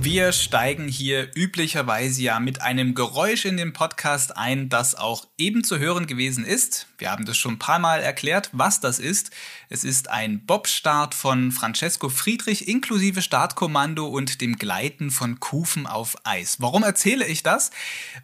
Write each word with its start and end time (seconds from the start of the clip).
Wir 0.00 0.32
steigen 0.32 0.86
hier 0.86 1.30
üblicherweise 1.34 2.20
ja 2.20 2.38
mit 2.40 2.60
einem 2.60 2.94
Geräusch 2.94 3.46
in 3.46 3.56
den 3.56 3.72
Podcast 3.72 4.36
ein, 4.36 4.68
das 4.68 4.94
auch 4.94 5.26
eben 5.38 5.64
zu 5.64 5.78
hören 5.78 6.06
gewesen 6.06 6.44
ist. 6.44 6.86
Wir 6.98 7.10
haben 7.10 7.24
das 7.24 7.38
schon 7.38 7.54
ein 7.54 7.58
paar 7.58 7.78
Mal 7.78 8.00
erklärt, 8.00 8.50
was 8.52 8.80
das 8.80 8.98
ist. 8.98 9.30
Es 9.70 9.82
ist 9.82 10.10
ein 10.10 10.44
Bobstart 10.44 11.14
von 11.14 11.52
Francesco 11.52 12.10
Friedrich 12.10 12.68
inklusive 12.68 13.22
Startkommando 13.22 14.06
und 14.06 14.42
dem 14.42 14.56
Gleiten 14.56 15.10
von 15.10 15.40
Kufen 15.40 15.86
auf 15.86 16.16
Eis. 16.24 16.60
Warum 16.60 16.82
erzähle 16.82 17.26
ich 17.26 17.42
das? 17.42 17.70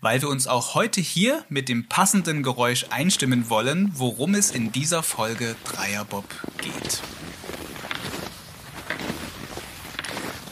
Weil 0.03 0.21
wir 0.21 0.29
uns 0.29 0.47
auch 0.47 0.75
heute 0.75 1.01
hier 1.01 1.47
mit 1.49 1.71
dem 1.71 1.89
passenden 1.89 2.43
Geräusch 2.43 2.85
einstimmen 2.91 3.49
wollen, 3.49 3.91
worum 3.95 4.35
es 4.35 4.51
in 4.51 4.71
dieser 4.71 5.03
Folge 5.03 5.57
Dreierbob 5.65 6.29
geht. 6.59 7.01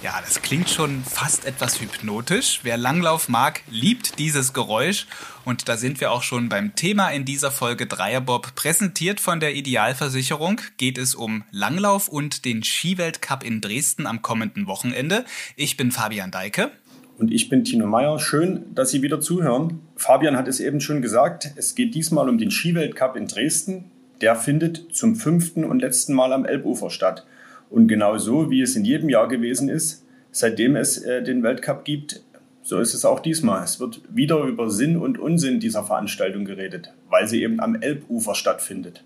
Ja, 0.00 0.20
das 0.24 0.42
klingt 0.42 0.70
schon 0.70 1.02
fast 1.02 1.44
etwas 1.44 1.80
hypnotisch. 1.80 2.60
Wer 2.62 2.76
Langlauf 2.76 3.28
mag, 3.28 3.62
liebt 3.68 4.20
dieses 4.20 4.52
Geräusch. 4.52 5.08
Und 5.44 5.68
da 5.68 5.76
sind 5.76 6.00
wir 6.00 6.12
auch 6.12 6.22
schon 6.22 6.48
beim 6.48 6.76
Thema 6.76 7.08
in 7.08 7.24
dieser 7.24 7.50
Folge 7.50 7.86
Dreierbob. 7.88 8.54
Präsentiert 8.54 9.18
von 9.18 9.40
der 9.40 9.56
Idealversicherung 9.56 10.60
geht 10.76 10.98
es 10.98 11.16
um 11.16 11.42
Langlauf 11.50 12.06
und 12.06 12.44
den 12.44 12.62
Skiweltcup 12.62 13.42
in 13.42 13.60
Dresden 13.60 14.06
am 14.06 14.22
kommenden 14.22 14.68
Wochenende. 14.68 15.24
Ich 15.56 15.76
bin 15.76 15.90
Fabian 15.90 16.30
Deike. 16.30 16.70
Und 17.18 17.32
ich 17.32 17.48
bin 17.48 17.64
Tino 17.64 17.88
Meyer. 17.88 18.20
Schön, 18.20 18.72
dass 18.76 18.92
Sie 18.92 19.02
wieder 19.02 19.20
zuhören. 19.20 19.80
Fabian 19.96 20.36
hat 20.36 20.46
es 20.46 20.60
eben 20.60 20.80
schon 20.80 21.02
gesagt. 21.02 21.50
Es 21.56 21.74
geht 21.74 21.96
diesmal 21.96 22.28
um 22.28 22.38
den 22.38 22.52
Skiweltcup 22.52 23.16
in 23.16 23.26
Dresden. 23.26 23.90
Der 24.20 24.36
findet 24.36 24.94
zum 24.94 25.16
fünften 25.16 25.64
und 25.64 25.80
letzten 25.80 26.14
Mal 26.14 26.32
am 26.32 26.44
Elbufer 26.44 26.90
statt. 26.90 27.26
Und 27.70 27.88
genau 27.88 28.18
so, 28.18 28.50
wie 28.50 28.62
es 28.62 28.76
in 28.76 28.84
jedem 28.84 29.08
Jahr 29.08 29.28
gewesen 29.28 29.68
ist, 29.68 30.04
seitdem 30.30 30.76
es 30.76 30.98
äh, 30.98 31.22
den 31.22 31.42
Weltcup 31.42 31.84
gibt, 31.84 32.22
so 32.62 32.78
ist 32.80 32.94
es 32.94 33.04
auch 33.04 33.20
diesmal. 33.20 33.64
Es 33.64 33.80
wird 33.80 34.02
wieder 34.10 34.42
über 34.44 34.70
Sinn 34.70 34.96
und 34.96 35.18
Unsinn 35.18 35.58
dieser 35.58 35.84
Veranstaltung 35.84 36.44
geredet, 36.44 36.92
weil 37.08 37.26
sie 37.26 37.42
eben 37.42 37.60
am 37.60 37.80
Elbufer 37.80 38.34
stattfindet. 38.34 39.04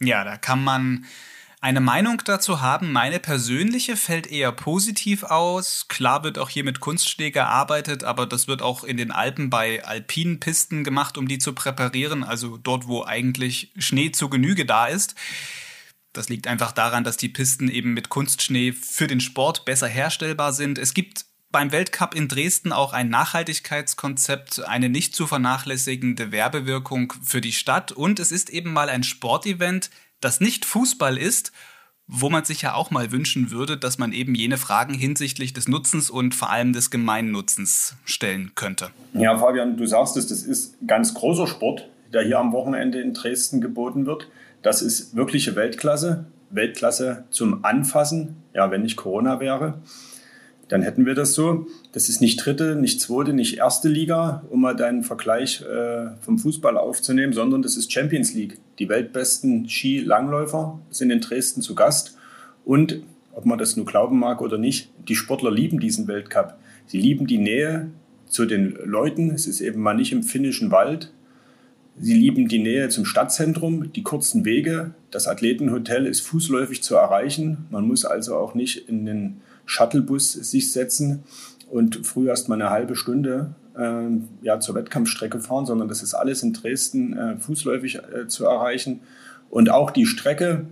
Ja, 0.00 0.24
da 0.24 0.36
kann 0.36 0.62
man 0.62 1.04
eine 1.62 1.80
Meinung 1.80 2.20
dazu 2.24 2.60
haben. 2.60 2.90
Meine 2.92 3.20
persönliche 3.20 3.96
fällt 3.96 4.26
eher 4.26 4.50
positiv 4.50 5.22
aus. 5.22 5.86
Klar 5.88 6.24
wird 6.24 6.36
auch 6.36 6.50
hier 6.50 6.64
mit 6.64 6.80
Kunstschnee 6.80 7.30
gearbeitet, 7.30 8.02
aber 8.02 8.26
das 8.26 8.48
wird 8.48 8.62
auch 8.62 8.82
in 8.82 8.96
den 8.96 9.12
Alpen 9.12 9.48
bei 9.48 9.82
alpinen 9.84 10.40
Pisten 10.40 10.82
gemacht, 10.82 11.16
um 11.16 11.28
die 11.28 11.38
zu 11.38 11.54
präparieren, 11.54 12.24
also 12.24 12.56
dort, 12.56 12.88
wo 12.88 13.04
eigentlich 13.04 13.70
Schnee 13.78 14.10
zu 14.10 14.28
Genüge 14.28 14.66
da 14.66 14.86
ist. 14.86 15.14
Das 16.12 16.28
liegt 16.28 16.46
einfach 16.46 16.72
daran, 16.72 17.04
dass 17.04 17.16
die 17.16 17.28
Pisten 17.28 17.68
eben 17.68 17.94
mit 17.94 18.08
Kunstschnee 18.08 18.72
für 18.72 19.06
den 19.06 19.20
Sport 19.20 19.64
besser 19.64 19.88
herstellbar 19.88 20.52
sind. 20.52 20.78
Es 20.78 20.94
gibt 20.94 21.24
beim 21.50 21.70
Weltcup 21.70 22.14
in 22.14 22.28
Dresden 22.28 22.72
auch 22.72 22.92
ein 22.92 23.10
Nachhaltigkeitskonzept, 23.10 24.64
eine 24.66 24.88
nicht 24.88 25.14
zu 25.14 25.26
vernachlässigende 25.26 26.32
Werbewirkung 26.32 27.12
für 27.22 27.40
die 27.40 27.52
Stadt 27.52 27.92
und 27.92 28.18
es 28.18 28.32
ist 28.32 28.50
eben 28.50 28.72
mal 28.72 28.88
ein 28.88 29.02
Sportevent, 29.02 29.90
das 30.20 30.40
nicht 30.40 30.64
Fußball 30.64 31.18
ist, 31.18 31.52
wo 32.06 32.30
man 32.30 32.44
sich 32.44 32.62
ja 32.62 32.74
auch 32.74 32.90
mal 32.90 33.12
wünschen 33.12 33.50
würde, 33.50 33.76
dass 33.76 33.98
man 33.98 34.12
eben 34.12 34.34
jene 34.34 34.58
Fragen 34.58 34.94
hinsichtlich 34.94 35.52
des 35.52 35.68
Nutzens 35.68 36.10
und 36.10 36.34
vor 36.34 36.50
allem 36.50 36.72
des 36.72 36.90
Gemeinnutzens 36.90 37.96
stellen 38.04 38.52
könnte. 38.54 38.90
Ja, 39.12 39.38
Fabian, 39.38 39.76
du 39.76 39.86
sagst 39.86 40.16
es, 40.16 40.26
das 40.26 40.42
ist 40.42 40.76
ganz 40.86 41.14
großer 41.14 41.46
Sport, 41.46 41.88
der 42.12 42.22
hier 42.22 42.38
am 42.38 42.52
Wochenende 42.52 43.00
in 43.00 43.14
Dresden 43.14 43.60
geboten 43.60 44.06
wird. 44.06 44.28
Das 44.62 44.80
ist 44.80 45.14
wirkliche 45.16 45.56
Weltklasse. 45.56 46.26
Weltklasse 46.50 47.24
zum 47.30 47.64
Anfassen. 47.64 48.36
Ja, 48.54 48.70
wenn 48.70 48.82
nicht 48.82 48.96
Corona 48.96 49.40
wäre, 49.40 49.80
dann 50.68 50.82
hätten 50.82 51.04
wir 51.04 51.14
das 51.14 51.34
so. 51.34 51.66
Das 51.92 52.08
ist 52.08 52.20
nicht 52.20 52.44
dritte, 52.44 52.76
nicht 52.76 53.00
zweite, 53.00 53.32
nicht 53.32 53.58
erste 53.58 53.88
Liga, 53.88 54.44
um 54.50 54.60
mal 54.60 54.76
deinen 54.76 55.02
Vergleich 55.02 55.62
äh, 55.62 56.10
vom 56.20 56.38
Fußball 56.38 56.76
aufzunehmen, 56.76 57.32
sondern 57.32 57.62
das 57.62 57.76
ist 57.76 57.92
Champions 57.92 58.34
League. 58.34 58.58
Die 58.78 58.88
weltbesten 58.88 59.68
Skilangläufer 59.68 60.78
sind 60.90 61.10
in 61.10 61.20
Dresden 61.20 61.60
zu 61.60 61.74
Gast. 61.74 62.16
Und, 62.64 63.02
ob 63.32 63.44
man 63.46 63.58
das 63.58 63.76
nur 63.76 63.86
glauben 63.86 64.18
mag 64.18 64.40
oder 64.40 64.58
nicht, 64.58 64.90
die 65.08 65.16
Sportler 65.16 65.50
lieben 65.50 65.80
diesen 65.80 66.06
Weltcup. 66.06 66.56
Sie 66.86 66.98
lieben 67.00 67.26
die 67.26 67.38
Nähe 67.38 67.90
zu 68.28 68.46
den 68.46 68.76
Leuten. 68.84 69.30
Es 69.30 69.46
ist 69.46 69.60
eben 69.60 69.80
mal 69.80 69.94
nicht 69.94 70.12
im 70.12 70.22
finnischen 70.22 70.70
Wald, 70.70 71.12
Sie 71.98 72.14
lieben 72.14 72.48
die 72.48 72.58
Nähe 72.58 72.88
zum 72.88 73.04
Stadtzentrum, 73.04 73.92
die 73.92 74.02
kurzen 74.02 74.44
Wege. 74.44 74.94
Das 75.10 75.28
Athletenhotel 75.28 76.06
ist 76.06 76.22
fußläufig 76.22 76.82
zu 76.82 76.96
erreichen. 76.96 77.66
Man 77.70 77.86
muss 77.86 78.04
also 78.04 78.36
auch 78.36 78.54
nicht 78.54 78.88
in 78.88 79.04
den 79.04 79.40
Shuttlebus 79.66 80.32
sich 80.32 80.72
setzen 80.72 81.24
und 81.70 82.06
früh 82.06 82.28
erst 82.28 82.48
mal 82.48 82.54
eine 82.54 82.70
halbe 82.70 82.96
Stunde 82.96 83.54
äh, 83.76 84.04
ja, 84.42 84.60
zur 84.60 84.74
Wettkampfstrecke 84.74 85.40
fahren, 85.40 85.66
sondern 85.66 85.88
das 85.88 86.02
ist 86.02 86.14
alles 86.14 86.42
in 86.42 86.52
Dresden 86.52 87.16
äh, 87.16 87.36
fußläufig 87.38 87.96
äh, 87.96 88.26
zu 88.26 88.46
erreichen. 88.46 89.00
Und 89.50 89.70
auch 89.70 89.90
die 89.90 90.06
Strecke, 90.06 90.66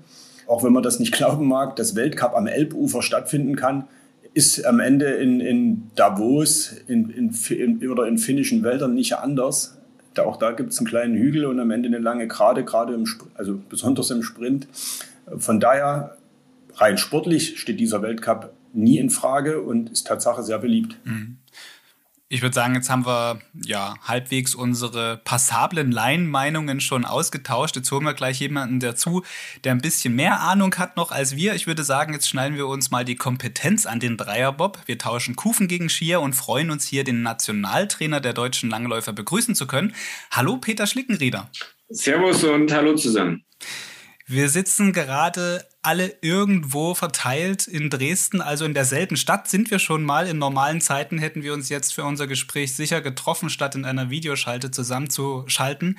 auch 0.47 0.65
wenn 0.65 0.73
man 0.73 0.83
das 0.83 0.99
nicht 0.99 1.13
glauben 1.17 1.47
mag, 1.47 1.77
dass 1.77 1.97
Weltcup 1.97 2.35
am 2.35 2.47
Elbufer 2.47 3.03
stattfinden 3.03 3.57
kann, 3.57 3.85
ist 4.33 4.65
am 4.65 4.81
Ende 4.81 5.07
in, 5.07 5.41
in 5.41 5.91
Davos 5.97 6.73
in, 6.87 7.11
in, 7.11 7.35
in, 7.51 7.91
oder 7.91 8.07
in 8.07 8.17
finnischen 8.17 8.63
Wäldern 8.63 8.95
nicht 8.95 9.15
anders. 9.15 9.80
Auch 10.25 10.37
da 10.37 10.53
gibt 10.53 10.73
es 10.73 10.79
einen 10.79 10.87
kleinen 10.87 11.17
Hügel 11.17 11.47
und 11.47 11.61
am 11.61 11.71
Ende 11.71 11.89
eine 11.89 11.99
lange 11.99 12.29
Gerade, 12.29 12.65
gerade 12.65 12.95
im, 12.95 13.05
also 13.35 13.61
besonders 13.69 14.11
im 14.11 14.23
Sprint. 14.23 14.69
Von 15.37 15.61
daher, 15.61 16.17
rein 16.75 16.99
sportlich 16.99 17.61
steht 17.61 17.81
dieser 17.81 18.03
Weltcup 18.03 18.53
nie 18.73 18.99
in 18.99 19.11
Frage 19.11 19.61
und 19.61 19.91
ist 19.91 20.07
Tatsache 20.07 20.43
sehr 20.43 20.59
beliebt. 20.59 20.97
Mhm. 21.05 21.37
Ich 22.33 22.43
würde 22.43 22.55
sagen, 22.55 22.77
jetzt 22.77 22.89
haben 22.89 23.05
wir 23.07 23.41
ja 23.65 23.97
halbwegs 24.05 24.55
unsere 24.55 25.17
passablen 25.25 25.91
Laienmeinungen 25.91 26.81
schon 26.81 27.05
ausgetauscht. 27.05 27.75
Jetzt 27.75 27.91
holen 27.91 28.05
wir 28.05 28.15
gleich 28.15 28.39
jemanden 28.39 28.79
dazu, 28.79 29.25
der 29.65 29.73
ein 29.73 29.81
bisschen 29.81 30.15
mehr 30.15 30.39
Ahnung 30.39 30.73
hat 30.77 30.97
noch 30.97 31.11
als 31.11 31.35
wir. 31.35 31.57
Ich 31.57 31.67
würde 31.67 31.83
sagen, 31.83 32.13
jetzt 32.13 32.29
schneiden 32.29 32.57
wir 32.57 32.69
uns 32.69 32.93
mal 32.93 33.05
die 33.05 33.17
Kompetenz 33.17 33.85
an 33.85 33.99
den 33.99 34.17
Dreierbob. 34.17 34.79
Wir 34.87 34.97
tauschen 34.97 35.35
Kufen 35.35 35.67
gegen 35.67 35.89
Skier 35.89 36.21
und 36.21 36.35
freuen 36.35 36.71
uns 36.71 36.87
hier, 36.87 37.03
den 37.03 37.23
Nationaltrainer 37.23 38.21
der 38.21 38.33
deutschen 38.33 38.71
Langläufer 38.71 39.13
begrüßen 39.13 39.57
zu 39.57 39.67
können. 39.67 39.93
Hallo, 40.31 40.57
Peter 40.59 40.87
Schlickenrieder. 40.87 41.51
Servus 41.89 42.45
und 42.45 42.73
hallo 42.73 42.95
zusammen. 42.95 43.45
Wir 44.27 44.49
sitzen 44.49 44.93
gerade 44.93 45.67
alle 45.83 46.19
irgendwo 46.21 46.95
verteilt 46.95 47.67
in 47.67 47.89
Dresden, 47.89 48.41
also 48.41 48.65
in 48.65 48.75
derselben 48.75 49.17
Stadt 49.17 49.49
sind 49.49 49.71
wir 49.71 49.79
schon 49.79 50.05
mal. 50.05 50.27
In 50.27 50.39
normalen 50.39 50.81
Zeiten 50.81 51.19
hätten 51.19 51.43
wir 51.43 51.55
uns 51.55 51.69
jetzt 51.69 51.95
für 51.95 52.05
unser 52.05 52.27
Gespräch 52.27 52.75
sicher 52.75 53.01
getroffen, 53.01 53.49
statt 53.49 53.75
in 53.75 53.85
einer 53.85 54.11
Videoschalte 54.11 54.71
zusammenzuschalten. 54.71 55.99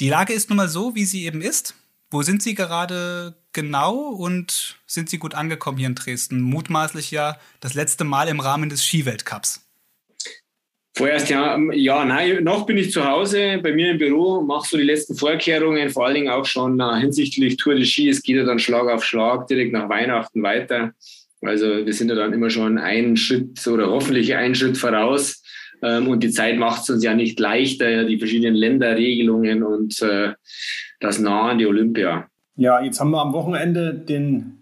Die 0.00 0.08
Lage 0.08 0.32
ist 0.32 0.50
nun 0.50 0.58
mal 0.58 0.68
so, 0.68 0.94
wie 0.94 1.04
sie 1.04 1.24
eben 1.24 1.40
ist. 1.40 1.74
Wo 2.10 2.22
sind 2.22 2.42
Sie 2.42 2.54
gerade 2.54 3.36
genau 3.52 3.96
und 3.96 4.78
sind 4.86 5.10
Sie 5.10 5.18
gut 5.18 5.34
angekommen 5.34 5.76
hier 5.76 5.88
in 5.88 5.94
Dresden? 5.94 6.40
Mutmaßlich 6.40 7.10
ja 7.10 7.38
das 7.60 7.74
letzte 7.74 8.04
Mal 8.04 8.28
im 8.28 8.40
Rahmen 8.40 8.70
des 8.70 8.82
Skiweltcups. 8.82 9.67
Vorerst 10.98 11.30
ja, 11.30 11.56
ja, 11.74 12.04
nein, 12.04 12.42
noch 12.42 12.66
bin 12.66 12.76
ich 12.76 12.90
zu 12.90 13.06
Hause 13.06 13.60
bei 13.62 13.72
mir 13.72 13.92
im 13.92 13.98
Büro, 13.98 14.40
mache 14.40 14.68
so 14.68 14.76
die 14.76 14.82
letzten 14.82 15.14
Vorkehrungen, 15.14 15.90
vor 15.90 16.06
allen 16.06 16.16
Dingen 16.16 16.28
auch 16.28 16.44
schon 16.44 16.80
uh, 16.80 16.96
hinsichtlich 16.96 17.56
Tour 17.56 17.76
de 17.76 17.84
Ski. 17.84 18.08
Es 18.08 18.20
geht 18.20 18.34
ja 18.34 18.42
dann 18.42 18.58
Schlag 18.58 18.88
auf 18.88 19.04
Schlag 19.04 19.46
direkt 19.46 19.72
nach 19.72 19.88
Weihnachten 19.88 20.42
weiter. 20.42 20.90
Also 21.40 21.86
wir 21.86 21.92
sind 21.92 22.08
ja 22.08 22.16
dann 22.16 22.32
immer 22.32 22.50
schon 22.50 22.78
einen 22.78 23.16
Schritt 23.16 23.64
oder 23.68 23.88
hoffentlich 23.88 24.34
einen 24.34 24.56
Schritt 24.56 24.76
voraus. 24.76 25.40
Ähm, 25.84 26.08
und 26.08 26.24
die 26.24 26.30
Zeit 26.30 26.58
macht 26.58 26.82
es 26.82 26.90
uns 26.90 27.04
ja 27.04 27.14
nicht 27.14 27.38
leichter, 27.38 28.02
die 28.02 28.18
verschiedenen 28.18 28.56
Länderregelungen 28.56 29.62
und 29.62 30.02
äh, 30.02 30.32
das 30.98 31.20
Nahe 31.20 31.56
der 31.58 31.68
Olympia. 31.68 32.26
Ja, 32.56 32.82
jetzt 32.82 32.98
haben 32.98 33.12
wir 33.12 33.22
am 33.22 33.34
Wochenende 33.34 33.94
den 33.94 34.57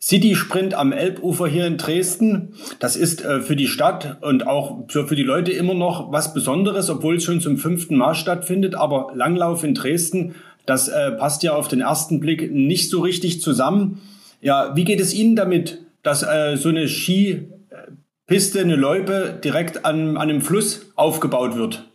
City 0.00 0.34
Sprint 0.34 0.74
am 0.74 0.92
Elbufer 0.92 1.46
hier 1.46 1.66
in 1.66 1.78
Dresden. 1.78 2.54
Das 2.78 2.96
ist 2.96 3.24
äh, 3.24 3.40
für 3.40 3.56
die 3.56 3.66
Stadt 3.66 4.18
und 4.20 4.46
auch 4.46 4.86
für 4.88 5.16
die 5.16 5.22
Leute 5.22 5.52
immer 5.52 5.74
noch 5.74 6.12
was 6.12 6.34
Besonderes, 6.34 6.90
obwohl 6.90 7.16
es 7.16 7.24
schon 7.24 7.40
zum 7.40 7.56
fünften 7.56 7.96
Mal 7.96 8.14
stattfindet. 8.14 8.74
Aber 8.74 9.12
Langlauf 9.14 9.64
in 9.64 9.74
Dresden, 9.74 10.34
das 10.66 10.88
äh, 10.88 11.12
passt 11.12 11.42
ja 11.42 11.54
auf 11.54 11.68
den 11.68 11.80
ersten 11.80 12.20
Blick 12.20 12.52
nicht 12.52 12.90
so 12.90 13.00
richtig 13.00 13.40
zusammen. 13.40 14.02
Ja, 14.40 14.76
wie 14.76 14.84
geht 14.84 15.00
es 15.00 15.14
Ihnen 15.14 15.34
damit, 15.34 15.82
dass 16.02 16.22
äh, 16.22 16.56
so 16.56 16.68
eine 16.68 16.88
Skipiste, 16.88 18.60
eine 18.60 18.76
Loipe 18.76 19.40
direkt 19.42 19.84
an, 19.84 20.16
an 20.16 20.28
einem 20.28 20.40
Fluss 20.42 20.92
aufgebaut 20.94 21.56
wird? 21.56 21.88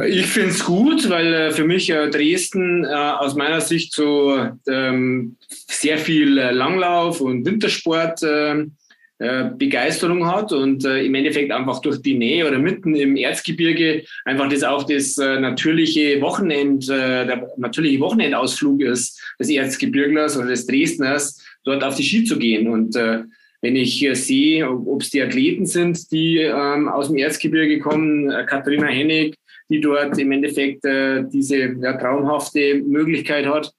Ich 0.00 0.26
finde 0.26 0.50
es 0.50 0.64
gut, 0.64 1.10
weil 1.10 1.34
äh, 1.34 1.50
für 1.50 1.64
mich 1.64 1.90
äh, 1.90 2.08
Dresden 2.08 2.84
äh, 2.84 2.88
aus 2.88 3.34
meiner 3.34 3.60
Sicht 3.60 3.92
so 3.92 4.34
ähm, 4.66 5.36
sehr 5.48 5.98
viel 5.98 6.38
äh, 6.38 6.50
Langlauf 6.50 7.20
und 7.20 7.44
Wintersport 7.44 8.20
ähm, 8.22 8.72
äh, 9.18 9.50
Begeisterung 9.54 10.26
hat 10.26 10.50
und 10.52 10.86
äh, 10.86 11.04
im 11.04 11.14
Endeffekt 11.14 11.52
einfach 11.52 11.82
durch 11.82 12.00
die 12.00 12.14
Nähe 12.14 12.48
oder 12.48 12.58
mitten 12.58 12.94
im 12.94 13.16
Erzgebirge 13.16 14.04
einfach 14.24 14.48
das 14.48 14.62
auch 14.62 14.84
das 14.84 15.18
natürliche 15.18 16.22
Wochenend, 16.22 16.88
der 16.88 17.50
natürliche 17.58 18.00
Wochenendausflug 18.00 18.80
ist 18.80 19.20
des 19.38 19.50
Erzgebirglers 19.50 20.38
oder 20.38 20.48
des 20.48 20.66
Dresdners 20.66 21.44
dort 21.64 21.84
auf 21.84 21.96
die 21.96 22.02
Ski 22.02 22.24
zu 22.24 22.38
gehen. 22.38 22.66
Und 22.66 22.96
äh, 22.96 23.24
wenn 23.62 23.76
ich 23.76 24.04
äh, 24.04 24.14
sehe, 24.14 24.68
ob 24.68 25.02
es 25.02 25.10
die 25.10 25.22
Athleten 25.22 25.66
sind, 25.66 26.10
die 26.10 26.38
ähm, 26.38 26.88
aus 26.88 27.08
dem 27.08 27.16
Erzgebirge 27.16 27.78
kommen, 27.78 28.28
äh, 28.28 28.44
Katharina 28.44 28.88
Hennig, 28.88 29.36
die 29.72 29.80
dort 29.80 30.18
im 30.18 30.32
Endeffekt 30.32 30.84
äh, 30.84 31.24
diese 31.32 31.56
ja, 31.56 31.96
traumhafte 31.96 32.82
Möglichkeit 32.86 33.46
hat, 33.46 33.72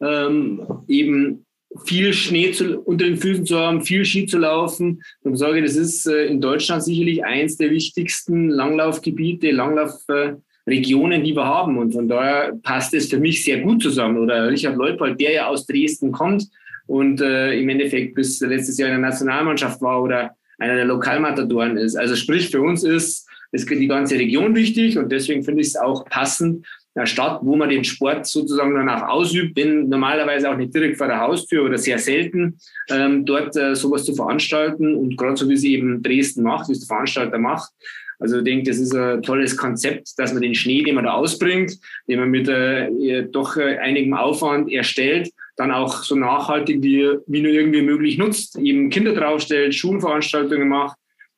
ähm, 0.00 0.60
eben 0.86 1.46
viel 1.84 2.12
Schnee 2.12 2.52
zu, 2.52 2.80
unter 2.80 3.06
den 3.06 3.16
Füßen 3.16 3.46
zu 3.46 3.58
haben, 3.58 3.82
viel 3.82 4.04
Ski 4.04 4.26
zu 4.26 4.38
laufen. 4.38 5.02
Und 5.22 5.34
ich 5.34 5.38
sage, 5.38 5.62
das 5.62 5.76
ist 5.76 6.06
äh, 6.06 6.26
in 6.26 6.40
Deutschland 6.40 6.82
sicherlich 6.82 7.24
eins 7.24 7.56
der 7.56 7.70
wichtigsten 7.70 8.50
Langlaufgebiete, 8.50 9.50
Langlaufregionen, 9.50 11.24
die 11.24 11.34
wir 11.34 11.44
haben. 11.46 11.78
Und 11.78 11.92
von 11.92 12.08
daher 12.08 12.52
passt 12.62 12.92
es 12.92 13.08
für 13.08 13.18
mich 13.18 13.42
sehr 13.42 13.60
gut 13.60 13.82
zusammen. 13.82 14.18
Oder 14.18 14.50
Richard 14.50 14.76
Leupold, 14.76 15.18
der 15.20 15.32
ja 15.32 15.46
aus 15.48 15.66
Dresden 15.66 16.12
kommt 16.12 16.46
und 16.86 17.20
äh, 17.20 17.58
im 17.58 17.68
Endeffekt 17.70 18.14
bis 18.14 18.40
letztes 18.40 18.78
Jahr 18.78 18.90
in 18.90 19.00
der 19.00 19.10
Nationalmannschaft 19.10 19.80
war 19.80 20.02
oder 20.02 20.36
einer 20.58 20.74
der 20.74 20.84
Lokalmatadoren 20.86 21.76
ist. 21.76 21.96
Also 21.96 22.16
sprich, 22.16 22.50
für 22.50 22.60
uns 22.60 22.82
ist, 22.82 23.28
ist 23.52 23.68
die 23.70 23.86
ganze 23.86 24.16
Region 24.16 24.54
wichtig 24.54 24.98
und 24.98 25.10
deswegen 25.10 25.42
finde 25.42 25.62
ich 25.62 25.68
es 25.68 25.76
auch 25.76 26.04
passend, 26.04 26.66
einer 26.98 27.06
Stadt, 27.06 27.40
wo 27.42 27.56
man 27.56 27.68
den 27.68 27.84
Sport 27.84 28.26
sozusagen 28.26 28.74
dann 28.74 28.88
auch 28.88 29.08
ausübt, 29.08 29.56
wenn 29.56 29.88
normalerweise 29.88 30.50
auch 30.50 30.56
nicht 30.56 30.74
direkt 30.74 30.96
vor 30.96 31.06
der 31.06 31.20
Haustür 31.20 31.64
oder 31.64 31.78
sehr 31.78 31.98
selten, 31.98 32.58
ähm, 32.90 33.24
dort 33.24 33.56
äh, 33.56 33.74
sowas 33.74 34.04
zu 34.04 34.14
veranstalten. 34.14 34.96
Und 34.96 35.16
gerade 35.16 35.36
so 35.36 35.48
wie 35.48 35.56
sie 35.56 35.74
eben 35.74 36.02
Dresden 36.02 36.42
macht, 36.42 36.68
wie 36.68 36.72
es 36.72 36.80
der 36.80 36.88
Veranstalter 36.88 37.38
macht. 37.38 37.70
Also 38.18 38.38
ich 38.38 38.44
denke, 38.44 38.68
das 38.68 38.78
ist 38.78 38.94
ein 38.96 39.22
tolles 39.22 39.56
Konzept, 39.56 40.18
dass 40.18 40.32
man 40.32 40.42
den 40.42 40.54
Schnee, 40.54 40.82
den 40.82 40.96
man 40.96 41.04
da 41.04 41.12
ausbringt, 41.12 41.78
den 42.08 42.18
man 42.18 42.30
mit 42.30 42.48
äh, 42.48 43.28
doch 43.30 43.56
äh, 43.56 43.78
einigem 43.78 44.14
Aufwand 44.14 44.72
erstellt, 44.72 45.30
dann 45.56 45.70
auch 45.70 46.02
so 46.02 46.16
nachhaltig 46.16 46.82
wie, 46.82 47.08
wie 47.28 47.42
nur 47.42 47.52
irgendwie 47.52 47.82
möglich 47.82 48.18
nutzt, 48.18 48.58
eben 48.58 48.90
Kinder 48.90 49.14
draufstellt, 49.14 49.72
Schulveranstaltungen 49.74 50.68
macht, 50.68 50.96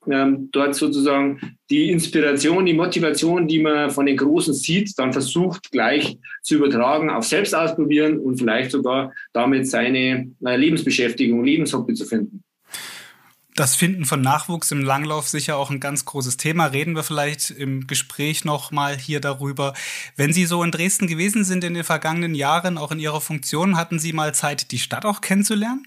ähm, 0.09 0.49
dort 0.53 0.75
sozusagen 0.75 1.57
die 1.69 1.91
Inspiration, 1.91 2.65
die 2.65 2.73
Motivation, 2.75 3.47
die 3.47 3.61
man 3.61 3.91
von 3.91 4.07
den 4.07 4.17
Großen 4.17 4.55
sieht, 4.55 4.99
dann 4.99 5.13
versucht 5.13 5.71
gleich 5.71 6.19
zu 6.43 6.57
übertragen, 6.57 7.11
auf 7.11 7.25
selbst 7.25 7.55
ausprobieren 7.55 8.19
und 8.19 8.39
vielleicht 8.39 8.71
sogar 8.71 9.13
damit 9.33 9.69
seine 9.69 10.31
äh, 10.45 10.57
Lebensbeschäftigung, 10.57 11.45
Lebenshobby 11.45 11.95
zu 11.95 12.07
finden. 12.07 12.43
Das 13.57 13.77
Finden 13.77 14.07
von 14.07 14.23
Nachwuchs 14.23 14.71
im 14.71 14.83
Langlauf 14.83 15.29
sicher 15.29 15.59
auch 15.59 15.71
ein 15.71 15.81
ganz 15.81 16.07
großes 16.07 16.39
Thema. 16.39 16.67
Reden 16.67 16.95
wir 16.95 17.03
vielleicht 17.03 17.51
im 17.51 17.87
Gespräch 17.87 18.45
noch 18.45 18.71
mal 18.71 18.97
hier 18.97 19.21
darüber. 19.21 19.75
Wenn 20.17 20.33
Sie 20.33 20.47
so 20.47 20.63
in 20.63 20.71
Dresden 20.71 21.09
gewesen 21.09 21.45
sind 21.45 21.65
in 21.65 21.75
den 21.75 21.85
vergangenen 21.85 22.35
Jahren, 22.35 22.79
auch 22.79 22.91
in 22.91 23.01
Ihrer 23.01 23.21
Funktion, 23.21 23.77
hatten 23.77 23.99
Sie 23.99 24.15
mal 24.15 24.35
Zeit, 24.35 24.71
die 24.71 24.79
Stadt 24.79 25.05
auch 25.05 25.21
kennenzulernen? 25.21 25.87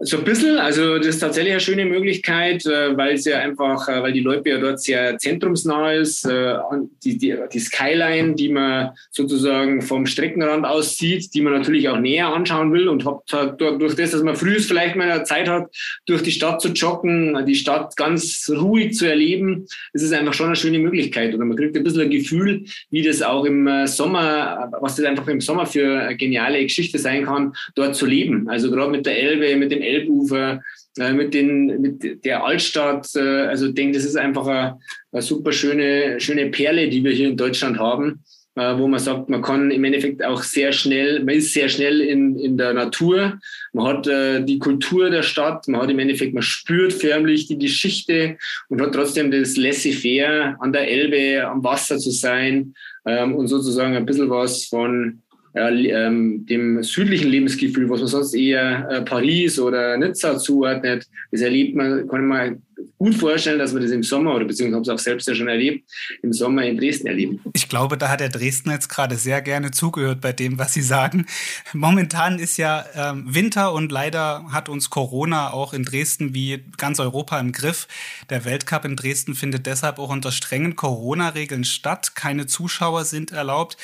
So 0.00 0.18
ein 0.18 0.24
bisschen, 0.24 0.58
also 0.58 0.98
das 0.98 1.06
ist 1.06 1.20
tatsächlich 1.20 1.52
eine 1.52 1.60
schöne 1.60 1.84
Möglichkeit, 1.84 2.66
äh, 2.66 2.96
weil 2.96 3.14
es 3.14 3.24
ja 3.26 3.38
einfach, 3.38 3.88
äh, 3.88 4.02
weil 4.02 4.12
die 4.12 4.20
Leute 4.20 4.50
ja 4.50 4.58
dort 4.58 4.80
sehr 4.80 5.16
zentrumsnah 5.18 5.92
ist. 5.92 6.24
Äh, 6.24 6.56
die, 7.04 7.16
die, 7.16 7.36
die 7.52 7.58
Skyline, 7.60 8.34
die 8.34 8.48
man 8.48 8.90
sozusagen 9.12 9.82
vom 9.82 10.04
Streckenrand 10.06 10.66
aus 10.66 10.96
sieht, 10.96 11.32
die 11.32 11.40
man 11.40 11.52
natürlich 11.52 11.88
auch 11.88 12.00
näher 12.00 12.26
anschauen 12.26 12.72
will 12.72 12.88
und 12.88 13.04
hat, 13.04 13.60
durch 13.60 13.94
das, 13.94 14.10
dass 14.10 14.24
man 14.24 14.34
früh 14.34 14.58
vielleicht 14.58 14.96
mal 14.96 15.24
Zeit 15.24 15.48
hat, 15.48 15.68
durch 16.06 16.22
die 16.22 16.32
Stadt 16.32 16.60
zu 16.60 16.70
joggen, 16.70 17.46
die 17.46 17.54
Stadt 17.54 17.96
ganz 17.96 18.50
ruhig 18.52 18.94
zu 18.94 19.06
erleben, 19.06 19.64
ist 19.92 20.02
es 20.02 20.10
einfach 20.10 20.34
schon 20.34 20.46
eine 20.46 20.56
schöne 20.56 20.80
Möglichkeit. 20.80 21.32
Oder 21.34 21.44
man 21.44 21.56
kriegt 21.56 21.76
ein 21.76 21.84
bisschen 21.84 22.02
ein 22.02 22.10
Gefühl, 22.10 22.64
wie 22.90 23.02
das 23.02 23.22
auch 23.22 23.44
im 23.44 23.86
Sommer, 23.86 24.72
was 24.80 24.96
das 24.96 25.06
einfach 25.06 25.28
im 25.28 25.40
Sommer 25.40 25.66
für 25.66 26.00
eine 26.00 26.16
geniale 26.16 26.60
Geschichte 26.64 26.98
sein 26.98 27.26
kann, 27.26 27.54
dort 27.76 27.94
zu 27.94 28.06
leben. 28.06 28.48
Also 28.48 28.72
gerade 28.72 28.90
mit 28.90 29.06
der 29.06 29.22
Elbe, 29.22 29.54
mit 29.54 29.70
dem 29.70 29.83
Elbufer, 29.86 30.60
äh, 30.98 31.12
mit, 31.12 31.34
den, 31.34 31.80
mit 31.80 32.24
der 32.24 32.44
Altstadt. 32.44 33.08
Äh, 33.16 33.46
also 33.46 33.66
ich 33.66 33.74
denke, 33.74 33.96
das 33.96 34.04
ist 34.04 34.16
einfach 34.16 34.46
eine, 34.46 34.78
eine, 35.10 35.22
super 35.22 35.50
schöne, 35.50 36.20
schöne 36.20 36.46
Perle, 36.50 36.88
die 36.88 37.02
wir 37.02 37.10
hier 37.10 37.28
in 37.28 37.36
Deutschland 37.36 37.80
haben, 37.80 38.22
äh, 38.54 38.78
wo 38.78 38.86
man 38.86 39.00
sagt, 39.00 39.28
man 39.28 39.42
kann 39.42 39.72
im 39.72 39.82
Endeffekt 39.82 40.24
auch 40.24 40.44
sehr 40.44 40.70
schnell, 40.70 41.24
man 41.24 41.34
ist 41.34 41.52
sehr 41.52 41.68
schnell 41.68 42.00
in, 42.00 42.38
in 42.38 42.56
der 42.56 42.74
Natur, 42.74 43.40
man 43.72 43.86
hat 43.86 44.06
die 44.48 44.58
Kultur 44.60 45.10
der 45.10 45.24
Stadt, 45.24 45.66
man 45.66 45.82
hat 45.82 45.90
im 45.90 45.98
Endeffekt, 45.98 46.32
man 46.32 46.44
spürt 46.44 46.92
förmlich 46.92 47.48
die 47.48 47.58
Geschichte 47.58 48.38
und 48.68 48.80
hat 48.80 48.94
trotzdem 48.94 49.32
das 49.32 49.56
laissez-faire, 49.56 50.56
an 50.60 50.72
der 50.72 50.88
Elbe, 50.88 51.44
am 51.44 51.64
Wasser 51.64 51.98
zu 51.98 52.12
sein 52.12 52.74
ähm, 53.04 53.34
und 53.34 53.48
sozusagen 53.48 53.96
ein 53.96 54.06
bisschen 54.06 54.30
was 54.30 54.66
von 54.66 55.23
äh, 55.54 55.88
ähm, 55.88 56.46
dem 56.46 56.82
südlichen 56.82 57.28
Lebensgefühl, 57.28 57.88
was 57.88 58.00
man 58.00 58.08
sonst 58.08 58.34
eher 58.34 58.88
äh, 58.90 59.02
Paris 59.02 59.58
oder 59.58 59.96
Nizza 59.96 60.38
zuordnet, 60.38 61.06
das 61.30 61.40
erlebt 61.42 61.76
man, 61.76 62.08
kann 62.08 62.26
man 62.26 62.62
gut 62.98 63.14
vorstellen, 63.14 63.58
dass 63.58 63.74
wir 63.74 63.80
das 63.80 63.90
im 63.90 64.02
Sommer 64.02 64.34
oder 64.34 64.44
beziehungsweise 64.44 64.94
auch 64.94 64.98
selbst 64.98 65.28
ja 65.28 65.34
schon 65.34 65.48
erlebt, 65.48 65.88
im 66.22 66.32
Sommer 66.32 66.64
in 66.64 66.76
Dresden 66.76 67.06
erleben. 67.06 67.40
Ich 67.52 67.68
glaube, 67.68 67.96
da 67.96 68.08
hat 68.08 68.20
der 68.20 68.28
Dresden 68.28 68.70
jetzt 68.70 68.88
gerade 68.88 69.16
sehr 69.16 69.42
gerne 69.42 69.70
zugehört 69.70 70.20
bei 70.20 70.32
dem, 70.32 70.58
was 70.58 70.74
Sie 70.74 70.82
sagen. 70.82 71.26
Momentan 71.72 72.38
ist 72.38 72.56
ja 72.56 72.84
ähm, 72.94 73.24
Winter 73.26 73.72
und 73.72 73.92
leider 73.92 74.46
hat 74.50 74.68
uns 74.68 74.90
Corona 74.90 75.52
auch 75.52 75.72
in 75.72 75.84
Dresden 75.84 76.34
wie 76.34 76.64
ganz 76.76 77.00
Europa 77.00 77.38
im 77.38 77.52
Griff. 77.52 77.88
Der 78.30 78.44
Weltcup 78.44 78.84
in 78.84 78.96
Dresden 78.96 79.34
findet 79.34 79.66
deshalb 79.66 79.98
auch 79.98 80.10
unter 80.10 80.32
strengen 80.32 80.76
Corona-Regeln 80.76 81.64
statt. 81.64 82.14
Keine 82.14 82.46
Zuschauer 82.46 83.04
sind 83.04 83.32
erlaubt. 83.32 83.76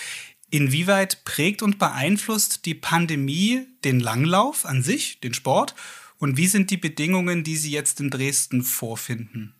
Inwieweit 0.50 1.24
prägt 1.24 1.62
und 1.62 1.78
beeinflusst 1.78 2.66
die 2.66 2.74
Pandemie 2.74 3.66
den 3.84 4.00
Langlauf 4.00 4.66
an 4.66 4.82
sich, 4.82 5.20
den 5.20 5.34
Sport? 5.34 5.74
Und 6.18 6.36
wie 6.36 6.46
sind 6.46 6.70
die 6.70 6.76
Bedingungen, 6.76 7.44
die 7.44 7.56
Sie 7.56 7.70
jetzt 7.70 8.00
in 8.00 8.10
Dresden 8.10 8.62
vorfinden? 8.62 9.54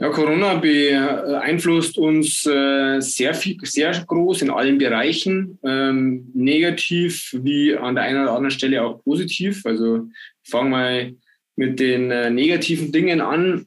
Ja, 0.00 0.10
Corona 0.10 0.54
beeinflusst 0.54 1.98
uns 1.98 2.46
äh, 2.46 3.00
sehr, 3.00 3.34
sehr 3.34 4.04
groß 4.06 4.42
in 4.42 4.50
allen 4.50 4.78
Bereichen, 4.78 5.58
ähm, 5.64 6.30
negativ 6.34 7.36
wie 7.42 7.76
an 7.76 7.96
der 7.96 8.04
einen 8.04 8.22
oder 8.22 8.34
anderen 8.34 8.52
Stelle 8.52 8.84
auch 8.84 9.02
positiv. 9.02 9.66
Also 9.66 10.08
fangen 10.44 10.70
wir 10.70 11.14
mit 11.56 11.80
den 11.80 12.12
äh, 12.12 12.30
negativen 12.30 12.92
Dingen 12.92 13.20
an. 13.20 13.66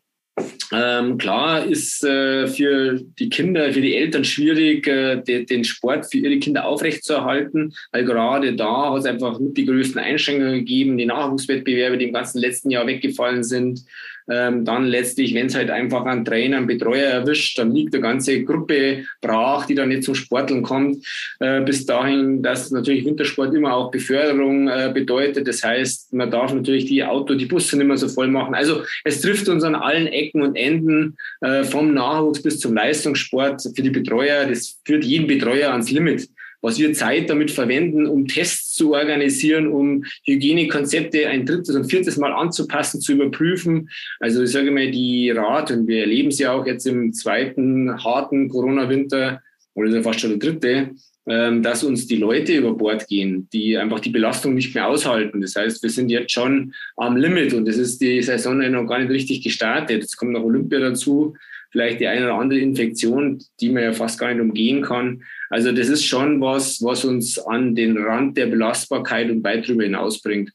Ähm, 0.74 1.18
klar 1.18 1.66
ist 1.66 2.04
äh, 2.06 2.48
für 2.48 3.00
die 3.20 3.30
Kinder, 3.30 3.74
für 3.74 3.82
die 3.82 3.96
Eltern 3.96 4.24
schwierig, 4.24 4.88
äh, 4.88 5.22
de, 5.22 5.46
den 5.46 5.66
Sport 5.66 6.10
für 6.10 6.20
ihre 6.20 6.40
Kinder 6.40 6.66
aufrechtzuerhalten, 6.66 7.74
weil 7.92 8.06
gerade 8.06 8.56
da 8.56 8.92
hat 8.92 9.00
es 9.00 9.06
einfach 9.06 9.38
mit 9.40 9.58
die 9.58 9.66
größten 9.66 10.00
Einschränkungen 10.00 10.60
gegeben, 10.60 10.98
die 10.98 11.06
Nachwuchswettbewerbe, 11.06 11.98
die 11.98 12.06
im 12.06 12.14
ganzen 12.14 12.40
letzten 12.40 12.72
Jahr 12.72 12.88
weggefallen 12.88 13.44
sind. 13.44 13.84
Ähm, 14.32 14.64
dann 14.64 14.86
letztlich, 14.86 15.34
wenn 15.34 15.48
es 15.48 15.56
halt 15.56 15.70
einfach 15.70 16.06
einen 16.06 16.24
Trainer, 16.24 16.58
einen 16.58 16.68
Betreuer 16.68 17.10
erwischt, 17.10 17.58
dann 17.60 17.76
liegt 17.76 17.94
eine 17.94 18.02
ganze 18.02 18.44
Gruppe 18.44 19.04
brach, 19.20 19.66
die 19.66 19.76
dann 19.76 19.90
nicht 19.90 20.04
zum 20.04 20.16
Sporteln 20.16 20.64
kommt. 20.64 21.06
Äh, 21.40 21.62
bis 21.62 21.86
dahin, 21.86 22.42
dass 22.42 22.72
natürlich 22.72 23.06
Wintersport 23.06 23.54
immer 23.54 23.76
auch 23.76 23.92
Beförderung 23.92 24.70
äh, 24.70 24.90
bedeutet. 24.94 25.48
Das 25.48 25.64
heißt, 25.64 26.14
man 26.14 26.32
darf 26.32 26.54
natürlich 26.54 26.86
die 26.86 27.04
Auto, 27.04 27.36
die 27.36 27.46
Busse 27.46 27.78
nicht 27.78 27.88
mehr 27.88 27.98
so 27.98 28.08
voll 28.08 28.30
machen. 28.30 28.56
Also 28.56 28.84
es 29.04 29.20
trifft 29.22 29.50
uns 29.50 29.64
an 29.64 29.76
allen 29.76 30.08
Ecken 30.08 30.42
und 30.42 30.56
Enden, 30.56 31.18
äh, 31.42 31.64
vom 31.64 31.94
Nachwuchs 31.94 32.42
bis 32.42 32.60
zum 32.60 32.74
Leistungssport 32.74 33.62
für 33.76 33.82
die 33.82 33.90
Betreuer. 33.90 34.46
Das 34.46 34.80
führt 34.86 35.04
jeden 35.04 35.28
Betreuer 35.28 35.72
ans 35.72 35.92
Limit 35.92 36.30
was 36.62 36.80
wir 36.80 36.94
Zeit 36.94 37.30
damit 37.30 37.52
verwenden, 37.52 38.06
um 38.06 38.28
Tests 38.28 38.76
zu 38.76 38.94
organisieren, 38.94 39.68
um 39.68 40.04
Hygienekonzepte 40.26 41.28
ein 41.28 41.46
drittes 41.46 41.76
und 41.76 41.90
viertes 41.90 42.18
Mal 42.18 42.32
anzupassen, 42.32 43.02
zu 43.02 43.14
überprüfen. 43.14 43.90
Also 44.20 44.44
ich 44.44 44.52
sage 44.52 44.72
mal, 44.72 44.90
die 44.92 45.32
Rat, 45.32 45.72
und 45.72 45.88
wir 45.88 46.02
erleben 46.02 46.30
es 46.30 46.40
ja 46.40 46.54
auch 46.54 46.66
jetzt 46.66 46.86
im 46.88 47.14
zweiten 47.14 48.04
harten 48.04 48.50
Corona-Winter, 48.50 49.42
oder 49.74 50.04
fast 50.04 50.20
schon 50.20 50.38
der 50.38 50.40
dritte, 50.40 50.90
ähm, 51.28 51.64
dass 51.64 51.84
uns 51.84 52.08
die 52.08 52.18
Leute 52.18 52.54
über 52.54 52.74
Bord 52.74 53.08
gehen, 53.08 53.48
die 53.54 53.78
einfach 53.78 54.02
die 54.02 54.10
Belastung 54.10 54.54
nicht 54.54 54.76
mehr 54.76 54.88
aushalten. 54.88 55.40
Das 55.40 55.56
heißt, 55.56 55.82
wir 55.82 55.90
sind 55.90 56.10
jetzt 56.10 56.34
schon 56.34 56.74
am 56.98 57.16
Limit 57.16 57.54
und 57.54 57.68
es 57.70 57.78
ist 57.78 58.02
die 58.02 58.22
Saison 58.22 58.58
noch 58.58 58.86
gar 58.86 59.00
nicht 59.00 59.12
richtig 59.12 59.44
gestartet. 59.44 60.02
Jetzt 60.02 60.18
kommt 60.18 60.34
noch 60.34 60.44
Olympia 60.44 60.80
dazu 60.80 61.36
vielleicht 61.72 62.02
die 62.02 62.08
eine 62.08 62.26
oder 62.26 62.36
andere 62.36 62.60
Infektion, 62.60 63.42
die 63.60 63.70
man 63.70 63.84
ja 63.84 63.94
fast 63.94 64.20
gar 64.20 64.34
nicht 64.34 64.42
umgehen 64.42 64.82
kann. 64.82 65.24
Also 65.52 65.74
das 65.74 65.90
ist 65.90 66.06
schon 66.06 66.40
was, 66.40 66.82
was 66.82 67.04
uns 67.04 67.38
an 67.38 67.76
den 67.76 67.98
Rand 67.98 68.38
der 68.38 68.46
Belastbarkeit 68.46 69.30
und 69.30 69.44
weit 69.44 69.68
darüber 69.68 69.84
hinaus 69.84 70.22
bringt. 70.22 70.50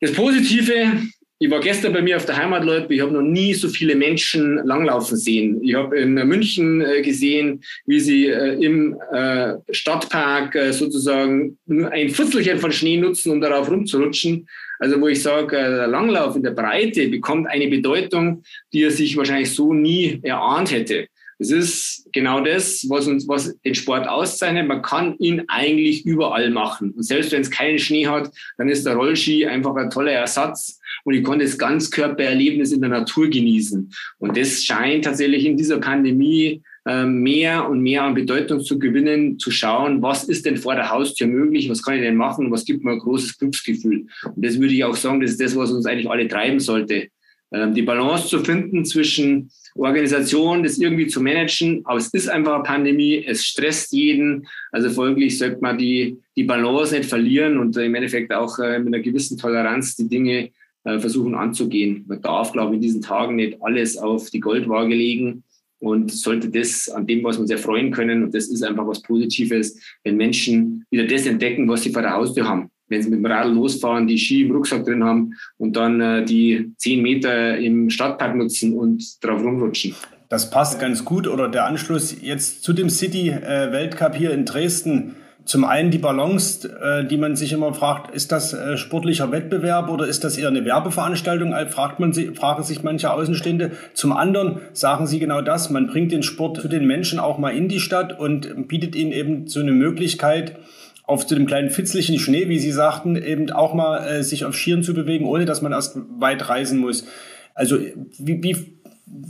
Das 0.00 0.12
Positive, 0.12 1.02
ich 1.38 1.50
war 1.50 1.60
gestern 1.60 1.92
bei 1.92 2.00
mir 2.00 2.16
auf 2.16 2.24
der 2.24 2.38
Heimatleute, 2.38 2.92
ich 2.94 3.02
habe 3.02 3.12
noch 3.12 3.22
nie 3.22 3.52
so 3.52 3.68
viele 3.68 3.94
Menschen 3.94 4.64
langlaufen 4.64 5.18
sehen. 5.18 5.62
Ich 5.62 5.74
habe 5.74 5.98
in 5.98 6.14
München 6.14 6.80
äh, 6.80 7.02
gesehen, 7.02 7.62
wie 7.84 8.00
sie 8.00 8.28
äh, 8.28 8.54
im 8.64 8.96
äh, 9.12 9.56
Stadtpark 9.70 10.56
sozusagen 10.70 11.58
ein 11.68 12.08
Viertelchen 12.08 12.58
von 12.58 12.72
Schnee 12.72 12.96
nutzen, 12.96 13.30
um 13.32 13.42
darauf 13.42 13.70
rumzurutschen. 13.70 14.48
Also 14.78 14.98
wo 15.02 15.08
ich 15.08 15.22
sage, 15.22 15.54
der 15.54 15.86
Langlauf 15.86 16.34
in 16.34 16.44
der 16.44 16.52
Breite 16.52 17.08
bekommt 17.08 17.46
eine 17.48 17.68
Bedeutung, 17.68 18.42
die 18.72 18.84
er 18.84 18.90
sich 18.90 19.16
wahrscheinlich 19.18 19.52
so 19.52 19.74
nie 19.74 20.18
erahnt 20.22 20.70
hätte. 20.70 21.08
Es 21.38 21.50
ist 21.50 22.08
genau 22.12 22.40
das, 22.40 22.84
was 22.88 23.06
uns, 23.06 23.28
was 23.28 23.56
den 23.60 23.74
Sport 23.74 24.08
auszeichnet. 24.08 24.66
Man 24.66 24.82
kann 24.82 25.16
ihn 25.18 25.44
eigentlich 25.48 26.04
überall 26.04 26.50
machen. 26.50 26.92
Und 26.92 27.04
selbst 27.04 27.30
wenn 27.30 27.42
es 27.42 27.50
keinen 27.50 27.78
Schnee 27.78 28.06
hat, 28.06 28.30
dann 28.56 28.68
ist 28.68 28.84
der 28.84 28.96
Rollski 28.96 29.46
einfach 29.46 29.76
ein 29.76 29.90
toller 29.90 30.12
Ersatz. 30.12 30.80
Und 31.04 31.14
ich 31.14 31.22
konnte 31.22 31.44
das 31.44 31.56
Ganzkörpererlebnis 31.56 32.72
in 32.72 32.80
der 32.80 32.90
Natur 32.90 33.28
genießen. 33.28 33.92
Und 34.18 34.36
das 34.36 34.64
scheint 34.64 35.04
tatsächlich 35.04 35.44
in 35.44 35.56
dieser 35.56 35.78
Pandemie 35.78 36.62
ähm, 36.88 37.22
mehr 37.22 37.68
und 37.68 37.82
mehr 37.82 38.02
an 38.02 38.14
Bedeutung 38.14 38.60
zu 38.60 38.78
gewinnen, 38.78 39.38
zu 39.38 39.50
schauen, 39.50 40.00
was 40.02 40.24
ist 40.24 40.46
denn 40.46 40.56
vor 40.56 40.74
der 40.74 40.90
Haustür 40.90 41.26
möglich, 41.26 41.68
was 41.68 41.82
kann 41.82 41.96
ich 41.96 42.00
denn 42.00 42.16
machen, 42.16 42.50
was 42.50 42.64
gibt 42.64 42.82
mir 42.82 42.92
ein 42.92 42.98
großes 42.98 43.38
Glücksgefühl. 43.38 44.06
Und 44.24 44.44
das 44.44 44.58
würde 44.58 44.72
ich 44.72 44.84
auch 44.84 44.96
sagen, 44.96 45.20
das 45.20 45.32
ist 45.32 45.40
das, 45.40 45.54
was 45.54 45.70
uns 45.70 45.86
eigentlich 45.86 46.10
alle 46.10 46.26
treiben 46.26 46.60
sollte. 46.60 47.08
Ähm, 47.52 47.74
die 47.74 47.82
Balance 47.82 48.28
zu 48.28 48.40
finden 48.40 48.84
zwischen 48.84 49.50
Organisation, 49.74 50.62
das 50.62 50.78
irgendwie 50.78 51.06
zu 51.06 51.20
managen, 51.20 51.82
aber 51.84 51.98
es 51.98 52.08
ist 52.08 52.28
einfach 52.28 52.54
eine 52.54 52.64
Pandemie, 52.64 53.24
es 53.24 53.44
stresst 53.44 53.92
jeden, 53.92 54.46
also 54.72 54.90
folglich 54.90 55.38
sollte 55.38 55.58
man 55.60 55.78
die, 55.78 56.18
die 56.36 56.44
Balance 56.44 56.96
nicht 56.96 57.08
verlieren 57.08 57.58
und 57.58 57.76
im 57.76 57.94
Endeffekt 57.94 58.32
auch 58.32 58.58
äh, 58.58 58.78
mit 58.78 58.88
einer 58.94 59.02
gewissen 59.02 59.38
Toleranz 59.38 59.96
die 59.96 60.08
Dinge 60.08 60.50
äh, 60.84 60.98
versuchen 60.98 61.34
anzugehen. 61.34 62.04
Man 62.08 62.20
darf, 62.20 62.52
glaube 62.52 62.72
ich, 62.72 62.76
in 62.76 62.82
diesen 62.82 63.02
Tagen 63.02 63.36
nicht 63.36 63.58
alles 63.62 63.96
auf 63.96 64.30
die 64.30 64.40
Goldwaage 64.40 64.94
legen, 64.94 65.44
und 65.80 66.10
sollte 66.10 66.50
das 66.50 66.88
an 66.88 67.06
dem, 67.06 67.22
was 67.22 67.36
wir 67.36 67.42
uns 67.42 67.50
erfreuen 67.50 67.90
können, 67.90 68.24
und 68.24 68.34
das 68.34 68.48
ist 68.48 68.62
einfach 68.62 68.86
was 68.86 69.02
Positives, 69.02 69.78
wenn 70.04 70.16
Menschen 70.16 70.84
wieder 70.90 71.06
das 71.06 71.26
entdecken, 71.26 71.68
was 71.68 71.82
sie 71.82 71.92
vor 71.92 72.02
der 72.02 72.14
Haustür 72.14 72.48
haben. 72.48 72.70
Wenn 72.88 73.02
sie 73.02 73.10
mit 73.10 73.18
dem 73.18 73.26
Radl 73.26 73.52
losfahren, 73.52 74.06
die 74.06 74.18
Ski 74.18 74.42
im 74.42 74.52
Rucksack 74.52 74.84
drin 74.84 75.04
haben 75.04 75.34
und 75.56 75.76
dann 75.76 76.00
äh, 76.00 76.24
die 76.24 76.72
zehn 76.76 77.02
Meter 77.02 77.58
im 77.58 77.90
Stadtpark 77.90 78.36
nutzen 78.36 78.74
und 78.74 79.22
drauf 79.22 79.42
rumrutschen. 79.42 79.94
Das 80.28 80.50
passt 80.50 80.80
ganz 80.80 81.04
gut. 81.04 81.26
Oder 81.26 81.48
der 81.48 81.66
Anschluss 81.66 82.16
jetzt 82.20 82.62
zu 82.62 82.72
dem 82.72 82.90
City-Weltcup 82.90 84.14
hier 84.14 84.32
in 84.32 84.44
Dresden 84.44 85.16
zum 85.48 85.64
einen 85.64 85.90
die 85.90 85.96
Balance, 85.96 86.68
äh, 86.68 87.06
die 87.06 87.16
man 87.16 87.34
sich 87.34 87.54
immer 87.54 87.72
fragt, 87.72 88.14
ist 88.14 88.32
das 88.32 88.52
äh, 88.52 88.76
sportlicher 88.76 89.32
Wettbewerb 89.32 89.88
oder 89.88 90.06
ist 90.06 90.22
das 90.22 90.36
eher 90.36 90.48
eine 90.48 90.66
Werbeveranstaltung, 90.66 91.54
fragt 91.70 92.00
man 92.00 92.12
sich, 92.12 92.36
fragen 92.36 92.62
sich 92.62 92.82
manche 92.82 93.10
Außenstehende. 93.10 93.70
Zum 93.94 94.12
anderen 94.12 94.60
sagen 94.74 95.06
sie 95.06 95.18
genau 95.18 95.40
das, 95.40 95.70
man 95.70 95.86
bringt 95.86 96.12
den 96.12 96.22
Sport 96.22 96.60
zu 96.60 96.68
den 96.68 96.86
Menschen 96.86 97.18
auch 97.18 97.38
mal 97.38 97.56
in 97.56 97.68
die 97.68 97.80
Stadt 97.80 98.18
und 98.18 98.68
bietet 98.68 98.94
ihnen 98.94 99.10
eben 99.10 99.46
so 99.46 99.60
eine 99.60 99.72
Möglichkeit, 99.72 100.58
auf 101.08 101.26
zu 101.26 101.34
dem 101.34 101.46
kleinen 101.46 101.70
fitzlichen 101.70 102.18
Schnee, 102.18 102.48
wie 102.48 102.58
Sie 102.58 102.70
sagten, 102.70 103.16
eben 103.16 103.50
auch 103.50 103.72
mal 103.72 104.06
äh, 104.06 104.22
sich 104.22 104.44
auf 104.44 104.54
Skiern 104.54 104.82
zu 104.82 104.92
bewegen, 104.92 105.24
ohne 105.24 105.46
dass 105.46 105.62
man 105.62 105.72
erst 105.72 105.98
weit 106.18 106.50
reisen 106.50 106.78
muss. 106.78 107.06
Also 107.54 107.78
wie, 108.18 108.42
wie 108.42 108.78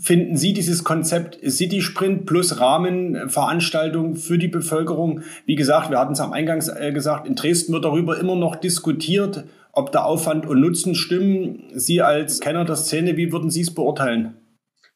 finden 0.01 0.37
Sie 0.37 0.53
dieses 0.53 0.83
Konzept 0.83 1.39
City 1.49 1.81
Sprint 1.81 2.27
plus 2.27 2.59
Rahmenveranstaltung 2.59 4.17
für 4.17 4.39
die 4.39 4.49
Bevölkerung? 4.49 5.21
Wie 5.47 5.55
gesagt, 5.55 5.91
wir 5.91 6.01
hatten 6.01 6.15
es 6.15 6.21
am 6.21 6.33
Eingangs 6.33 6.69
äh, 6.69 6.91
gesagt, 6.93 7.29
in 7.29 7.37
Dresden 7.37 7.73
wird 7.73 7.85
darüber 7.85 8.19
immer 8.19 8.35
noch 8.35 8.57
diskutiert, 8.57 9.45
ob 9.73 9.93
der 9.93 10.05
Aufwand 10.05 10.47
und 10.47 10.61
Nutzen 10.61 10.97
stimmen. 10.97 11.63
Sie 11.75 12.03
als 12.03 12.41
Kenner 12.41 12.65
der 12.65 12.75
Szene, 12.75 13.17
wie 13.17 13.31
würden 13.31 13.51
Sie 13.51 13.61
es 13.61 13.73
beurteilen? 13.73 14.35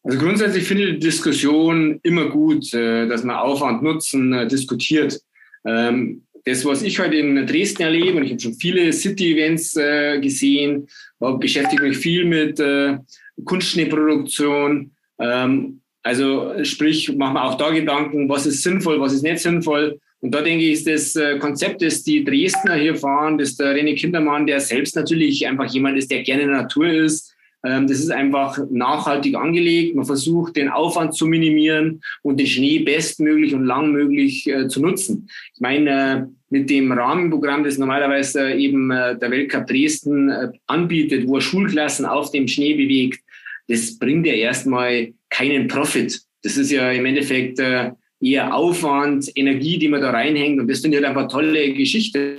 Also 0.02 0.18
grundsätzlich 0.18 0.64
finde 0.64 0.82
ich 0.82 0.94
die 0.94 0.98
Diskussion 0.98 2.00
immer 2.02 2.28
gut, 2.28 2.74
äh, 2.74 3.06
dass 3.06 3.22
man 3.22 3.36
Aufwand, 3.36 3.84
Nutzen 3.84 4.32
äh, 4.32 4.48
diskutiert. 4.48 5.20
Ähm, 5.64 6.22
das, 6.44 6.64
was 6.64 6.82
ich 6.82 6.99
heute 6.99 7.16
in 7.16 7.46
Dresden 7.46 7.82
erlebe, 7.82 8.18
und 8.18 8.25
ich 8.25 8.32
habe 8.32 8.40
schon 8.40 8.54
viele 8.54 8.92
City-Events 8.92 9.75
gesehen, 10.20 10.88
beschäftige 11.38 11.84
mich 11.84 11.99
viel 11.99 12.25
mit 12.25 12.61
Kunstschneeproduktion. 13.44 14.90
Ähm, 15.18 15.80
also 16.02 16.52
sprich, 16.64 17.14
machen 17.14 17.34
wir 17.34 17.44
auch 17.44 17.56
da 17.56 17.70
Gedanken, 17.70 18.28
was 18.28 18.46
ist 18.46 18.62
sinnvoll, 18.62 19.00
was 19.00 19.12
ist 19.12 19.22
nicht 19.22 19.38
sinnvoll. 19.38 20.00
Und 20.20 20.32
da 20.32 20.40
denke 20.40 20.64
ich, 20.64 20.72
ist 20.72 20.87
das 20.87 21.16
äh, 21.16 21.38
Konzept, 21.38 21.82
das 21.82 22.02
die 22.02 22.25
Dresdner 22.25 22.75
hier 22.75 22.94
fahren, 22.94 23.38
das 23.38 23.56
der 23.56 23.75
René 23.75 23.96
Kindermann, 23.96 24.46
der 24.46 24.61
selbst 24.61 24.96
natürlich 24.96 25.46
einfach 25.46 25.72
jemand 25.72 25.99
ist, 25.99 26.11
der 26.11 26.22
gerne 26.22 26.42
in 26.42 26.49
der 26.49 26.62
Natur 26.62 26.88
ist. 26.88 27.31
Ähm, 27.64 27.87
das 27.87 27.99
ist 27.99 28.11
einfach 28.11 28.59
nachhaltig 28.71 29.37
angelegt. 29.37 29.95
Man 29.95 30.04
versucht, 30.04 30.57
den 30.57 30.69
Aufwand 30.69 31.14
zu 31.14 31.26
minimieren 31.26 32.02
und 32.23 32.38
den 32.38 32.47
Schnee 32.47 32.81
bestmöglich 32.81 33.54
und 33.54 33.64
langmöglich 33.64 34.47
äh, 34.49 34.69
zu 34.69 34.81
nutzen. 34.81 35.28
Ich 35.54 35.61
meine, 35.61 35.90
äh, 35.90 36.26
mit 36.50 36.69
dem 36.69 36.92
Rahmenprogramm, 36.92 37.64
das 37.64 37.78
normalerweise 37.78 38.52
eben 38.52 38.90
der 38.90 39.31
Weltcup 39.31 39.66
Dresden 39.66 40.31
anbietet, 40.66 41.26
wo 41.26 41.37
er 41.37 41.40
Schulklassen 41.40 42.04
auf 42.04 42.31
dem 42.31 42.47
Schnee 42.47 42.75
bewegt, 42.75 43.21
das 43.69 43.99
bringt 43.99 44.26
ja 44.26 44.35
erstmal 44.35 45.14
keinen 45.31 45.66
Profit. 45.66 46.21
Das 46.42 46.59
ist 46.59 46.71
ja 46.71 46.90
im 46.90 47.07
Endeffekt 47.07 47.59
äh, 47.59 47.92
eher 48.21 48.54
Aufwand, 48.54 49.31
Energie, 49.35 49.78
die 49.78 49.88
man 49.88 50.00
da 50.00 50.11
reinhängt. 50.11 50.61
Und 50.61 50.69
das 50.69 50.81
finde 50.81 50.99
ich 50.99 51.04
halt 51.04 51.16
einfach 51.16 51.33
tolle 51.33 51.73
Geschichte, 51.73 52.38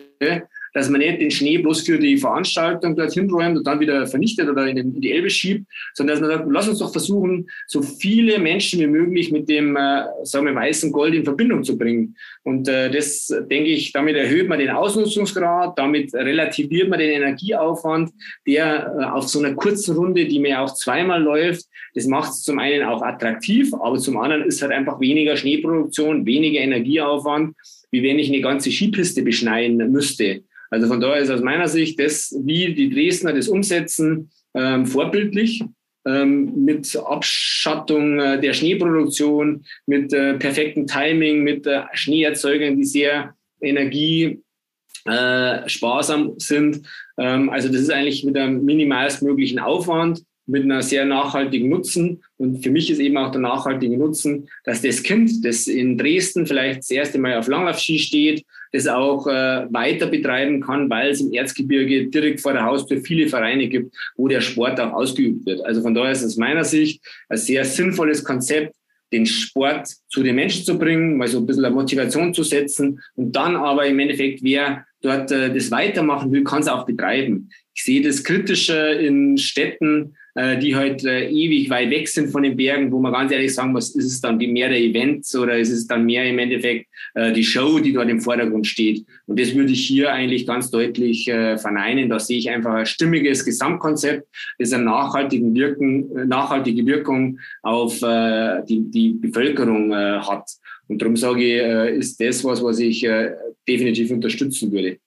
dass 0.74 0.90
man 0.90 1.00
nicht 1.00 1.22
den 1.22 1.32
Schnee 1.32 1.60
bloß 1.60 1.82
für 1.82 1.98
die 1.98 2.18
Veranstaltung 2.18 2.96
dorthin 2.96 3.30
räumt 3.30 3.58
und 3.58 3.68
dann 3.68 3.80
wieder 3.80 4.06
vernichtet 4.08 4.50
oder 4.50 4.68
in, 4.68 5.00
die 5.00 5.12
Elbe 5.12 5.30
schiebt, 5.30 5.66
sondern 5.94 6.16
dass 6.16 6.22
man 6.22 6.38
sagt, 6.38 6.52
lass 6.52 6.68
uns 6.68 6.80
doch 6.80 6.92
versuchen, 6.92 7.48
so 7.68 7.82
viele 7.82 8.40
Menschen 8.40 8.80
wie 8.80 8.88
möglich 8.88 9.32
mit 9.32 9.48
dem, 9.48 9.76
äh, 9.76 10.04
sagen 10.24 10.46
wir, 10.46 10.56
weißen 10.56 10.92
Gold 10.92 11.14
in 11.14 11.24
Verbindung 11.24 11.64
zu 11.64 11.78
bringen. 11.78 12.16
Und 12.44 12.68
äh, 12.68 12.90
das, 12.92 13.28
denke 13.28 13.70
ich, 13.70 13.92
damit 13.92 14.16
erhöht 14.16 14.50
man 14.50 14.60
den 14.60 14.70
Ausnutzungsgrad, 14.70 15.78
damit 15.78 16.14
relativiert 16.14 16.90
man 16.90 17.00
den 17.00 17.12
Energieaufwand, 17.12 18.12
der 18.48 18.96
äh, 19.00 19.04
auf 19.06 19.28
so 19.28 19.40
einer 19.40 19.54
kurzen 19.54 19.96
Runde, 19.96 20.26
die 20.26 20.40
mir 20.40 20.62
auch 20.62 20.74
zweimal 20.74 21.22
läuft, 21.22 21.66
das 21.94 22.08
macht 22.08 22.32
es 22.32 22.42
zum 22.42 22.60
einen 22.60 22.84
auch 22.84 23.02
attraktiv, 23.02 23.74
aber 23.74 23.98
zum 23.98 24.18
anderen 24.18 24.46
ist 24.46 24.62
halt 24.62 24.72
einfach 24.72 25.00
weniger 25.00 25.38
Schneeproduktion, 25.38 26.26
weniger 26.26 26.60
Energieaufwand, 26.60 27.56
wie 27.92 28.04
wenn 28.04 28.18
ich 28.18 28.30
eine 28.30 28.42
ganze 28.42 28.72
Skipiste 28.72 29.22
beschneien 29.22 29.78
müsste. 29.92 30.44
Also 30.74 30.88
von 30.88 31.00
daher 31.00 31.22
ist 31.22 31.30
aus 31.30 31.44
meiner 31.44 31.68
Sicht 31.68 32.00
das, 32.00 32.36
wie 32.44 32.74
die 32.74 32.90
Dresdner 32.90 33.32
das 33.32 33.48
umsetzen, 33.48 34.32
ähm, 34.56 34.88
vorbildlich. 34.88 35.64
Ähm, 36.06 36.66
mit 36.66 36.98
Abschattung 36.98 38.20
äh, 38.20 38.42
der 38.42 38.52
Schneeproduktion, 38.54 39.64
mit 39.86 40.12
äh, 40.12 40.34
perfektem 40.34 40.88
Timing, 40.88 41.44
mit 41.44 41.68
äh, 41.68 41.84
Schneeerzeugern, 41.94 42.76
die 42.76 42.86
sehr 42.86 43.36
energiesparsam 43.62 46.30
äh, 46.30 46.34
sind. 46.38 46.82
Ähm, 47.18 47.52
also 47.52 47.70
das 47.70 47.82
ist 47.82 47.92
eigentlich 47.92 48.24
mit 48.26 48.36
einem 48.36 48.66
minimalstmöglichen 48.66 49.60
Aufwand 49.60 50.24
mit 50.46 50.64
einer 50.64 50.82
sehr 50.82 51.06
nachhaltigen 51.06 51.70
Nutzen. 51.70 52.24
Und 52.38 52.64
für 52.64 52.72
mich 52.72 52.90
ist 52.90 53.00
eben 53.00 53.18
auch 53.18 53.32
der 53.32 53.42
nachhaltige 53.42 53.98
Nutzen, 53.98 54.50
dass 54.66 54.82
das 54.82 55.04
Kind, 55.04 55.46
das 55.46 55.68
in 55.68 55.98
Dresden 55.98 56.48
vielleicht 56.48 56.80
das 56.80 56.92
erste 56.92 57.20
Mal 57.20 57.38
auf 57.38 57.48
Langlaufski 57.48 58.00
steht, 58.00 58.44
das 58.74 58.88
auch 58.88 59.28
äh, 59.28 59.68
weiter 59.72 60.08
betreiben 60.08 60.60
kann, 60.60 60.90
weil 60.90 61.12
es 61.12 61.22
im 61.22 61.32
Erzgebirge 61.32 62.08
direkt 62.08 62.42
vor 62.42 62.54
der 62.54 62.64
Haustür 62.64 63.02
viele 63.02 63.28
Vereine 63.28 63.70
gibt, 63.70 63.96
wo 64.18 64.28
der 64.28 64.42
Sport 64.42 64.80
auch 64.80 64.94
ausgeübt 64.94 65.46
wird. 65.46 65.64
Also 65.64 65.82
von 65.82 65.94
daher 65.94 66.12
ist 66.12 66.24
es 66.24 66.34
aus 66.34 66.38
meiner 66.38 66.64
Sicht 66.64 67.02
ein 67.30 67.38
sehr 67.38 67.64
sinnvolles 67.64 68.24
Konzept, 68.24 68.76
den 69.14 69.28
Sport 69.28 69.90
zu 70.10 70.24
den 70.24 70.36
Menschen 70.36 70.66
zu 70.66 70.80
bringen, 70.80 71.18
mal 71.18 71.28
so 71.28 71.38
ein 71.38 71.46
bisschen 71.46 71.66
eine 71.66 71.76
Motivation 71.76 72.34
zu 72.34 72.42
setzen 72.42 73.00
und 73.16 73.32
dann 73.36 73.56
aber 73.56 73.86
im 73.86 74.00
Endeffekt, 74.00 74.42
wer 74.42 74.86
dort 75.04 75.32
äh, 75.32 75.54
das 75.54 75.70
weitermachen 75.70 76.32
will, 76.32 76.44
kann 76.44 76.64
es 76.64 76.68
auch 76.68 76.88
betreiben. 76.88 77.50
Ich 77.76 77.84
sehe 77.84 78.02
das 78.02 78.24
Kritische 78.24 78.76
in 78.76 79.38
Städten, 79.38 80.16
äh, 80.36 80.58
die 80.58 80.76
halt 80.76 81.04
äh, 81.06 81.30
ewig 81.30 81.70
weit 81.70 81.90
weg 81.90 82.08
sind 82.08 82.30
von 82.30 82.44
den 82.44 82.58
Bergen, 82.58 82.92
wo 82.92 83.00
man 83.00 83.14
ganz 83.14 83.32
ehrlich 83.32 83.54
sagen 83.54 83.72
muss, 83.72 83.96
ist 83.96 84.06
es 84.06 84.22
dann 84.22 84.38
mehr 84.38 84.70
der 84.70 84.80
Events 84.80 85.36
oder 85.36 85.58
ist 85.58 85.70
es 85.70 85.88
dann 85.88 86.06
mehr 86.06 86.26
im 86.26 86.40
Endeffekt 86.40 86.88
äh, 87.14 87.32
die 87.32 87.44
Show, 87.44 87.80
die 87.80 87.94
dort 87.94 88.10
im 88.10 88.20
Vordergrund 88.20 88.66
steht. 88.66 89.06
Und 89.28 89.40
das 89.40 89.54
würde 89.54 89.74
ich 89.74 89.86
hier 89.86 90.12
eigentlich 90.12 90.48
ganz 90.48 90.72
deutlich 90.72 91.28
äh, 91.28 91.58
verneinen. 91.58 92.10
Da 92.10 92.20
sehe 92.20 92.40
ich 92.40 92.50
einfach 92.50 92.74
ein 92.74 92.86
stimmiges 92.86 93.46
Gesamtkonzept, 93.46 94.28
das 94.58 94.74
eine 94.74 94.86
nachhaltigen 94.86 95.54
Wirken, 95.54 96.16
äh, 96.18 96.26
nachhaltige 96.26 96.86
Wirkung 96.86 97.40
auf 97.62 98.02
äh, 98.02 98.64
die, 98.68 98.90
die 98.90 99.14
Bevölkerung 99.14 99.92
äh, 99.92 100.20
hat. 100.20 100.50
Und 100.88 101.02
darum 101.02 101.16
sage 101.16 101.44
ich, 101.44 101.62
äh, 101.62 101.98
ist 101.98 102.20
das 102.20 102.44
was, 102.44 102.64
was 102.64 102.80
ich 102.80 103.04
äh, 103.04 103.32
definitiv 103.68 104.12
unterstützen 104.12 104.72
würde. 104.72 104.98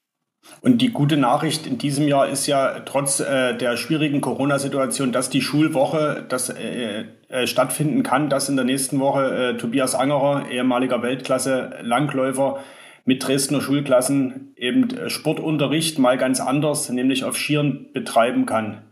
Und 0.61 0.79
die 0.79 0.91
gute 0.91 1.17
Nachricht 1.17 1.67
in 1.67 1.79
diesem 1.79 2.09
Jahr 2.09 2.29
ist 2.29 2.47
ja 2.47 2.81
trotz 2.81 3.21
äh, 3.21 3.57
der 3.57 3.77
schwierigen 3.77 4.21
Corona-Situation, 4.21 5.13
dass 5.13 5.31
die 5.31 5.43
Schulwoche 5.43 6.25
das, 6.29 6.49
äh, 6.51 7.05
äh, 7.29 7.47
stattfinden 7.47 8.03
kann, 8.03 8.29
dass 8.29 8.49
in 8.49 8.57
der 8.57 8.65
nächsten 8.65 8.99
Woche 8.99 9.55
äh, 9.55 9.57
Tobias 9.57 9.95
Angerer, 9.95 10.49
ehemaliger 10.51 11.03
Weltklasse-Langläufer, 11.03 12.61
mit 13.05 13.27
Dresdner 13.27 13.61
Schulklassen 13.61 14.53
eben 14.57 14.91
äh, 14.91 15.11
Sportunterricht 15.11 15.99
mal 15.99 16.19
ganz 16.19 16.41
anders, 16.41 16.89
nämlich 16.91 17.25
auf 17.25 17.37
Skiern 17.37 17.87
betreiben 17.93 18.47
kann. 18.47 18.83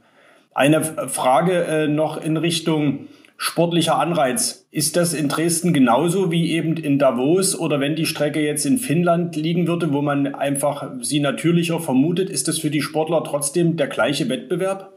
Eine 0.54 0.82
Frage 0.82 1.64
äh, 1.64 1.88
noch 1.88 2.22
in 2.22 2.36
Richtung 2.36 3.08
sportlicher 3.36 3.98
Anreiz. 3.98 4.66
Ist 4.70 4.96
das 4.96 5.14
in 5.14 5.28
Dresden 5.28 5.72
genauso 5.72 6.30
wie 6.30 6.52
eben 6.52 6.76
in 6.76 6.98
Davos 6.98 7.58
oder 7.58 7.80
wenn 7.80 7.96
die 7.96 8.06
Strecke 8.06 8.40
jetzt 8.40 8.66
in 8.66 8.78
Finnland 8.78 9.36
liegen 9.36 9.66
würde, 9.66 9.92
wo 9.92 10.02
man 10.02 10.34
einfach 10.34 10.92
sie 11.00 11.20
natürlicher 11.20 11.80
vermutet, 11.80 12.30
ist 12.30 12.48
das 12.48 12.58
für 12.58 12.70
die 12.70 12.82
Sportler 12.82 13.22
trotzdem 13.24 13.76
der 13.76 13.88
gleiche 13.88 14.28
Wettbewerb? 14.28 14.92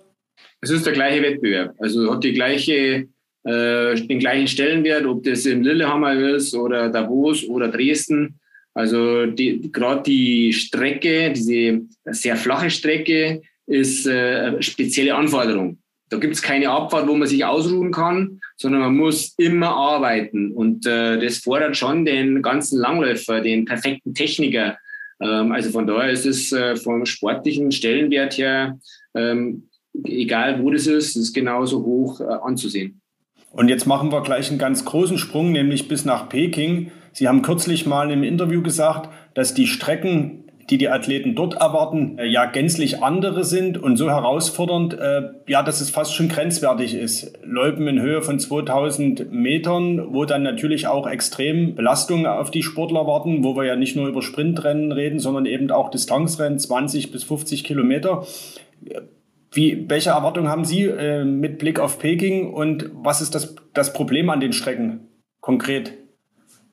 Es 0.61 0.69
ist 0.69 0.85
der 0.85 0.93
gleiche 0.93 1.21
Wettbewerb. 1.21 1.75
Also 1.79 2.13
hat 2.13 2.23
die 2.23 2.33
gleiche 2.33 3.07
äh, 3.47 3.95
den 3.95 4.19
gleichen 4.19 4.47
Stellenwert, 4.47 5.05
ob 5.05 5.23
das 5.23 5.45
in 5.45 5.63
Lillehammer 5.63 6.13
ist 6.35 6.53
oder 6.53 6.89
Davos 6.89 7.47
oder 7.47 7.69
Dresden. 7.69 8.39
Also 8.73 9.25
gerade 9.35 10.03
die 10.03 10.51
Strecke, 10.51 11.31
diese 11.31 11.81
sehr 12.05 12.35
flache 12.35 12.69
Strecke, 12.69 13.41
ist 13.65 14.05
äh, 14.05 14.47
eine 14.47 14.61
spezielle 14.61 15.15
Anforderung. 15.15 15.77
Da 16.09 16.17
gibt 16.17 16.35
es 16.35 16.41
keine 16.41 16.69
Abfahrt, 16.69 17.07
wo 17.07 17.15
man 17.15 17.27
sich 17.27 17.43
ausruhen 17.43 17.91
kann, 17.91 18.39
sondern 18.55 18.81
man 18.81 18.95
muss 18.95 19.33
immer 19.37 19.69
arbeiten. 19.69 20.51
Und 20.51 20.85
äh, 20.85 21.19
das 21.19 21.39
fordert 21.39 21.75
schon 21.75 22.05
den 22.05 22.41
ganzen 22.41 22.79
Langläufer, 22.79 23.41
den 23.41 23.65
perfekten 23.65 24.13
Techniker. 24.13 24.77
Ähm, 25.19 25.51
also 25.51 25.69
von 25.71 25.85
daher 25.85 26.11
ist 26.11 26.25
es 26.25 26.51
äh, 26.51 26.75
vom 26.75 27.05
sportlichen 27.05 27.71
Stellenwert 27.71 28.37
her, 28.37 28.79
ähm, 29.15 29.69
egal 30.05 30.61
wo 30.61 30.71
das 30.71 30.87
ist, 30.87 31.15
ist 31.15 31.33
genauso 31.33 31.83
hoch 31.83 32.21
äh, 32.21 32.23
anzusehen. 32.23 33.01
Und 33.51 33.69
jetzt 33.69 33.87
machen 33.87 34.11
wir 34.11 34.21
gleich 34.21 34.49
einen 34.49 34.59
ganz 34.59 34.85
großen 34.85 35.17
Sprung, 35.17 35.51
nämlich 35.51 35.87
bis 35.87 36.05
nach 36.05 36.29
Peking. 36.29 36.91
Sie 37.11 37.27
haben 37.27 37.41
kürzlich 37.41 37.85
mal 37.85 38.11
im 38.11 38.23
Interview 38.23 38.61
gesagt, 38.61 39.09
dass 39.33 39.53
die 39.53 39.67
Strecken, 39.67 40.46
die 40.69 40.77
die 40.77 40.89
Athleten 40.89 41.33
dort 41.35 41.55
erwarten, 41.55 42.17
äh, 42.17 42.25
ja 42.25 42.45
gänzlich 42.45 43.01
andere 43.01 43.43
sind 43.43 43.77
und 43.77 43.95
so 43.97 44.09
herausfordernd, 44.09 44.93
äh, 44.99 45.29
ja, 45.47 45.63
dass 45.63 45.79
es 45.79 45.89
fast 45.89 46.13
schon 46.13 46.27
grenzwertig 46.27 46.93
ist. 46.93 47.39
Loipen 47.43 47.87
in 47.87 48.01
Höhe 48.01 48.21
von 48.21 48.39
2000 48.39 49.31
Metern, 49.31 50.13
wo 50.13 50.25
dann 50.25 50.43
natürlich 50.43 50.87
auch 50.87 51.07
extrem 51.07 51.75
Belastungen 51.75 52.25
auf 52.25 52.51
die 52.51 52.63
Sportler 52.63 53.07
warten, 53.07 53.43
wo 53.43 53.55
wir 53.55 53.63
ja 53.63 53.75
nicht 53.75 53.95
nur 53.95 54.07
über 54.07 54.21
Sprintrennen 54.21 54.91
reden, 54.91 55.19
sondern 55.19 55.45
eben 55.45 55.71
auch 55.71 55.89
Distanzrennen, 55.89 56.59
20 56.59 57.11
bis 57.11 57.23
50 57.23 57.63
Kilometer. 57.63 58.25
Wie, 59.51 59.85
welche 59.89 60.09
Erwartungen 60.09 60.49
haben 60.49 60.65
Sie 60.65 60.83
äh, 60.83 61.23
mit 61.23 61.59
Blick 61.59 61.79
auf 61.79 61.99
Peking 61.99 62.51
und 62.53 62.91
was 62.93 63.21
ist 63.21 63.33
das, 63.33 63.55
das 63.73 63.93
Problem 63.93 64.29
an 64.29 64.41
den 64.41 64.51
Strecken 64.51 65.07
konkret? 65.39 65.93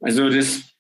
Also 0.01 0.29
das 0.29 0.74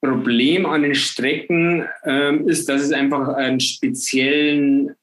Problem 0.00 0.66
an 0.66 0.82
den 0.82 0.94
Strecken 0.94 1.86
ähm, 2.04 2.48
ist, 2.48 2.68
dass 2.68 2.82
es 2.82 2.92
einfach 2.92 3.28
einen 3.28 3.60
speziellen 3.60 4.94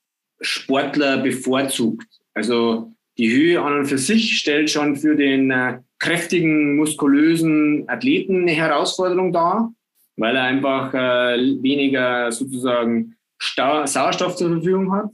Sportler 0.41 1.17
bevorzugt. 1.17 2.07
Also 2.33 2.91
die 3.17 3.31
Höhe 3.31 3.61
an 3.61 3.79
und 3.79 3.85
für 3.85 3.97
sich 3.97 4.37
stellt 4.37 4.69
schon 4.69 4.95
für 4.95 5.15
den 5.15 5.51
äh, 5.51 5.79
kräftigen, 5.99 6.75
muskulösen 6.75 7.87
Athleten 7.87 8.43
eine 8.43 8.51
Herausforderung 8.51 9.31
dar, 9.31 9.73
weil 10.15 10.35
er 10.35 10.43
einfach 10.43 10.93
äh, 10.93 11.37
weniger 11.61 12.31
sozusagen 12.31 13.15
Stau 13.39 13.85
Sauerstoff 13.85 14.35
zur 14.35 14.49
Verfügung 14.49 14.91
hat 14.91 15.11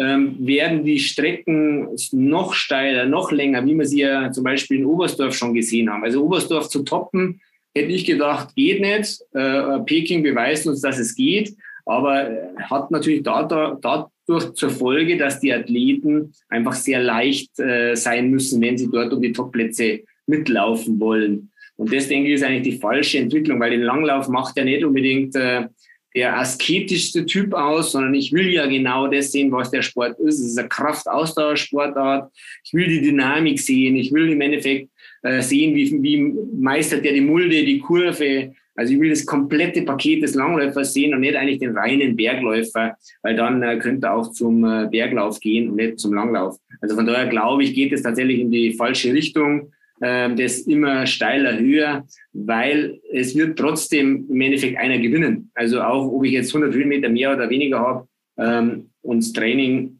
ähm, 0.00 0.36
werden 0.40 0.84
die 0.84 0.98
Strecken 0.98 1.88
noch 2.12 2.54
steiler, 2.54 3.04
noch 3.06 3.32
länger, 3.32 3.64
wie 3.66 3.76
wir 3.76 3.84
sie 3.84 4.00
ja 4.00 4.32
zum 4.32 4.44
Beispiel 4.44 4.78
in 4.78 4.86
Oberstdorf 4.86 5.34
schon 5.34 5.52
gesehen 5.52 5.90
haben. 5.90 6.04
Also 6.04 6.24
Oberstdorf 6.24 6.68
zu 6.68 6.82
toppen, 6.84 7.40
hätte 7.74 7.92
ich 7.92 8.04
gedacht, 8.04 8.54
geht 8.56 8.80
nicht. 8.80 9.20
Äh, 9.32 9.80
Peking 9.80 10.22
beweist 10.22 10.66
uns, 10.66 10.80
dass 10.80 10.98
es 10.98 11.14
geht, 11.14 11.54
aber 11.86 12.30
hat 12.58 12.90
natürlich 12.90 13.22
dadurch 13.22 14.54
zur 14.54 14.70
Folge, 14.70 15.16
dass 15.16 15.40
die 15.40 15.52
Athleten 15.52 16.32
einfach 16.48 16.74
sehr 16.74 17.02
leicht 17.02 17.58
äh, 17.58 17.94
sein 17.94 18.30
müssen, 18.30 18.60
wenn 18.60 18.78
sie 18.78 18.90
dort 18.90 19.12
um 19.12 19.22
die 19.22 19.32
Topplätze 19.32 20.00
mitlaufen 20.26 21.00
wollen. 21.00 21.50
Und 21.76 21.92
das, 21.92 22.08
denke 22.08 22.28
ich, 22.28 22.34
ist 22.34 22.44
eigentlich 22.44 22.74
die 22.74 22.80
falsche 22.80 23.18
Entwicklung, 23.18 23.58
weil 23.58 23.70
den 23.70 23.82
Langlauf 23.82 24.28
macht 24.28 24.56
ja 24.56 24.64
nicht 24.64 24.84
unbedingt 24.84 25.34
äh, 25.34 25.66
der 26.14 26.38
asketischste 26.38 27.24
Typ 27.24 27.54
aus, 27.54 27.92
sondern 27.92 28.14
ich 28.14 28.32
will 28.32 28.50
ja 28.50 28.66
genau 28.66 29.06
das 29.06 29.32
sehen, 29.32 29.52
was 29.52 29.70
der 29.70 29.82
Sport 29.82 30.18
ist. 30.18 30.40
Es 30.40 30.46
ist 30.46 30.58
eine 30.58 30.68
Kraftausdauersportart. 30.68 32.32
Ich 32.64 32.74
will 32.74 32.88
die 32.88 33.00
Dynamik 33.00 33.60
sehen. 33.60 33.96
Ich 33.96 34.12
will 34.12 34.30
im 34.30 34.40
Endeffekt 34.40 34.90
äh, 35.22 35.42
sehen, 35.42 35.74
wie, 35.74 36.02
wie 36.02 36.34
meistert 36.58 37.04
der 37.04 37.12
die 37.12 37.20
Mulde, 37.20 37.64
die 37.64 37.78
Kurve. 37.78 38.54
Also 38.74 38.94
ich 38.94 39.00
will 39.00 39.10
das 39.10 39.26
komplette 39.26 39.82
Paket 39.82 40.22
des 40.22 40.34
Langläufers 40.34 40.94
sehen 40.94 41.12
und 41.12 41.20
nicht 41.20 41.36
eigentlich 41.36 41.58
den 41.58 41.76
reinen 41.76 42.16
Bergläufer, 42.16 42.96
weil 43.22 43.36
dann 43.36 43.62
äh, 43.62 43.78
könnte 43.78 44.06
er 44.06 44.14
auch 44.14 44.30
zum 44.32 44.64
äh, 44.64 44.88
Berglauf 44.90 45.40
gehen 45.40 45.70
und 45.70 45.76
nicht 45.76 45.98
zum 45.98 46.14
Langlauf. 46.14 46.56
Also 46.80 46.94
von 46.94 47.06
daher 47.06 47.26
glaube 47.26 47.64
ich, 47.64 47.74
geht 47.74 47.92
es 47.92 48.02
tatsächlich 48.02 48.40
in 48.40 48.50
die 48.50 48.72
falsche 48.72 49.12
Richtung 49.12 49.72
äh, 50.00 50.34
das 50.34 50.60
immer 50.60 51.06
steiler 51.06 51.58
höher, 51.58 52.06
weil 52.32 53.00
es 53.12 53.36
wird 53.36 53.58
trotzdem 53.58 54.26
im 54.30 54.40
Endeffekt 54.40 54.78
einer 54.78 54.98
gewinnen. 54.98 55.50
Also 55.54 55.82
auch, 55.82 56.10
ob 56.10 56.24
ich 56.24 56.32
jetzt 56.32 56.54
100 56.54 56.74
Höhenmeter 56.74 57.10
mehr 57.10 57.34
oder 57.34 57.50
weniger 57.50 57.80
habe 57.80 58.08
ähm, 58.38 58.90
und 59.02 59.22
das 59.22 59.32
Training 59.32 59.99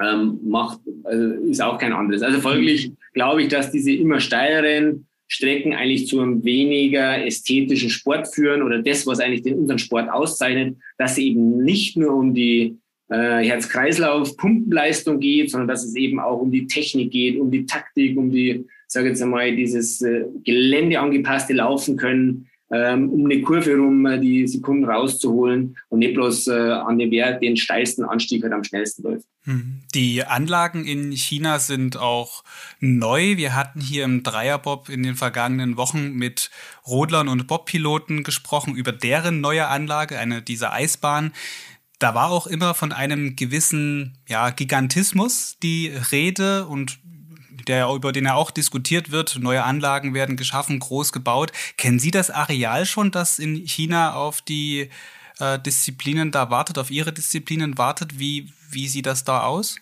ähm, 0.00 0.38
macht, 0.44 0.80
also 1.04 1.34
ist 1.44 1.62
auch 1.62 1.78
kein 1.78 1.92
anderes. 1.92 2.22
Also 2.22 2.40
folglich 2.40 2.90
glaube 3.12 3.42
ich, 3.42 3.48
dass 3.48 3.70
diese 3.70 3.92
immer 3.92 4.20
steileren 4.20 5.06
Strecken 5.26 5.74
eigentlich 5.74 6.06
zu 6.06 6.20
einem 6.20 6.44
weniger 6.44 7.24
ästhetischen 7.24 7.90
Sport 7.90 8.32
führen 8.32 8.62
oder 8.62 8.82
das, 8.82 9.06
was 9.06 9.20
eigentlich 9.20 9.42
den, 9.42 9.58
unseren 9.58 9.78
Sport 9.78 10.10
auszeichnet, 10.10 10.76
dass 10.98 11.14
sie 11.14 11.28
eben 11.28 11.64
nicht 11.64 11.96
nur 11.96 12.14
um 12.14 12.34
die 12.34 12.76
äh, 13.08 13.44
Herz-Kreislauf-Pumpenleistung 13.44 15.20
geht, 15.20 15.50
sondern 15.50 15.68
dass 15.68 15.84
es 15.84 15.96
eben 15.96 16.20
auch 16.20 16.40
um 16.40 16.50
die 16.50 16.66
Technik 16.66 17.10
geht, 17.10 17.38
um 17.38 17.50
die 17.50 17.66
Taktik, 17.66 18.16
um 18.16 18.30
die 18.30 18.64
sage 18.94 19.08
jetzt 19.08 19.22
einmal, 19.22 19.54
dieses 19.54 20.00
äh, 20.00 20.24
geländeangepasste 20.44 21.52
Laufen 21.52 21.96
können, 21.96 22.46
ähm, 22.74 23.10
um 23.10 23.24
eine 23.24 23.40
Kurve 23.40 23.76
rum 23.76 24.04
äh, 24.06 24.18
die 24.18 24.48
Sekunden 24.48 24.84
rauszuholen 24.84 25.76
und 25.90 26.00
nicht 26.00 26.14
bloß 26.14 26.48
äh, 26.48 26.52
an 26.72 26.98
dem 26.98 27.10
Wert 27.12 27.40
den 27.40 27.56
steilsten 27.56 28.04
Anstieg 28.04 28.42
halt 28.42 28.52
am 28.52 28.64
schnellsten 28.64 29.04
läuft. 29.04 29.26
Hm. 29.44 29.82
Die 29.94 30.24
Anlagen 30.24 30.84
in 30.84 31.12
China 31.12 31.60
sind 31.60 31.96
auch 31.96 32.42
neu. 32.80 33.36
Wir 33.36 33.54
hatten 33.54 33.80
hier 33.80 34.04
im 34.04 34.24
Dreierbob 34.24 34.88
in 34.88 35.04
den 35.04 35.14
vergangenen 35.14 35.76
Wochen 35.76 36.14
mit 36.14 36.50
Rodlern 36.86 37.28
und 37.28 37.46
Bobpiloten 37.46 38.24
gesprochen 38.24 38.74
über 38.74 38.90
deren 38.90 39.40
neue 39.40 39.68
Anlage, 39.68 40.18
eine 40.18 40.42
dieser 40.42 40.72
Eisbahn. 40.72 41.32
Da 42.00 42.14
war 42.14 42.30
auch 42.30 42.48
immer 42.48 42.74
von 42.74 42.90
einem 42.90 43.36
gewissen 43.36 44.18
ja, 44.26 44.50
Gigantismus 44.50 45.58
die 45.62 45.92
Rede 46.10 46.66
und 46.66 46.98
der, 47.64 47.88
über 47.88 48.12
den 48.12 48.24
ja 48.24 48.34
auch 48.34 48.50
diskutiert 48.50 49.10
wird. 49.10 49.38
Neue 49.40 49.64
Anlagen 49.64 50.14
werden 50.14 50.36
geschaffen, 50.36 50.78
groß 50.78 51.12
gebaut. 51.12 51.52
Kennen 51.76 51.98
Sie 51.98 52.10
das 52.10 52.30
Areal 52.30 52.86
schon, 52.86 53.10
das 53.10 53.38
in 53.38 53.56
China 53.56 54.14
auf 54.14 54.42
die 54.42 54.90
äh, 55.40 55.58
Disziplinen 55.58 56.30
da 56.30 56.50
wartet, 56.50 56.78
auf 56.78 56.90
Ihre 56.90 57.12
Disziplinen 57.12 57.78
wartet? 57.78 58.18
Wie, 58.18 58.48
wie 58.70 58.88
sieht 58.88 59.06
das 59.06 59.24
da 59.24 59.44
aus? 59.44 59.76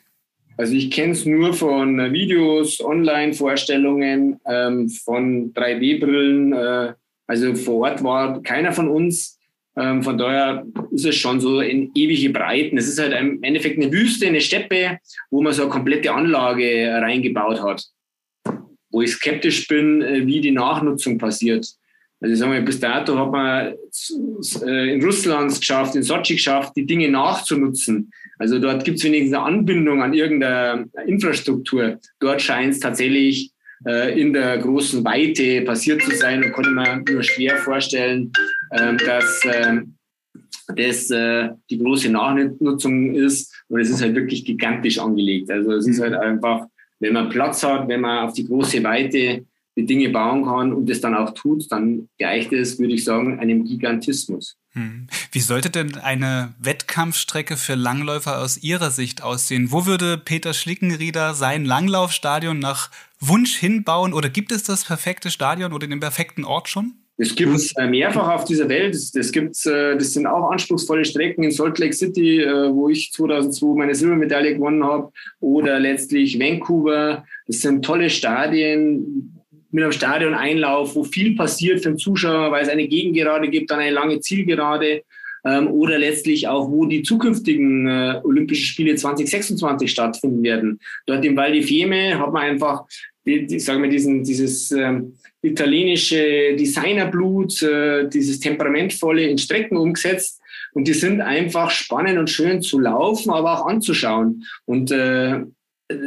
Also 0.57 0.75
ich 0.75 0.90
kenne 0.90 1.12
es 1.12 1.25
nur 1.25 1.55
von 1.55 2.12
Videos, 2.12 2.81
Online-Vorstellungen, 2.81 4.38
ähm, 4.47 4.88
von 4.88 5.53
3D-Brillen. 5.55 6.53
Äh, 6.53 6.95
also 7.27 7.55
vor 7.55 7.88
Ort 7.88 8.05
war 8.05 8.42
keiner 8.42 8.73
von 8.73 8.88
uns. 8.88 9.38
Ähm, 9.76 10.02
von 10.02 10.18
daher 10.18 10.66
ist 10.90 11.06
es 11.06 11.16
schon 11.16 11.40
so 11.40 11.61
in 11.61 11.90
ewige 11.94 12.30
Breiten. 12.30 12.76
Es 12.76 12.88
ist 12.88 13.00
halt 13.00 13.14
im 13.18 13.42
Endeffekt 13.42 13.80
eine 13.80 13.90
Wüste, 13.92 14.26
eine 14.26 14.40
Steppe, 14.40 14.98
wo 15.30 15.42
man 15.42 15.52
so 15.52 15.62
eine 15.62 15.70
komplette 15.70 16.12
Anlage 16.12 16.88
reingebaut 17.00 17.62
hat. 17.62 17.85
Wo 18.90 19.00
ich 19.00 19.12
skeptisch 19.12 19.66
bin, 19.68 20.02
äh, 20.02 20.26
wie 20.26 20.40
die 20.40 20.50
Nachnutzung 20.50 21.18
passiert. 21.18 21.66
Also 22.20 22.35
ich 22.35 22.38
sage 22.38 22.52
mal, 22.52 22.62
bis 22.62 22.78
dato 22.78 23.18
hat 23.18 23.32
man 23.32 23.74
äh, 24.64 24.94
in 24.94 25.04
Russland 25.04 25.58
geschafft, 25.58 25.96
in 25.96 26.04
Sochi 26.04 26.35
geschafft, 26.35 26.74
die 26.76 26.87
Dinge 26.87 27.11
nachzunutzen. 27.11 28.12
Also 28.38 28.58
dort 28.58 28.85
gibt 28.85 28.98
es 28.98 29.04
wenigstens 29.04 29.35
eine 29.35 29.44
Anbindung 29.44 30.02
an 30.02 30.12
irgendeine 30.12 30.88
Infrastruktur. 31.06 31.98
Dort 32.20 32.42
scheint 32.42 32.74
es 32.74 32.80
tatsächlich 32.80 33.52
in 34.18 34.33
der 34.33 34.59
großen 34.59 35.05
Weite 35.05 35.62
passiert 35.62 36.03
zu 36.03 36.14
sein 36.14 36.42
und 36.45 36.53
konnte 36.53 36.71
man 36.71 37.05
nur 37.05 37.23
schwer 37.23 37.57
vorstellen, 37.59 38.33
ähm, 38.73 38.97
dass 38.99 39.42
ähm, 39.45 39.95
das 40.77 41.11
äh, 41.11 41.51
die 41.71 41.79
große 41.79 42.11
Nachnutzung 42.11 43.14
ist. 43.14 43.53
Und 43.68 43.81
es 43.81 43.90
ist 43.90 44.03
halt 44.03 44.14
wirklich 44.14 44.45
gigantisch 44.45 44.99
angelegt. 44.99 45.51
Also 45.51 45.73
es 45.73 45.87
ist 45.87 46.01
halt 46.01 46.14
einfach, 46.14 46.66
wenn 47.01 47.12
man 47.12 47.29
Platz 47.29 47.62
hat, 47.62 47.88
wenn 47.88 48.01
man 48.01 48.27
auf 48.27 48.35
die 48.35 48.47
große 48.47 48.83
Weite 48.85 49.45
die 49.77 49.87
Dinge 49.87 50.11
bauen 50.11 50.45
kann 50.45 50.73
und 50.73 50.88
das 50.88 51.01
dann 51.01 51.14
auch 51.14 51.33
tut, 51.35 51.71
dann 51.73 52.09
gleicht 52.18 52.53
es, 52.53 52.79
würde 52.79 52.95
ich 52.95 53.05
sagen, 53.05 53.40
einem 53.40 53.64
Gigantismus. 53.64 54.57
Hm. 54.75 55.07
Wie 55.33 55.40
sollte 55.40 55.71
denn 55.71 55.97
eine 55.97 56.55
Wettkampfstrecke 56.59 57.57
für 57.57 57.75
Langläufer 57.75 58.38
aus 58.38 58.59
Ihrer 58.59 58.90
Sicht 58.90 59.23
aussehen? 59.23 59.71
Wo 59.71 59.87
würde 59.87 60.16
Peter 60.18 60.55
Schlickenrieder 60.55 61.35
sein 61.35 61.64
Langlaufstadion 61.64 62.59
nach 62.59 62.90
Wunsch 63.24 63.56
hinbauen 63.56 64.12
oder 64.12 64.28
gibt 64.28 64.50
es 64.52 64.64
das 64.64 64.85
perfekte 64.85 65.30
Stadion 65.30 65.72
oder 65.72 65.87
den 65.87 66.00
perfekten 66.00 66.44
Ort 66.44 66.68
schon? 66.68 66.94
Das 67.18 67.37
gibt 67.37 67.54
es 67.54 67.72
äh, 67.76 67.87
mehrfach 67.87 68.28
auf 68.28 68.44
dieser 68.46 68.68
Welt. 68.68 68.96
Das, 69.14 69.30
gibt's, 69.30 69.64
äh, 69.66 69.96
das 69.96 70.12
sind 70.12 70.26
auch 70.26 70.50
anspruchsvolle 70.50 71.04
Strecken 71.04 71.44
in 71.44 71.52
Salt 71.52 71.78
Lake 71.78 71.92
City, 71.92 72.40
äh, 72.40 72.72
wo 72.72 72.88
ich 72.88 73.12
2002 73.12 73.78
meine 73.78 73.94
Silbermedaille 73.94 74.54
gewonnen 74.54 74.82
habe, 74.82 75.12
oder 75.38 75.78
letztlich 75.78 76.40
Vancouver. 76.40 77.24
Das 77.46 77.61
sind 77.61 77.85
tolle 77.85 78.11
Stadien 78.11 79.38
mit 79.70 79.85
einem 79.85 79.92
Stadioneinlauf, 79.92 80.96
wo 80.96 81.04
viel 81.04 81.37
passiert 81.37 81.82
für 81.82 81.90
den 81.90 81.98
Zuschauer, 81.98 82.50
weil 82.50 82.64
es 82.64 82.68
eine 82.68 82.88
Gegengerade 82.88 83.48
gibt, 83.48 83.70
dann 83.70 83.78
eine 83.78 83.92
lange 83.92 84.18
Zielgerade 84.20 85.02
ähm, 85.44 85.68
oder 85.68 85.98
letztlich 85.98 86.48
auch, 86.48 86.70
wo 86.70 86.87
die 86.87 87.02
zukünftigen 87.02 87.88
Olympischen 88.24 88.66
Spiele 88.66 88.96
2026 88.96 89.90
stattfinden 89.90 90.42
werden. 90.42 90.80
Dort 91.06 91.24
im 91.24 91.37
Val 91.37 91.52
di 91.52 91.62
Fiemme 91.62 92.18
hat 92.18 92.32
man 92.32 92.42
einfach 92.42 92.85
die, 93.24 93.46
die, 93.46 93.61
sagen 93.61 93.82
wir, 93.82 93.90
diesen, 93.90 94.24
dieses 94.24 94.72
ähm, 94.72 95.14
italienische 95.42 96.56
Designerblut, 96.56 97.62
äh, 97.62 98.08
dieses 98.08 98.40
temperamentvolle 98.40 99.24
in 99.24 99.38
Strecken 99.38 99.76
umgesetzt. 99.76 100.40
Und 100.74 100.88
die 100.88 100.94
sind 100.94 101.20
einfach 101.20 101.70
spannend 101.70 102.18
und 102.18 102.30
schön 102.30 102.62
zu 102.62 102.78
laufen, 102.78 103.30
aber 103.30 103.52
auch 103.52 103.66
anzuschauen. 103.66 104.44
Und 104.64 104.90
äh, 104.90 105.40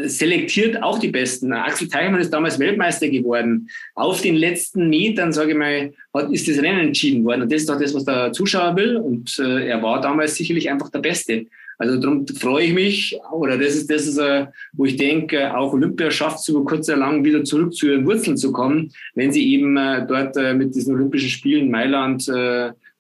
selektiert 0.05 0.81
auch 0.81 0.99
die 0.99 1.09
Besten. 1.09 1.53
Axel 1.53 1.87
Teichmann 1.87 2.21
ist 2.21 2.33
damals 2.33 2.59
Weltmeister 2.59 3.09
geworden. 3.09 3.69
Auf 3.93 4.21
den 4.21 4.35
letzten 4.35 4.89
Metern, 4.89 5.33
sage 5.33 5.51
ich 5.51 5.57
mal, 5.57 5.93
hat, 6.13 6.31
ist 6.31 6.47
das 6.47 6.57
Rennen 6.57 6.87
entschieden 6.87 7.23
worden. 7.23 7.43
Und 7.43 7.51
das 7.51 7.61
ist 7.61 7.69
doch 7.69 7.79
das, 7.79 7.93
was 7.93 8.05
der 8.05 8.31
Zuschauer 8.31 8.75
will. 8.75 8.97
Und 8.97 9.37
äh, 9.39 9.67
er 9.67 9.81
war 9.83 10.01
damals 10.01 10.35
sicherlich 10.35 10.69
einfach 10.69 10.89
der 10.89 10.99
Beste. 10.99 11.45
Also 11.77 11.99
darum 11.99 12.25
freue 12.27 12.65
ich 12.65 12.73
mich, 12.73 13.19
oder 13.31 13.57
das 13.57 13.75
ist 13.75 13.89
das, 13.89 14.07
ist, 14.07 14.17
äh, 14.17 14.47
wo 14.73 14.85
ich 14.85 14.95
denke, 14.95 15.55
auch 15.55 15.73
Olympia 15.73 16.09
schafft 16.09 16.39
es 16.39 16.47
über 16.47 16.63
kurz 16.63 16.87
oder 16.89 16.99
lang 16.99 17.23
wieder 17.25 17.43
zurück 17.43 17.73
zu 17.73 17.87
ihren 17.87 18.05
Wurzeln 18.05 18.37
zu 18.37 18.51
kommen, 18.51 18.91
wenn 19.13 19.31
sie 19.31 19.53
eben 19.53 19.75
äh, 19.77 20.05
dort 20.07 20.37
äh, 20.37 20.53
mit 20.53 20.73
diesen 20.75 20.95
Olympischen 20.95 21.29
Spielen 21.29 21.69
Mailand, 21.69 22.29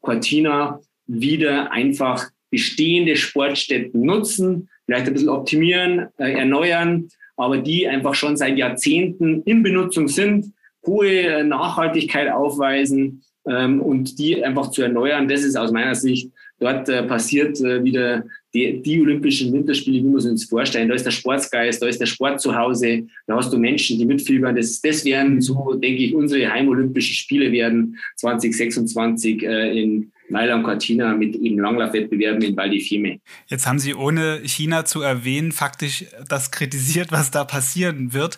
Cortina 0.01 0.79
wieder 1.07 1.71
einfach 1.71 2.29
bestehende 2.51 3.15
Sportstätten 3.15 4.01
nutzen, 4.01 4.69
vielleicht 4.85 5.07
ein 5.07 5.13
bisschen 5.13 5.29
optimieren, 5.29 6.07
erneuern, 6.17 7.07
aber 7.37 7.57
die 7.57 7.87
einfach 7.87 8.13
schon 8.13 8.37
seit 8.37 8.57
Jahrzehnten 8.57 9.41
in 9.43 9.63
Benutzung 9.63 10.07
sind, 10.07 10.53
hohe 10.85 11.43
Nachhaltigkeit 11.43 12.31
aufweisen 12.31 13.23
ähm, 13.47 13.81
und 13.81 14.19
die 14.19 14.43
einfach 14.43 14.71
zu 14.71 14.83
erneuern. 14.83 15.27
Das 15.27 15.43
ist 15.43 15.55
aus 15.55 15.71
meiner 15.71 15.95
Sicht 15.95 16.31
dort 16.59 16.87
äh, 16.89 17.03
passiert 17.03 17.59
äh, 17.61 17.83
wieder 17.83 18.23
die, 18.55 18.81
die 18.81 19.01
Olympischen 19.01 19.51
Winterspiele, 19.51 19.99
wie 19.99 20.09
wir 20.09 20.31
uns 20.31 20.45
vorstellen. 20.45 20.87
Da 20.87 20.95
ist 20.95 21.05
der 21.05 21.11
Sportsgeist, 21.11 21.81
da 21.81 21.87
ist 21.87 21.99
der 21.99 22.05
Sport 22.05 22.39
zu 22.39 22.55
Hause, 22.55 23.05
da 23.27 23.35
hast 23.35 23.51
du 23.51 23.57
Menschen, 23.57 23.99
die 23.99 24.05
mitfiebern. 24.05 24.55
Das, 24.55 24.81
das 24.81 25.03
werden 25.03 25.41
so, 25.41 25.73
denke 25.73 26.03
ich, 26.03 26.15
unsere 26.15 26.49
Heimolympischen 26.49 27.15
Spiele 27.15 27.51
werden 27.51 27.99
2026 28.15 29.43
äh, 29.43 29.81
in 29.81 30.11
Mailand 30.29 30.63
Cortina 30.63 31.13
mit 31.13 31.35
eben 31.35 31.59
Langlaufwettbewerben 31.59 32.41
in 32.41 32.57
Val 32.57 32.69
di 32.69 32.79
Fiemme. 32.79 33.19
Jetzt 33.47 33.67
haben 33.67 33.77
Sie 33.77 33.93
ohne 33.93 34.41
China 34.43 34.85
zu 34.85 35.01
erwähnen 35.01 35.51
faktisch 35.51 36.05
das 36.27 36.49
kritisiert, 36.49 37.11
was 37.11 37.29
da 37.29 37.43
passieren 37.43 38.13
wird. 38.13 38.37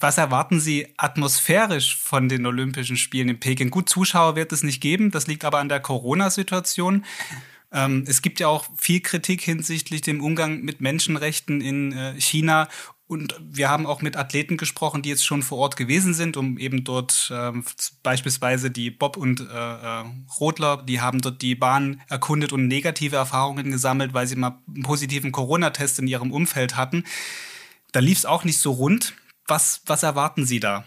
Was 0.00 0.18
erwarten 0.18 0.58
Sie 0.58 0.86
atmosphärisch 0.96 1.96
von 1.96 2.28
den 2.28 2.46
Olympischen 2.46 2.96
Spielen 2.96 3.28
in 3.28 3.38
Peking? 3.38 3.70
Gut, 3.70 3.88
Zuschauer 3.88 4.34
wird 4.34 4.50
es 4.50 4.62
nicht 4.62 4.80
geben, 4.80 5.10
das 5.10 5.26
liegt 5.26 5.44
aber 5.44 5.58
an 5.58 5.68
der 5.68 5.80
Corona-Situation. 5.80 7.04
Ähm, 7.72 8.04
es 8.06 8.22
gibt 8.22 8.40
ja 8.40 8.48
auch 8.48 8.66
viel 8.76 9.00
Kritik 9.00 9.40
hinsichtlich 9.40 10.02
dem 10.02 10.22
Umgang 10.22 10.62
mit 10.62 10.80
Menschenrechten 10.80 11.60
in 11.60 11.92
äh, 11.92 12.20
China 12.20 12.68
und 13.12 13.34
wir 13.40 13.68
haben 13.68 13.84
auch 13.84 14.00
mit 14.00 14.16
Athleten 14.16 14.56
gesprochen, 14.56 15.02
die 15.02 15.10
jetzt 15.10 15.26
schon 15.26 15.42
vor 15.42 15.58
Ort 15.58 15.76
gewesen 15.76 16.14
sind, 16.14 16.38
um 16.38 16.56
eben 16.56 16.82
dort 16.82 17.30
ähm, 17.30 17.62
beispielsweise 18.02 18.70
die 18.70 18.90
Bob 18.90 19.18
und 19.18 19.40
äh, 19.40 19.44
äh, 19.44 20.04
Rodler, 20.40 20.82
die 20.82 21.02
haben 21.02 21.20
dort 21.20 21.42
die 21.42 21.54
Bahn 21.54 22.00
erkundet 22.08 22.54
und 22.54 22.68
negative 22.68 23.16
Erfahrungen 23.16 23.70
gesammelt, 23.70 24.14
weil 24.14 24.26
sie 24.26 24.36
mal 24.36 24.62
einen 24.66 24.82
positiven 24.82 25.30
Corona-Test 25.30 25.98
in 25.98 26.06
ihrem 26.06 26.32
Umfeld 26.32 26.76
hatten. 26.76 27.04
Da 27.92 28.00
lief 28.00 28.16
es 28.16 28.24
auch 28.24 28.44
nicht 28.44 28.58
so 28.58 28.72
rund. 28.72 29.12
Was, 29.46 29.82
was 29.84 30.02
erwarten 30.02 30.46
Sie 30.46 30.58
da? 30.58 30.86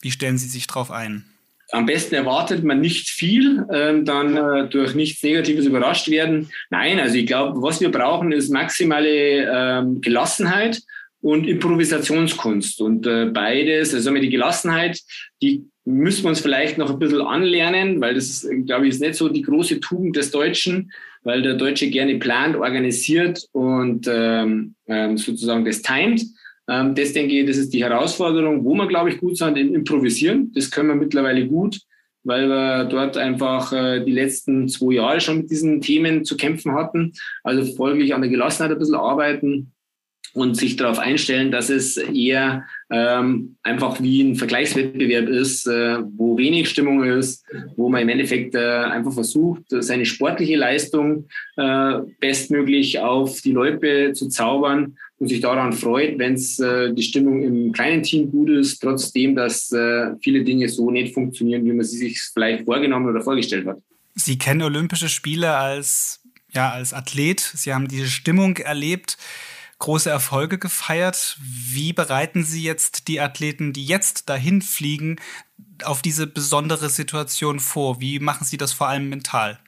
Wie 0.00 0.12
stellen 0.12 0.38
Sie 0.38 0.48
sich 0.48 0.66
darauf 0.66 0.90
ein? 0.90 1.29
Am 1.72 1.86
besten 1.86 2.14
erwartet 2.14 2.64
man 2.64 2.80
nicht 2.80 3.08
viel, 3.08 3.64
ähm, 3.72 4.04
dann 4.04 4.36
äh, 4.36 4.68
durch 4.68 4.94
nichts 4.94 5.22
Negatives 5.22 5.66
überrascht 5.66 6.08
werden. 6.08 6.50
Nein, 6.70 6.98
also 6.98 7.16
ich 7.16 7.26
glaube, 7.26 7.62
was 7.62 7.80
wir 7.80 7.90
brauchen, 7.90 8.32
ist 8.32 8.50
maximale 8.50 9.48
ähm, 9.52 10.00
Gelassenheit 10.00 10.80
und 11.20 11.46
Improvisationskunst. 11.46 12.80
Und 12.80 13.06
äh, 13.06 13.26
beides, 13.26 13.94
also 13.94 14.12
die 14.14 14.30
Gelassenheit, 14.30 14.98
die 15.42 15.64
müssen 15.84 16.24
wir 16.24 16.30
uns 16.30 16.40
vielleicht 16.40 16.78
noch 16.78 16.90
ein 16.90 16.98
bisschen 16.98 17.22
anlernen, 17.22 18.00
weil 18.00 18.14
das, 18.14 18.46
glaube 18.66 18.86
ich, 18.86 18.94
ist 18.94 19.00
nicht 19.00 19.14
so 19.14 19.28
die 19.28 19.42
große 19.42 19.80
Tugend 19.80 20.16
des 20.16 20.30
Deutschen, 20.30 20.92
weil 21.22 21.42
der 21.42 21.54
Deutsche 21.54 21.90
gerne 21.90 22.18
plant, 22.18 22.56
organisiert 22.56 23.46
und 23.52 24.08
ähm, 24.10 24.74
ähm, 24.86 25.18
sozusagen 25.18 25.64
das 25.64 25.82
timet. 25.82 26.22
Ähm, 26.70 26.94
das 26.94 27.12
denke 27.12 27.34
ich, 27.38 27.46
das 27.46 27.56
ist 27.56 27.72
die 27.74 27.82
Herausforderung, 27.82 28.64
wo 28.64 28.74
wir, 28.74 28.86
glaube 28.86 29.10
ich, 29.10 29.18
gut 29.18 29.36
sind 29.36 29.58
im 29.58 29.74
Improvisieren. 29.74 30.52
Das 30.54 30.70
können 30.70 30.88
wir 30.88 30.94
mittlerweile 30.94 31.46
gut, 31.46 31.80
weil 32.22 32.48
wir 32.48 32.84
dort 32.84 33.16
einfach 33.16 33.72
äh, 33.72 34.04
die 34.04 34.12
letzten 34.12 34.68
zwei 34.68 34.94
Jahre 34.94 35.20
schon 35.20 35.38
mit 35.38 35.50
diesen 35.50 35.80
Themen 35.80 36.24
zu 36.24 36.36
kämpfen 36.36 36.72
hatten. 36.72 37.12
Also 37.42 37.64
folglich 37.74 38.14
an 38.14 38.22
der 38.22 38.30
Gelassenheit 38.30 38.72
ein 38.72 38.78
bisschen 38.78 38.94
arbeiten 38.94 39.72
und 40.32 40.56
sich 40.56 40.76
darauf 40.76 41.00
einstellen, 41.00 41.50
dass 41.50 41.70
es 41.70 41.96
eher 41.96 42.64
ähm, 42.88 43.56
einfach 43.64 44.00
wie 44.00 44.22
ein 44.22 44.36
Vergleichswettbewerb 44.36 45.28
ist, 45.28 45.66
äh, 45.66 45.98
wo 46.16 46.38
wenig 46.38 46.68
Stimmung 46.68 47.02
ist, 47.02 47.44
wo 47.76 47.88
man 47.88 48.02
im 48.02 48.10
Endeffekt 48.10 48.54
äh, 48.54 48.58
einfach 48.58 49.12
versucht, 49.12 49.62
seine 49.68 50.06
sportliche 50.06 50.56
Leistung 50.56 51.26
äh, 51.56 51.94
bestmöglich 52.20 53.00
auf 53.00 53.40
die 53.40 53.52
Leute 53.52 54.12
zu 54.12 54.28
zaubern 54.28 54.96
und 55.20 55.28
sich 55.28 55.40
daran 55.40 55.72
freut, 55.72 56.18
wenn 56.18 56.34
es 56.34 56.58
äh, 56.58 56.92
die 56.94 57.02
Stimmung 57.02 57.42
im 57.42 57.72
kleinen 57.72 58.02
Team 58.02 58.30
gut 58.30 58.48
ist, 58.48 58.80
trotzdem, 58.80 59.36
dass 59.36 59.70
äh, 59.70 60.16
viele 60.22 60.42
Dinge 60.42 60.68
so 60.68 60.90
nicht 60.90 61.14
funktionieren, 61.14 61.64
wie 61.64 61.72
man 61.72 61.84
sie 61.84 61.98
sich 61.98 62.20
vielleicht 62.32 62.64
vorgenommen 62.64 63.06
oder 63.06 63.20
vorgestellt 63.20 63.66
hat. 63.66 63.78
Sie 64.14 64.38
kennen 64.38 64.62
Olympische 64.62 65.08
Spiele 65.08 65.54
als 65.56 66.20
ja 66.52 66.70
als 66.70 66.92
Athlet. 66.94 67.40
Sie 67.40 67.72
haben 67.72 67.86
diese 67.86 68.08
Stimmung 68.08 68.56
erlebt 68.56 69.18
große 69.78 70.10
Erfolge 70.10 70.58
gefeiert. 70.58 71.38
Wie 71.40 71.92
bereiten 71.92 72.44
Sie 72.44 72.62
jetzt 72.62 73.08
die 73.08 73.20
Athleten, 73.20 73.72
die 73.72 73.84
jetzt 73.84 74.28
dahin 74.28 74.62
fliegen, 74.62 75.16
auf 75.84 76.02
diese 76.02 76.26
besondere 76.26 76.90
Situation 76.90 77.60
vor? 77.60 78.00
Wie 78.00 78.20
machen 78.20 78.44
Sie 78.44 78.58
das 78.58 78.72
vor 78.72 78.88
allem 78.88 79.08
mental? 79.08 79.58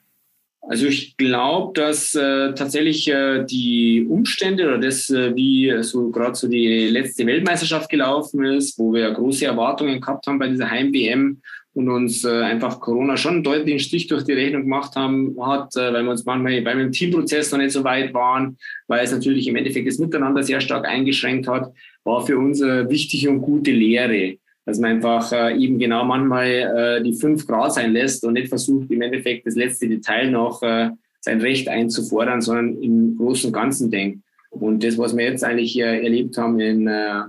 Also 0.65 0.87
ich 0.87 1.17
glaube, 1.17 1.73
dass 1.79 2.15
äh, 2.15 2.55
tatsächlich 2.55 3.09
äh, 3.09 3.45
die 3.45 4.07
Umstände 4.09 4.69
oder 4.69 4.79
das, 4.79 5.11
äh, 5.11 5.35
wie 5.35 5.75
so 5.83 6.11
gerade 6.11 6.37
so 6.37 6.47
die 6.47 6.87
letzte 6.89 7.27
Weltmeisterschaft 7.27 7.91
gelaufen 7.91 8.45
ist, 8.45 8.79
wo 8.79 8.93
wir 8.93 9.11
große 9.11 9.45
Erwartungen 9.45 10.01
gehabt 10.01 10.27
haben 10.27 10.39
bei 10.39 10.49
dieser 10.49 10.71
Heim-WM 10.71 11.43
und 11.75 11.89
uns 11.89 12.25
äh, 12.25 12.43
einfach 12.43 12.79
Corona 12.81 13.17
schon 13.17 13.35
einen 13.35 13.45
deutlichen 13.45 13.81
Stich 13.81 14.07
durch 14.07 14.25
die 14.25 14.35
Rechnung 14.35 14.63
gemacht 14.63 14.95
haben, 14.95 15.37
hat, 15.41 15.75
äh, 15.75 15.93
weil 15.93 16.05
wir 16.05 16.11
uns 16.11 16.25
manchmal 16.25 16.61
beim 16.63 16.79
im 16.79 16.93
Teamprozess 16.93 17.51
noch 17.51 17.59
nicht 17.59 17.73
so 17.73 17.83
weit 17.83 18.15
waren, 18.15 18.57
weil 18.87 19.05
es 19.05 19.13
natürlich 19.13 19.49
im 19.49 19.57
Endeffekt 19.57 19.89
das 19.89 19.99
Miteinander 19.99 20.43
sehr 20.43 20.61
stark 20.61 20.87
eingeschränkt 20.87 21.49
hat, 21.49 21.73
war 22.05 22.25
für 22.25 22.39
uns 22.39 22.63
eine 22.63 22.89
wichtige 22.89 23.31
und 23.31 23.41
gute 23.41 23.73
Lehre. 23.73 24.37
Dass 24.65 24.79
man 24.79 24.93
einfach 24.93 25.33
äh, 25.33 25.57
eben 25.57 25.79
genau 25.79 26.05
manchmal 26.05 26.47
äh, 26.47 27.03
die 27.03 27.15
fünf 27.15 27.47
Grad 27.47 27.75
sein 27.75 27.93
lässt 27.93 28.25
und 28.25 28.35
nicht 28.35 28.49
versucht, 28.49 28.91
im 28.91 29.03
Endeffekt 29.03 29.47
das 29.47 29.57
letzte 29.57 29.89
Detail 29.89 30.31
noch 30.31 30.63
äh, 30.63 30.91
sein 31.21 31.41
Recht 31.41 31.69
einzufordern, 31.69 32.41
sondern 32.41 32.81
im 32.81 33.17
Großen 33.17 33.49
und 33.49 33.53
Ganzen 33.53 33.91
denkt. 33.91 34.21
Und 34.51 34.85
das, 34.85 34.99
was 34.99 35.17
wir 35.17 35.25
jetzt 35.25 35.45
eigentlich 35.45 35.79
äh, 35.79 36.03
erlebt 36.03 36.37
haben 36.39 36.61
in 36.61 36.87
äh, 36.87 37.23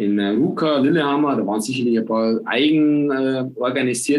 in 0.00 0.18
äh, 0.18 0.30
Ruka, 0.30 0.78
Lillehammer, 0.78 1.36
da 1.36 1.46
waren 1.46 1.60
sicherlich 1.60 1.98
ein 1.98 2.06
paar 2.06 2.40
eigen 2.46 3.10
äh, 3.10 3.44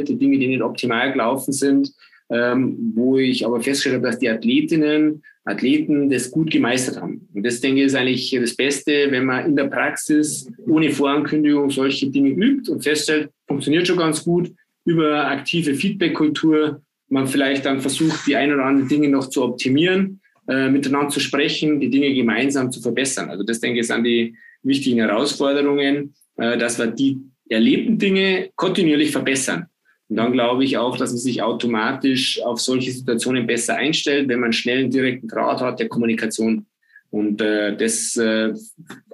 Dinge, 0.03 0.37
die 0.37 0.47
nicht 0.47 0.61
optimal 0.61 1.11
gelaufen 1.11 1.51
sind, 1.53 1.91
ähm, 2.29 2.93
wo 2.95 3.17
ich 3.17 3.45
aber 3.45 3.61
festgestellt 3.61 3.95
habe, 3.95 4.07
dass 4.07 4.19
die 4.19 4.29
Athletinnen, 4.29 5.23
Athleten 5.43 6.09
das 6.09 6.29
gut 6.29 6.51
gemeistert 6.51 7.01
haben. 7.01 7.27
Und 7.33 7.43
das, 7.43 7.61
denke 7.61 7.81
ich, 7.81 7.87
ist 7.87 7.95
eigentlich 7.95 8.37
das 8.39 8.55
Beste, 8.55 9.07
wenn 9.09 9.25
man 9.25 9.45
in 9.45 9.55
der 9.55 9.65
Praxis 9.65 10.47
ohne 10.67 10.91
Vorankündigung 10.91 11.69
solche 11.71 12.09
Dinge 12.09 12.29
übt 12.29 12.71
und 12.71 12.83
feststellt, 12.83 13.29
funktioniert 13.47 13.87
schon 13.87 13.97
ganz 13.97 14.23
gut, 14.23 14.51
über 14.85 15.27
aktive 15.27 15.73
Feedback-Kultur 15.75 16.81
man 17.11 17.27
vielleicht 17.27 17.65
dann 17.65 17.81
versucht, 17.81 18.25
die 18.25 18.35
ein 18.35 18.53
oder 18.53 18.65
anderen 18.65 18.87
Dinge 18.87 19.09
noch 19.09 19.29
zu 19.29 19.43
optimieren, 19.43 20.21
äh, 20.47 20.69
miteinander 20.69 21.09
zu 21.09 21.19
sprechen, 21.19 21.79
die 21.79 21.89
Dinge 21.89 22.13
gemeinsam 22.13 22.71
zu 22.71 22.81
verbessern. 22.81 23.29
Also 23.29 23.43
das, 23.43 23.59
denke 23.59 23.81
ich, 23.81 23.87
sind 23.87 24.05
die 24.05 24.35
wichtigen 24.63 24.99
Herausforderungen, 24.99 26.13
äh, 26.37 26.57
dass 26.57 26.79
wir 26.79 26.87
die 26.87 27.19
erlebten 27.49 27.97
Dinge 27.97 28.49
kontinuierlich 28.55 29.11
verbessern. 29.11 29.65
Und 30.11 30.17
dann 30.17 30.33
glaube 30.33 30.65
ich 30.65 30.77
auch, 30.77 30.97
dass 30.97 31.11
man 31.11 31.19
sich 31.19 31.41
automatisch 31.41 32.41
auf 32.43 32.59
solche 32.59 32.91
Situationen 32.91 33.47
besser 33.47 33.77
einstellt, 33.77 34.27
wenn 34.27 34.41
man 34.41 34.51
schnell 34.51 34.79
einen 34.79 34.91
direkten 34.91 35.29
Draht 35.29 35.61
hat 35.61 35.79
der 35.79 35.87
Kommunikation. 35.87 36.65
Und 37.11 37.39
äh, 37.39 37.77
das, 37.77 38.17
äh, 38.17 38.53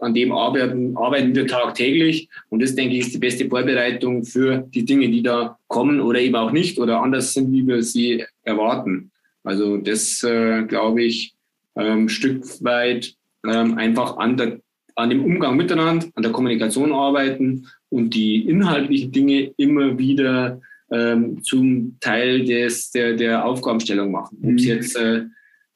an 0.02 0.16
dem 0.16 0.32
arbeiten, 0.32 0.98
arbeiten 0.98 1.36
wir 1.36 1.46
tagtäglich. 1.46 2.30
Und 2.50 2.64
das, 2.64 2.74
denke 2.74 2.96
ich, 2.96 3.02
ist 3.02 3.14
die 3.14 3.20
beste 3.20 3.48
Vorbereitung 3.48 4.26
für 4.26 4.68
die 4.74 4.86
Dinge, 4.86 5.08
die 5.10 5.22
da 5.22 5.60
kommen 5.68 6.02
oder 6.02 6.20
eben 6.20 6.34
auch 6.34 6.52
nicht 6.52 6.80
oder 6.80 7.00
anders 7.00 7.32
sind, 7.32 7.52
wie 7.52 7.68
wir 7.68 7.84
sie 7.84 8.26
erwarten. 8.42 9.12
Also 9.44 9.78
das, 9.78 10.24
äh, 10.24 10.64
glaube 10.64 11.04
ich, 11.04 11.36
ähm, 11.76 12.10
Stück 12.10 12.44
weit 12.64 13.14
ähm, 13.48 13.78
einfach 13.78 14.18
an 14.18 14.36
der 14.36 14.62
an 14.96 15.12
dem 15.12 15.24
Umgang 15.24 15.56
miteinander, 15.56 16.08
an 16.16 16.24
der 16.24 16.32
Kommunikation 16.32 16.92
arbeiten 16.92 17.68
und 17.90 18.16
die 18.16 18.50
inhaltlichen 18.50 19.12
Dinge 19.12 19.52
immer 19.58 20.00
wieder 20.00 20.60
ähm, 20.92 21.42
zum 21.44 21.98
Teil 22.00 22.46
des, 22.46 22.92
der, 22.92 23.14
der 23.14 23.46
Aufgabenstellung 23.46 24.12
machen. 24.12 24.38
Ob 24.44 24.56
es 24.56 24.64
mhm. 24.64 24.68
jetzt, 24.68 24.96
äh, 24.98 25.24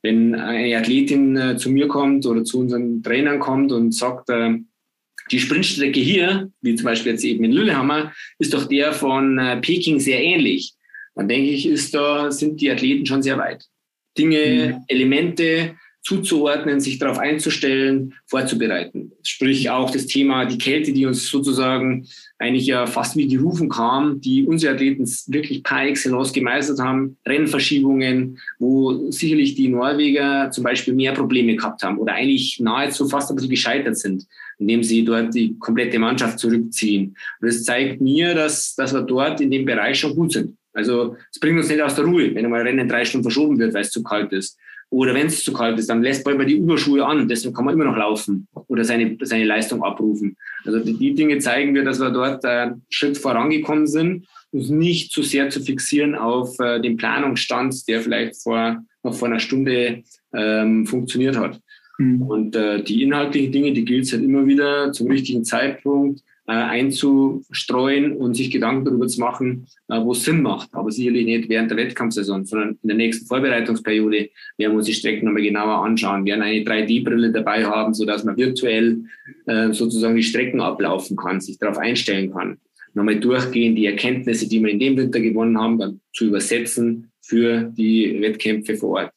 wenn 0.02 0.36
eine 0.36 0.78
Athletin 0.78 1.38
äh, 1.38 1.58
zu 1.58 1.70
mir 1.70 1.88
kommt 1.88 2.26
oder 2.26 2.44
zu 2.44 2.60
unseren 2.60 3.04
Trainern 3.04 3.40
kommt 3.40 3.72
und 3.72 3.94
sagt, 3.94 4.30
äh, 4.30 4.58
Die 5.32 5.40
Sprintstrecke 5.40 6.00
hier, 6.00 6.52
wie 6.62 6.76
zum 6.76 6.86
Beispiel 6.86 7.14
jetzt 7.14 7.24
eben 7.24 7.44
in 7.44 7.52
Lillehammer, 7.52 8.12
ist 8.40 8.54
doch 8.54 8.68
der 8.68 8.92
von 8.92 9.38
äh, 9.38 9.58
Peking 9.62 10.00
sehr 10.00 10.22
ähnlich. 10.22 10.74
Dann 11.16 11.28
denke 11.28 11.50
ich, 11.50 11.66
ist 11.66 11.94
da, 11.94 12.32
sind 12.32 12.60
die 12.60 12.72
Athleten 12.72 13.06
schon 13.06 13.22
sehr 13.22 13.38
weit. 13.38 13.66
Dinge, 14.18 14.78
mhm. 14.78 14.84
Elemente 14.88 15.76
zuzuordnen, 16.04 16.80
sich 16.80 16.98
darauf 16.98 17.20
einzustellen, 17.20 18.14
vorzubereiten. 18.26 19.12
Sprich 19.24 19.70
auch 19.70 19.92
das 19.92 20.08
Thema, 20.08 20.46
die 20.46 20.58
Kälte, 20.58 20.92
die 20.92 21.06
uns 21.06 21.30
sozusagen 21.30 22.08
eigentlich 22.42 22.66
ja 22.66 22.88
fast 22.88 23.16
wie 23.16 23.28
gerufen 23.28 23.70
kam, 23.70 24.20
die 24.20 24.46
unsere 24.46 24.74
Athleten 24.74 25.06
wirklich 25.28 25.64
par 25.64 25.86
excellence 25.86 26.34
gemeistert 26.34 26.80
haben, 26.80 27.18
Rennverschiebungen, 27.28 28.40
wo 28.58 29.12
sicherlich 29.12 29.56
die 29.56 29.68
Norweger 29.68 30.50
zum 30.52 30.64
Beispiel 30.64 30.96
mehr 30.96 31.14
Probleme 31.14 31.56
gehabt 31.56 31.84
haben 31.84 32.00
oder 32.00 32.14
eigentlich 32.14 32.60
nahezu 32.60 33.08
fast 33.08 33.30
ein 33.30 33.36
bisschen 33.36 33.52
gescheitert 33.52 33.98
sind, 33.98 34.26
indem 34.58 34.82
sie 34.82 35.06
dort 35.06 35.36
die 35.36 35.58
komplette 35.60 36.00
Mannschaft 36.00 36.40
zurückziehen. 36.40 37.16
Und 37.40 37.48
das 37.48 37.64
zeigt 37.64 38.02
mir, 38.02 38.34
dass, 38.34 38.76
dass 38.76 38.94
wir 38.94 39.02
dort 39.02 39.40
in 39.40 39.52
dem 39.52 39.66
Bereich 39.66 40.00
schon 40.00 40.16
gut 40.16 40.34
sind. 40.34 40.58
Also 40.74 41.18
es 41.32 41.40
bringt 41.40 41.58
uns 41.58 41.70
nicht 41.70 41.82
aus 41.82 41.96
der 41.96 42.06
Ruhe, 42.06 42.34
wenn 42.34 42.46
einmal 42.46 42.62
Rennen 42.62 42.88
drei 42.88 43.06
Stunden 43.06 43.24
verschoben 43.24 43.60
wird, 43.60 43.74
weil 43.74 43.82
es 43.82 43.92
zu 43.92 44.02
kalt 44.02 44.32
ist. 44.32 44.58
Oder 44.92 45.14
wenn 45.14 45.28
es 45.28 45.44
zu 45.44 45.54
kalt 45.54 45.80
ist, 45.80 45.90
dann 45.90 46.04
lässt 46.04 46.26
man 46.26 46.36
immer 46.36 46.44
die 46.44 46.58
Überschuhe 46.58 47.06
an. 47.06 47.28
Deswegen 47.30 47.54
kann 47.54 47.64
man 47.64 47.76
immer 47.76 47.86
noch 47.86 47.96
laufen 47.96 48.48
oder 48.68 48.84
seine, 48.84 49.18
seine 49.22 49.46
Leistung 49.46 49.84
abrufen. 49.84 50.36
Also 50.66 50.80
die, 50.80 50.98
die 50.98 51.16
Dinge 51.16 51.38
zeigen 51.40 51.74
wir, 51.74 51.86
dass 51.86 52.02
wir 52.02 52.10
dort 52.10 52.44
äh, 52.44 52.48
einen 52.48 52.82
Schritt 52.90 53.18
vorangekommen 53.18 53.88
sind, 53.88 54.28
uns 54.52 54.70
nicht 54.70 55.14
zu 55.14 55.24
sehr 55.24 55.50
zu 55.50 55.62
fixieren 55.62 56.14
auf 56.14 56.60
äh, 56.60 56.82
den 56.82 56.98
Planungsstand, 56.98 57.88
der 57.88 58.02
vielleicht 58.02 58.44
vor, 58.44 58.84
noch 59.02 59.14
vor 59.14 59.30
einer 59.30 59.40
Stunde 59.40 60.04
ähm, 60.34 60.86
funktioniert 60.86 61.38
hat. 61.38 61.62
Mhm. 61.98 62.22
Und 62.24 62.56
äh, 62.58 62.84
die 62.84 63.02
inhaltlichen 63.04 63.54
Dinge, 63.54 63.72
die 63.72 63.86
gilt 63.86 64.04
es 64.04 64.12
halt 64.12 64.24
immer 64.24 64.46
wieder 64.46 64.92
zum 64.92 65.08
richtigen 65.08 65.46
Zeitpunkt 65.46 66.22
einzustreuen 66.54 68.14
und 68.14 68.36
sich 68.36 68.52
Gedanken 68.52 68.86
darüber 68.86 69.08
zu 69.08 69.20
machen, 69.20 69.68
äh, 69.90 70.00
wo 70.02 70.12
es 70.12 70.24
Sinn 70.24 70.42
macht. 70.42 70.70
Aber 70.74 70.92
sicherlich 70.92 71.26
nicht 71.26 71.50
während 71.50 71.72
der 71.72 71.78
Wettkampfsaison, 71.78 72.46
sondern 72.46 72.78
in 72.82 72.88
der 72.88 72.98
nächsten 72.98 73.26
Vorbereitungsperiode 73.26 74.30
werden 74.58 74.74
wir 74.74 74.78
uns 74.78 74.86
die 74.86 74.94
Strecken 74.94 75.26
nochmal 75.26 75.44
genauer 75.44 75.84
anschauen. 75.86 76.26
Wir 76.26 76.36
werden 76.36 76.44
eine 76.44 76.64
3D-Brille 76.64 77.32
dabei 77.32 77.66
haben, 77.66 77.94
sodass 77.94 78.24
man 78.24 78.38
virtuell 78.38 79.04
äh, 79.46 79.72
sozusagen 79.72 80.16
die 80.16 80.24
Strecken 80.24 80.62
ablaufen 80.62 81.18
kann, 81.18 81.42
sich 81.42 81.58
darauf 81.58 81.78
einstellen 81.78 82.32
kann. 82.32 82.58
Nochmal 82.94 83.20
durchgehen, 83.20 83.76
die 83.76 83.86
Erkenntnisse, 83.86 84.50
die 84.50 84.62
wir 84.62 84.70
in 84.70 84.80
dem 84.80 84.98
Winter 84.98 85.20
gewonnen 85.20 85.58
haben, 85.58 85.80
dann 85.80 86.02
zu 86.14 86.26
übersetzen 86.26 87.12
für 87.22 87.72
die 87.78 88.20
Wettkämpfe 88.20 88.76
vor 88.76 88.90
Ort. 88.90 89.12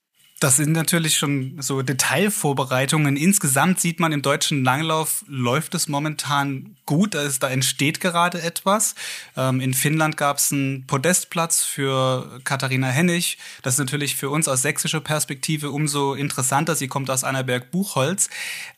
Das 0.45 0.57
sind 0.57 0.73
natürlich 0.73 1.17
schon 1.17 1.57
so 1.63 1.81
Detailvorbereitungen. 1.81 3.17
Insgesamt 3.17 3.81
sieht 3.81 3.99
man 3.99 4.13
im 4.13 4.21
deutschen 4.21 4.63
Langlauf 4.63 5.25
läuft 5.27 5.75
es 5.75 5.89
momentan 5.89 6.77
gut. 6.85 7.15
Da, 7.15 7.23
ist, 7.23 7.43
da 7.43 7.49
entsteht 7.49 7.99
gerade 7.99 8.43
etwas. 8.43 8.95
Ähm, 9.39 9.63
in 9.63 9.73
Finnland 9.73 10.19
gab 10.19 10.37
es 10.37 10.53
einen 10.53 10.87
Podestplatz 10.87 11.65
für 11.65 12.43
Katharina 12.45 12.89
Hennig. 12.89 13.39
Das 13.63 13.77
ist 13.77 13.79
natürlich 13.79 14.17
für 14.17 14.29
uns 14.29 14.47
aus 14.47 14.61
sächsischer 14.61 15.01
Perspektive 15.01 15.71
umso 15.71 16.13
interessanter. 16.13 16.77
Sie 16.77 16.89
kommt 16.89 17.09
aus 17.09 17.25
Annaberg-Buchholz. 17.25 18.29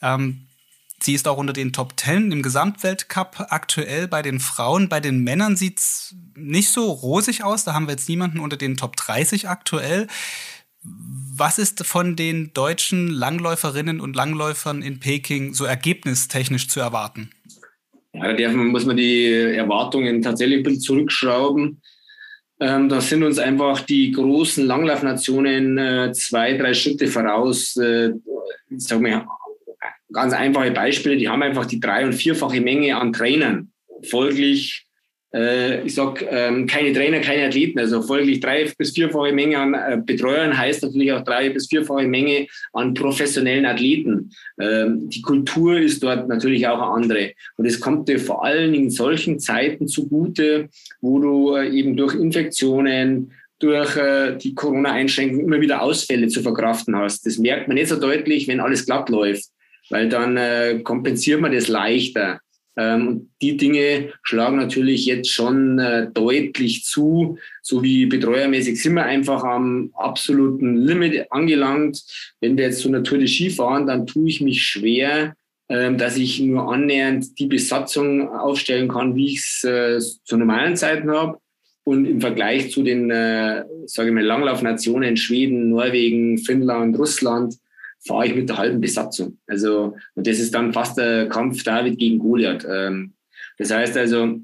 Ähm, 0.02 0.46
Sie 0.98 1.14
ist 1.14 1.29
auch 1.29 1.37
unter 1.37 1.52
den 1.52 1.72
Top 1.72 1.96
Ten 1.96 2.33
im 2.33 2.42
Gesamtweltcup 2.42 3.46
aktuell 3.50 4.09
bei 4.09 4.22
den 4.22 4.40
Frauen. 4.40 4.88
Bei 4.88 4.98
den 4.98 5.22
Männern 5.24 5.57
sieht's 5.57 6.14
nicht 6.35 6.70
so 6.70 6.90
rosig 6.90 7.44
aus. 7.44 7.64
Da 7.64 7.74
haben 7.74 7.87
wir 7.87 7.92
jetzt 7.92 8.09
niemanden 8.09 8.40
unter 8.40 8.57
den 8.57 8.76
Top 8.76 8.96
30 8.96 9.48
aktuell. 9.48 10.07
Was 11.38 11.59
ist 11.59 11.85
von 11.85 12.16
den 12.16 12.53
deutschen 12.55 13.09
Langläuferinnen 13.09 14.01
und 14.01 14.16
Langläufern 14.16 14.81
in 14.81 15.01
Peking 15.01 15.53
so 15.53 15.64
ergebnistechnisch 15.64 16.68
zu 16.68 16.81
erwarten? 16.81 17.31
Ja, 18.14 18.33
da 18.33 18.53
muss 18.53 18.87
man 18.87 18.96
die 18.96 19.27
Erwartungen 19.27 20.22
tatsächlich 20.22 20.59
ein 20.59 20.62
bisschen 20.62 20.81
zurückschrauben. 20.81 21.83
Ähm, 22.59 22.88
da 22.88 23.03
sind 23.03 23.22
uns 23.22 23.38
einfach 23.38 23.83
die 23.83 24.12
großen 24.12 24.64
Langlaufnationen 24.64 25.77
äh, 25.77 26.12
zwei, 26.12 26.57
drei 26.57 26.72
Schritte 26.72 27.07
voraus. 27.07 27.77
Äh, 27.77 28.12
ich 28.70 28.85
sag 28.85 29.03
mal, 29.03 29.27
ganz 30.11 30.33
einfache 30.33 30.70
Beispiele, 30.70 31.18
die 31.18 31.29
haben 31.29 31.42
einfach 31.42 31.66
die 31.66 31.81
drei- 31.81 32.07
und 32.07 32.14
vierfache 32.14 32.62
Menge 32.62 32.96
an 32.96 33.12
Trainern. 33.12 33.72
Folglich 34.09 34.86
äh, 35.37 35.83
ich 35.83 35.94
sag 35.94 36.25
ähm, 36.31 36.66
keine 36.66 36.92
Trainer, 36.92 37.20
keine 37.20 37.46
Athleten. 37.46 37.79
Also 37.79 38.01
folglich 38.01 38.40
drei 38.40 38.70
bis 38.77 38.92
vierfache 38.92 39.33
Menge 39.33 39.59
an 39.59 39.75
äh, 39.75 39.99
Betreuern 40.05 40.57
heißt 40.57 40.83
natürlich 40.83 41.12
auch 41.12 41.25
drei 41.25 41.51
bis 41.51 41.68
vierfache 41.68 42.07
Menge 42.07 42.46
an 42.72 42.94
professionellen 42.94 43.66
Athleten. 43.66 44.31
Ähm, 44.59 45.11
die 45.11 45.20
Kultur 45.20 45.79
ist 45.79 46.03
dort 46.03 46.29
natürlich 46.29 46.66
auch 46.66 46.81
eine 46.81 47.03
andere. 47.03 47.33
Und 47.57 47.66
es 47.66 47.79
kommt 47.81 48.09
dir 48.09 48.18
vor 48.18 48.44
allem 48.44 48.72
in 48.72 48.90
solchen 48.90 49.38
Zeiten 49.38 49.87
zugute, 49.88 50.68
wo 51.01 51.18
du 51.20 51.55
äh, 51.55 51.68
eben 51.68 51.96
durch 51.96 52.14
Infektionen, 52.14 53.33
durch 53.59 53.96
äh, 53.96 54.37
die 54.37 54.55
Corona-Einschränkungen 54.55 55.44
immer 55.44 55.61
wieder 55.61 55.83
Ausfälle 55.83 56.29
zu 56.29 56.40
verkraften 56.42 56.96
hast. 56.96 57.27
Das 57.27 57.38
merkt 57.38 57.68
man 57.68 57.75
nicht 57.75 57.88
so 57.88 58.01
deutlich, 58.01 58.49
wenn 58.49 58.61
alles 58.61 58.87
glatt 58.87 59.11
läuft, 59.11 59.46
weil 59.90 60.09
dann 60.09 60.37
äh, 60.37 60.81
kompensiert 60.83 61.40
man 61.40 61.53
das 61.53 61.68
leichter. 61.68 62.40
Ähm, 62.79 63.31
die 63.41 63.57
Dinge 63.57 64.12
schlagen 64.23 64.57
natürlich 64.57 65.07
jetzt 65.07 65.31
schon 65.31 65.79
äh, 65.79 66.09
deutlich 66.12 66.85
zu. 66.85 67.39
So 67.62 67.83
wie 67.83 68.07
betreuermäßig 68.07 68.83
sind 68.83 68.95
wir 68.95 69.05
einfach 69.05 69.45
am 69.45 69.91
absoluten 69.95 70.77
Limit 70.77 71.33
angelangt. 71.33 72.03
Wenn 72.41 72.57
wir 72.57 72.67
jetzt 72.67 72.81
zu 72.81 72.89
einer 72.89 73.03
Tour 73.03 73.19
de 73.19 73.29
Ski 73.29 73.51
fahren, 73.51 73.87
dann 73.87 74.07
tue 74.07 74.29
ich 74.29 74.41
mich 74.41 74.62
schwer, 74.62 75.35
ähm, 75.69 75.97
dass 75.97 76.17
ich 76.19 76.39
nur 76.41 76.73
annähernd 76.73 77.39
die 77.39 77.47
Besatzung 77.47 78.29
aufstellen 78.29 78.89
kann, 78.89 79.17
wie 79.17 79.33
ich 79.33 79.39
es 79.39 79.65
äh, 79.65 79.99
zu 80.25 80.37
normalen 80.37 80.77
Zeiten 80.77 81.11
habe. 81.11 81.39
Und 81.83 82.05
im 82.05 82.21
Vergleich 82.21 82.73
zu 82.73 82.83
den, 82.83 83.11
äh, 83.11 83.65
sage 83.87 84.09
ich 84.09 84.15
mal, 84.15 84.25
Langlaufnationen 84.25 85.17
Schweden, 85.17 85.71
Norwegen, 85.71 86.37
Finnland, 86.39 86.99
Russland, 86.99 87.55
fahre 88.07 88.27
ich 88.27 88.35
mit 88.35 88.49
der 88.49 88.59
halben 88.59 88.81
Besatzung. 88.81 89.38
Also, 89.47 89.97
und 90.14 90.27
das 90.27 90.38
ist 90.38 90.55
dann 90.55 90.73
fast 90.73 90.99
der 90.99 91.29
Kampf 91.29 91.62
David 91.62 91.99
gegen 91.99 92.19
Goliath. 92.19 92.66
Ähm, 92.69 93.14
das 93.59 93.71
heißt 93.71 93.97
also, 93.97 94.40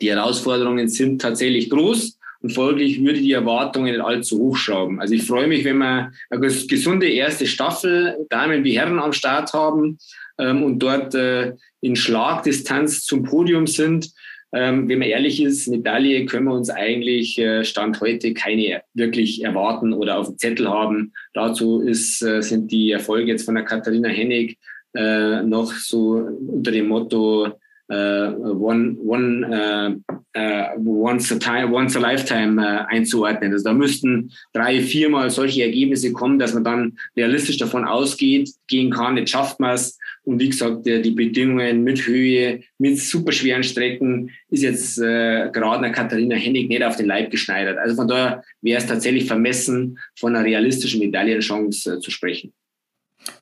die 0.00 0.10
Herausforderungen 0.10 0.88
sind 0.88 1.20
tatsächlich 1.20 1.70
groß 1.70 2.18
und 2.40 2.52
folglich 2.52 3.02
würde 3.02 3.20
die 3.20 3.32
Erwartungen 3.32 4.00
allzu 4.00 4.38
hochschrauben. 4.38 5.00
Also 5.00 5.14
ich 5.14 5.24
freue 5.24 5.46
mich, 5.46 5.64
wenn 5.64 5.78
wir 5.78 6.12
eine 6.30 6.40
gesunde 6.40 7.08
erste 7.08 7.46
Staffel 7.46 8.26
Damen 8.28 8.64
wie 8.64 8.76
Herren 8.76 8.98
am 8.98 9.12
Start 9.12 9.52
haben 9.52 9.98
ähm, 10.38 10.62
und 10.62 10.80
dort 10.80 11.14
äh, 11.14 11.54
in 11.80 11.96
Schlagdistanz 11.96 13.04
zum 13.04 13.22
Podium 13.22 13.66
sind 13.66 14.12
ähm, 14.54 14.88
wenn 14.88 14.98
man 14.98 15.08
ehrlich 15.08 15.42
ist, 15.42 15.68
Medaille 15.68 16.26
können 16.26 16.46
wir 16.46 16.54
uns 16.54 16.68
eigentlich 16.68 17.38
äh, 17.38 17.64
Stand 17.64 18.00
heute 18.00 18.34
keine 18.34 18.82
wirklich 18.92 19.42
erwarten 19.42 19.94
oder 19.94 20.18
auf 20.18 20.28
dem 20.28 20.38
Zettel 20.38 20.68
haben. 20.68 21.12
Dazu 21.32 21.80
ist, 21.80 22.22
äh, 22.22 22.42
sind 22.42 22.70
die 22.70 22.92
Erfolge 22.92 23.32
jetzt 23.32 23.44
von 23.44 23.54
der 23.54 23.64
Katharina 23.64 24.08
Hennig 24.08 24.58
äh, 24.94 25.42
noch 25.42 25.72
so 25.72 26.28
unter 26.46 26.70
dem 26.70 26.88
Motto 26.88 27.52
one, 27.94 28.96
one, 29.04 30.00
äh, 30.34 30.40
äh, 30.40 30.68
once, 30.78 31.30
a 31.32 31.38
time, 31.38 31.72
once 31.72 31.96
a 31.96 32.00
lifetime 32.00 32.62
äh, 32.62 32.84
einzuordnen. 32.88 33.52
Also 33.52 33.64
da 33.64 33.74
müssten 33.74 34.32
drei, 34.52 34.80
viermal 34.80 35.30
solche 35.30 35.62
Ergebnisse 35.62 36.12
kommen, 36.12 36.38
dass 36.38 36.54
man 36.54 36.64
dann 36.64 36.98
realistisch 37.16 37.58
davon 37.58 37.84
ausgeht, 37.84 38.50
gehen 38.68 38.90
kann, 38.90 39.16
jetzt 39.16 39.30
schafft 39.30 39.60
man 39.60 39.74
es 39.74 39.98
und 40.24 40.40
wie 40.40 40.50
gesagt, 40.50 40.86
die 40.86 41.10
Bedingungen 41.10 41.82
mit 41.82 42.06
Höhe, 42.06 42.60
mit 42.78 42.98
superschweren 42.98 43.64
Strecken 43.64 44.30
ist 44.50 44.62
jetzt 44.62 44.98
äh, 44.98 45.50
gerade 45.52 45.78
einer 45.78 45.90
Katharina 45.90 46.36
Hennig 46.36 46.68
nicht 46.68 46.84
auf 46.84 46.96
den 46.96 47.06
Leib 47.06 47.30
geschneidert. 47.30 47.78
Also 47.78 47.96
von 47.96 48.06
daher 48.06 48.44
wäre 48.60 48.78
es 48.78 48.86
tatsächlich 48.86 49.26
vermessen, 49.26 49.98
von 50.16 50.36
einer 50.36 50.44
realistischen 50.44 51.00
Medaillenchance 51.00 51.94
äh, 51.94 52.00
zu 52.00 52.10
sprechen. 52.10 52.52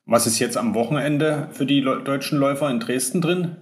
Was 0.05 0.27
ist 0.27 0.39
jetzt 0.39 0.57
am 0.57 0.73
Wochenende 0.73 1.49
für 1.53 1.65
die 1.65 1.81
deutschen 1.81 2.39
Läufer 2.39 2.69
in 2.69 2.79
Dresden 2.79 3.21
drin? 3.21 3.55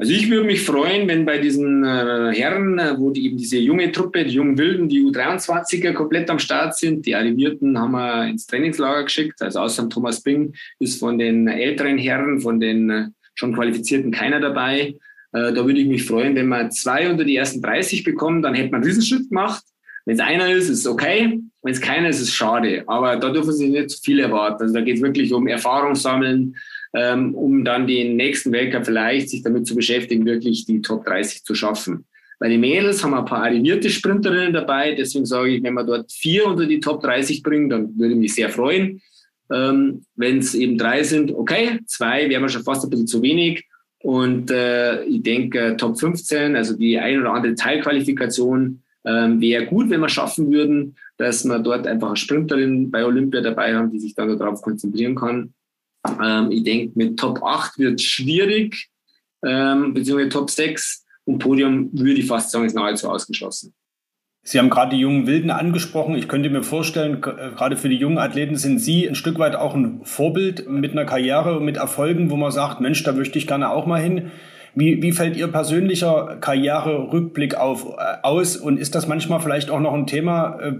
Also 0.00 0.14
ich 0.14 0.30
würde 0.30 0.46
mich 0.46 0.64
freuen, 0.64 1.06
wenn 1.08 1.26
bei 1.26 1.36
diesen 1.36 1.84
äh, 1.84 2.32
Herren, 2.32 2.78
äh, 2.78 2.94
wo 2.96 3.10
die 3.10 3.26
eben 3.26 3.36
diese 3.36 3.58
junge 3.58 3.92
Truppe, 3.92 4.24
die 4.24 4.30
jungen 4.30 4.56
Wilden, 4.56 4.88
die 4.88 5.02
U23er 5.02 5.92
komplett 5.92 6.30
am 6.30 6.38
Start 6.38 6.74
sind, 6.74 7.04
die 7.04 7.14
Arrivierten 7.14 7.78
haben 7.78 7.92
wir 7.92 8.26
ins 8.26 8.46
Trainingslager 8.46 9.04
geschickt. 9.04 9.42
Also 9.42 9.60
außer 9.60 9.90
Thomas 9.90 10.22
Bing 10.22 10.54
ist 10.78 11.00
von 11.00 11.18
den 11.18 11.48
älteren 11.48 11.98
Herren, 11.98 12.40
von 12.40 12.58
den 12.58 12.88
äh, 12.88 13.08
schon 13.34 13.52
Qualifizierten 13.52 14.10
keiner 14.10 14.40
dabei. 14.40 14.96
Äh, 15.34 15.52
da 15.52 15.66
würde 15.66 15.80
ich 15.80 15.86
mich 15.86 16.06
freuen, 16.06 16.34
wenn 16.34 16.48
wir 16.48 16.70
zwei 16.70 17.10
unter 17.10 17.24
die 17.24 17.36
ersten 17.36 17.60
30 17.60 18.02
bekommen, 18.02 18.40
dann 18.40 18.54
hätte 18.54 18.70
man 18.70 18.80
einen 18.80 18.88
Riesenschritt 18.88 19.28
gemacht. 19.28 19.62
Wenn 20.06 20.14
es 20.14 20.20
einer 20.20 20.50
ist, 20.50 20.70
ist 20.70 20.78
es 20.78 20.86
okay. 20.86 21.40
Wenn 21.60 21.72
es 21.74 21.80
keiner 21.82 22.08
ist, 22.08 22.22
ist 22.22 22.28
es 22.28 22.34
schade. 22.34 22.84
Aber 22.86 23.16
da 23.16 23.28
dürfen 23.28 23.52
Sie 23.52 23.68
nicht 23.68 23.90
zu 23.90 24.00
viel 24.00 24.20
erwarten. 24.20 24.62
Also 24.62 24.72
da 24.72 24.80
geht 24.80 24.96
es 24.96 25.02
wirklich 25.02 25.30
um 25.34 25.46
Erfahrung 25.46 25.94
sammeln, 25.94 26.56
ähm, 26.94 27.34
um 27.34 27.64
dann 27.64 27.86
den 27.86 28.16
nächsten 28.16 28.52
Weltcup 28.52 28.86
vielleicht 28.86 29.30
sich 29.30 29.42
damit 29.42 29.66
zu 29.66 29.74
beschäftigen, 29.74 30.26
wirklich 30.26 30.64
die 30.66 30.82
Top 30.82 31.04
30 31.04 31.44
zu 31.44 31.54
schaffen. 31.54 32.04
Bei 32.38 32.48
den 32.48 32.60
Mädels 32.60 33.04
haben 33.04 33.10
wir 33.10 33.18
ein 33.18 33.26
paar 33.26 33.44
arrivierte 33.44 33.90
Sprinterinnen 33.90 34.52
dabei, 34.52 34.94
deswegen 34.94 35.26
sage 35.26 35.50
ich, 35.50 35.62
wenn 35.62 35.74
wir 35.74 35.84
dort 35.84 36.10
vier 36.10 36.46
unter 36.46 36.66
die 36.66 36.80
Top 36.80 37.02
30 37.02 37.42
bringen, 37.42 37.68
dann 37.68 37.98
würde 37.98 38.14
ich 38.14 38.18
mich 38.18 38.34
sehr 38.34 38.48
freuen. 38.48 39.02
Ähm, 39.52 40.04
wenn 40.16 40.38
es 40.38 40.54
eben 40.54 40.78
drei 40.78 41.02
sind, 41.02 41.32
okay, 41.32 41.80
zwei 41.86 42.28
wären 42.30 42.42
wir 42.42 42.48
schon 42.48 42.64
fast 42.64 42.84
ein 42.84 42.90
bisschen 42.90 43.06
zu 43.06 43.20
wenig. 43.22 43.64
Und 44.02 44.50
äh, 44.50 45.04
ich 45.04 45.22
denke, 45.22 45.76
Top 45.76 45.98
15, 45.98 46.56
also 46.56 46.76
die 46.76 46.98
ein 46.98 47.20
oder 47.20 47.34
andere 47.34 47.54
Teilqualifikation, 47.54 48.82
ähm, 49.04 49.40
wäre 49.40 49.66
gut, 49.66 49.90
wenn 49.90 50.00
wir 50.00 50.08
schaffen 50.08 50.50
würden, 50.50 50.96
dass 51.18 51.44
wir 51.44 51.58
dort 51.58 51.86
einfach 51.86 52.08
eine 52.08 52.16
Sprinterin 52.16 52.90
bei 52.90 53.04
Olympia 53.04 53.40
dabei 53.42 53.74
haben, 53.74 53.90
die 53.90 54.00
sich 54.00 54.14
dann 54.14 54.38
darauf 54.38 54.62
konzentrieren 54.62 55.14
kann. 55.14 55.52
Ähm, 56.22 56.50
ich 56.50 56.64
denke, 56.64 56.92
mit 56.94 57.18
Top 57.18 57.42
8 57.42 57.78
wird 57.78 58.00
es 58.00 58.06
schwierig, 58.06 58.88
ähm, 59.44 59.94
beziehungsweise 59.94 60.30
Top 60.30 60.50
6 60.50 61.04
und 61.24 61.38
Podium 61.38 61.90
würde 61.92 62.20
ich 62.20 62.26
fast 62.26 62.50
sagen, 62.50 62.64
ist 62.64 62.74
nahezu 62.74 63.08
ausgeschlossen. 63.08 63.74
Sie 64.42 64.58
haben 64.58 64.70
gerade 64.70 64.96
die 64.96 65.02
jungen 65.02 65.26
Wilden 65.26 65.50
angesprochen. 65.50 66.14
Ich 66.14 66.26
könnte 66.26 66.48
mir 66.48 66.62
vorstellen, 66.62 67.16
äh, 67.16 67.50
gerade 67.54 67.76
für 67.76 67.90
die 67.90 67.96
jungen 67.96 68.18
Athleten 68.18 68.56
sind 68.56 68.78
Sie 68.78 69.06
ein 69.06 69.14
Stück 69.14 69.38
weit 69.38 69.54
auch 69.54 69.74
ein 69.74 70.00
Vorbild 70.04 70.68
mit 70.68 70.92
einer 70.92 71.04
Karriere 71.04 71.58
und 71.58 71.64
mit 71.64 71.76
Erfolgen, 71.76 72.30
wo 72.30 72.36
man 72.36 72.50
sagt, 72.50 72.80
Mensch, 72.80 73.02
da 73.02 73.12
möchte 73.12 73.38
ich 73.38 73.46
gerne 73.46 73.70
auch 73.70 73.86
mal 73.86 74.00
hin. 74.00 74.30
Wie, 74.74 75.02
wie 75.02 75.12
fällt 75.12 75.36
Ihr 75.36 75.48
persönlicher 75.48 76.38
Karriererückblick 76.40 77.54
auf, 77.56 77.84
äh, 77.98 78.16
aus 78.22 78.56
und 78.56 78.78
ist 78.78 78.94
das 78.94 79.06
manchmal 79.06 79.40
vielleicht 79.40 79.70
auch 79.70 79.80
noch 79.80 79.92
ein 79.92 80.06
Thema 80.06 80.58
äh, 80.60 80.72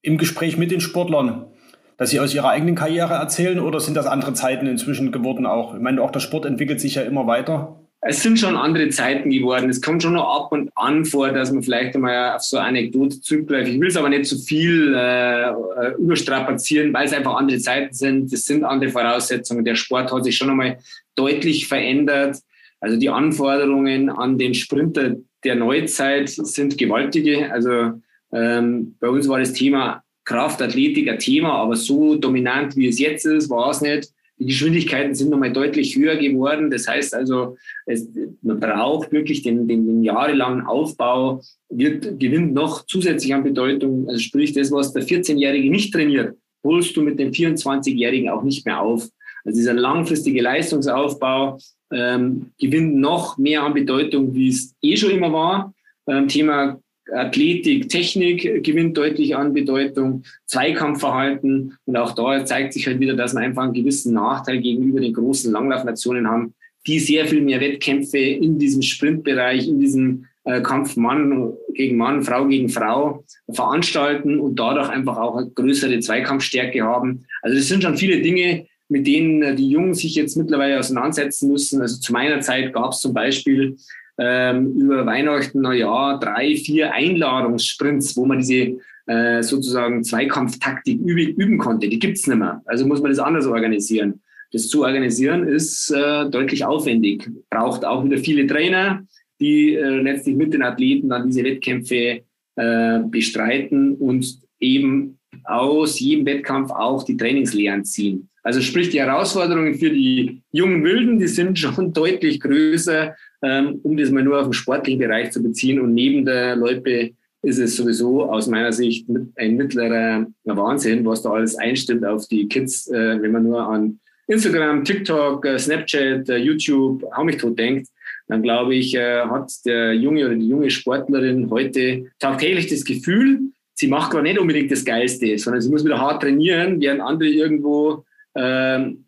im 0.00 0.16
Gespräch 0.16 0.56
mit 0.56 0.70
den 0.70 0.80
Sportlern, 0.80 1.51
dass 1.96 2.10
Sie 2.10 2.20
aus 2.20 2.34
Ihrer 2.34 2.50
eigenen 2.50 2.74
Karriere 2.74 3.14
erzählen 3.14 3.60
oder 3.60 3.80
sind 3.80 3.94
das 3.94 4.06
andere 4.06 4.34
Zeiten 4.34 4.66
inzwischen 4.66 5.12
geworden 5.12 5.46
auch? 5.46 5.74
Ich 5.74 5.80
meine, 5.80 6.02
auch 6.02 6.10
der 6.10 6.20
Sport 6.20 6.46
entwickelt 6.46 6.80
sich 6.80 6.96
ja 6.96 7.02
immer 7.02 7.26
weiter 7.26 7.82
es 8.04 8.20
sind 8.20 8.38
schon 8.38 8.56
andere 8.56 8.88
Zeiten 8.88 9.30
geworden. 9.30 9.70
Es 9.70 9.80
kommt 9.80 10.02
schon 10.02 10.14
noch 10.14 10.28
ab 10.28 10.50
und 10.50 10.70
an 10.74 11.04
vor, 11.04 11.30
dass 11.30 11.52
man 11.52 11.62
vielleicht 11.62 11.94
einmal 11.94 12.34
auf 12.34 12.42
so 12.42 12.56
eine 12.56 12.80
Anekdote 12.80 13.20
zurückgreift. 13.20 13.68
Ich 13.68 13.80
will 13.80 13.88
es 13.88 13.96
aber 13.96 14.08
nicht 14.08 14.26
zu 14.26 14.36
so 14.36 14.44
viel 14.44 14.92
äh, 14.92 15.50
äh, 15.50 15.94
überstrapazieren, 15.98 16.92
weil 16.92 17.06
es 17.06 17.12
einfach 17.12 17.36
andere 17.36 17.58
Zeiten 17.58 17.94
sind. 17.94 18.32
Es 18.32 18.44
sind 18.44 18.64
andere 18.64 18.90
Voraussetzungen. 18.90 19.64
Der 19.64 19.76
Sport 19.76 20.12
hat 20.12 20.24
sich 20.24 20.36
schon 20.36 20.50
einmal 20.50 20.78
deutlich 21.14 21.68
verändert. 21.68 22.38
Also 22.80 22.98
die 22.98 23.08
Anforderungen 23.08 24.10
an 24.10 24.36
den 24.36 24.54
Sprinter 24.54 25.14
der 25.44 25.54
Neuzeit 25.54 26.28
sind 26.28 26.76
gewaltige. 26.76 27.52
Also 27.52 27.92
ähm, 28.32 28.96
bei 28.98 29.08
uns 29.10 29.28
war 29.28 29.38
das 29.38 29.52
Thema 29.52 30.02
Kraftathletik 30.24 31.08
ein 31.08 31.18
Thema, 31.18 31.52
aber 31.54 31.76
so 31.76 32.16
dominant 32.16 32.76
wie 32.76 32.88
es 32.88 32.98
jetzt 32.98 33.26
ist, 33.26 33.50
war 33.50 33.70
es 33.70 33.80
nicht. 33.80 34.10
Die 34.38 34.46
Geschwindigkeiten 34.46 35.14
sind 35.14 35.30
nochmal 35.30 35.52
deutlich 35.52 35.94
höher 35.96 36.16
geworden. 36.16 36.70
Das 36.70 36.88
heißt 36.88 37.14
also, 37.14 37.56
es, 37.86 38.08
man 38.42 38.58
braucht 38.58 39.12
wirklich 39.12 39.42
den, 39.42 39.68
den, 39.68 39.86
den 39.86 40.02
jahrelangen 40.02 40.66
Aufbau, 40.66 41.42
wird, 41.68 42.18
gewinnt 42.18 42.52
noch 42.52 42.84
zusätzlich 42.86 43.34
an 43.34 43.44
Bedeutung. 43.44 44.08
Also 44.08 44.18
sprich, 44.18 44.52
das, 44.52 44.72
was 44.72 44.92
der 44.92 45.04
14-Jährige 45.04 45.70
nicht 45.70 45.92
trainiert, 45.92 46.36
holst 46.64 46.96
du 46.96 47.02
mit 47.02 47.18
dem 47.18 47.30
24-Jährigen 47.30 48.30
auch 48.30 48.42
nicht 48.42 48.66
mehr 48.66 48.80
auf. 48.80 49.08
Also 49.44 49.58
dieser 49.58 49.74
langfristige 49.74 50.42
Leistungsaufbau 50.42 51.58
ähm, 51.92 52.52
gewinnt 52.58 52.96
noch 52.96 53.38
mehr 53.38 53.62
an 53.62 53.74
Bedeutung, 53.74 54.34
wie 54.34 54.48
es 54.48 54.74
eh 54.82 54.96
schon 54.96 55.10
immer 55.10 55.32
war. 55.32 55.74
Ähm, 56.06 56.28
Thema 56.28 56.80
Athletik, 57.12 57.88
Technik 57.88 58.64
gewinnt 58.64 58.96
deutlich 58.96 59.36
an 59.36 59.52
Bedeutung, 59.52 60.22
Zweikampfverhalten 60.46 61.76
und 61.84 61.96
auch 61.96 62.14
da 62.14 62.44
zeigt 62.44 62.72
sich 62.72 62.86
halt 62.86 63.00
wieder, 63.00 63.14
dass 63.14 63.34
wir 63.34 63.40
einfach 63.40 63.64
einen 63.64 63.74
gewissen 63.74 64.14
Nachteil 64.14 64.60
gegenüber 64.60 65.00
den 65.00 65.12
großen 65.12 65.52
Langlaufnationen 65.52 66.28
haben, 66.28 66.54
die 66.86 66.98
sehr 66.98 67.26
viel 67.26 67.42
mehr 67.42 67.60
Wettkämpfe 67.60 68.18
in 68.18 68.58
diesem 68.58 68.82
Sprintbereich, 68.82 69.68
in 69.68 69.80
diesem 69.80 70.26
äh, 70.44 70.60
Kampf 70.60 70.96
Mann 70.96 71.52
gegen 71.74 71.96
Mann, 71.96 72.22
Frau 72.22 72.46
gegen 72.46 72.68
Frau 72.68 73.24
veranstalten 73.52 74.40
und 74.40 74.58
dadurch 74.58 74.88
einfach 74.88 75.16
auch 75.16 75.36
eine 75.36 75.50
größere 75.50 76.00
Zweikampfstärke 76.00 76.82
haben. 76.82 77.24
Also 77.42 77.56
das 77.56 77.68
sind 77.68 77.82
schon 77.82 77.96
viele 77.96 78.20
Dinge, 78.20 78.66
mit 78.88 79.06
denen 79.06 79.56
die 79.56 79.70
Jungen 79.70 79.94
sich 79.94 80.14
jetzt 80.16 80.36
mittlerweile 80.36 80.78
auseinandersetzen 80.78 81.50
müssen. 81.50 81.80
Also 81.80 81.98
zu 81.98 82.12
meiner 82.12 82.40
Zeit 82.40 82.72
gab 82.72 82.92
es 82.92 83.00
zum 83.00 83.14
Beispiel 83.14 83.76
ähm, 84.22 84.80
über 84.80 85.04
Weihnachten, 85.04 85.60
Neujahr 85.60 86.20
drei, 86.20 86.54
vier 86.54 86.92
Einladungssprints, 86.92 88.16
wo 88.16 88.24
man 88.24 88.38
diese 88.38 88.78
äh, 89.06 89.42
sozusagen 89.42 90.04
Zweikampftaktik 90.04 91.00
üben, 91.00 91.34
üben 91.34 91.58
konnte. 91.58 91.88
Die 91.88 91.98
gibt's 91.98 92.26
nicht 92.28 92.38
mehr. 92.38 92.62
Also 92.66 92.86
muss 92.86 93.02
man 93.02 93.10
das 93.10 93.18
anders 93.18 93.46
organisieren. 93.46 94.20
Das 94.52 94.68
zu 94.68 94.84
organisieren 94.84 95.48
ist 95.48 95.90
äh, 95.90 96.30
deutlich 96.30 96.64
aufwendig. 96.64 97.28
Braucht 97.50 97.84
auch 97.84 98.04
wieder 98.04 98.18
viele 98.18 98.46
Trainer, 98.46 99.02
die 99.40 99.74
äh, 99.74 100.00
letztlich 100.00 100.36
mit 100.36 100.54
den 100.54 100.62
Athleten 100.62 101.08
dann 101.08 101.26
diese 101.26 101.42
Wettkämpfe 101.42 102.20
äh, 102.56 103.00
bestreiten 103.06 103.94
und 103.96 104.38
eben 104.60 105.18
aus 105.44 105.98
jedem 106.00 106.26
Wettkampf 106.26 106.70
auch 106.70 107.04
die 107.04 107.16
Trainingslehren 107.16 107.84
ziehen. 107.84 108.28
Also 108.42 108.60
sprich, 108.60 108.90
die 108.90 109.00
Herausforderungen 109.00 109.74
für 109.74 109.90
die 109.90 110.42
jungen 110.50 110.82
Wilden, 110.82 111.18
die 111.18 111.28
sind 111.28 111.58
schon 111.58 111.92
deutlich 111.92 112.40
größer, 112.40 113.14
ähm, 113.42 113.80
um 113.82 113.96
das 113.96 114.10
mal 114.10 114.22
nur 114.22 114.38
auf 114.38 114.46
den 114.46 114.52
sportlichen 114.52 115.00
Bereich 115.00 115.30
zu 115.30 115.42
beziehen. 115.42 115.80
Und 115.80 115.94
neben 115.94 116.24
der 116.24 116.56
Loipe 116.56 117.12
ist 117.42 117.58
es 117.58 117.76
sowieso 117.76 118.24
aus 118.24 118.46
meiner 118.46 118.72
Sicht 118.72 119.08
ein 119.36 119.56
mittlerer 119.56 120.26
Wahnsinn, 120.44 121.04
was 121.04 121.22
da 121.22 121.30
alles 121.30 121.56
einstimmt 121.56 122.04
auf 122.04 122.26
die 122.28 122.48
Kids, 122.48 122.88
äh, 122.88 123.20
wenn 123.20 123.32
man 123.32 123.42
nur 123.44 123.60
an 123.62 123.98
Instagram, 124.28 124.84
TikTok, 124.84 125.44
äh, 125.44 125.58
Snapchat, 125.58 126.28
äh, 126.28 126.36
YouTube, 126.36 127.04
hau 127.16 127.24
mich 127.24 127.36
tot 127.36 127.58
denkt, 127.58 127.88
dann 128.28 128.42
glaube 128.42 128.76
ich, 128.76 128.96
hat 128.96 129.50
der 129.66 129.92
junge 129.94 130.24
oder 130.24 130.36
die 130.36 130.48
junge 130.48 130.70
Sportlerin 130.70 131.50
heute 131.50 132.06
tagtäglich 132.18 132.68
das 132.68 132.84
Gefühl, 132.84 133.40
sie 133.82 133.88
macht 133.88 134.12
gar 134.12 134.22
nicht 134.22 134.38
unbedingt 134.38 134.70
das 134.70 134.84
Geilste, 134.84 135.36
sondern 135.38 135.60
sie 135.60 135.68
muss 135.68 135.84
wieder 135.84 136.00
hart 136.00 136.22
trainieren, 136.22 136.80
während 136.80 137.00
andere 137.00 137.28
irgendwo 137.28 138.04
ähm, 138.36 139.04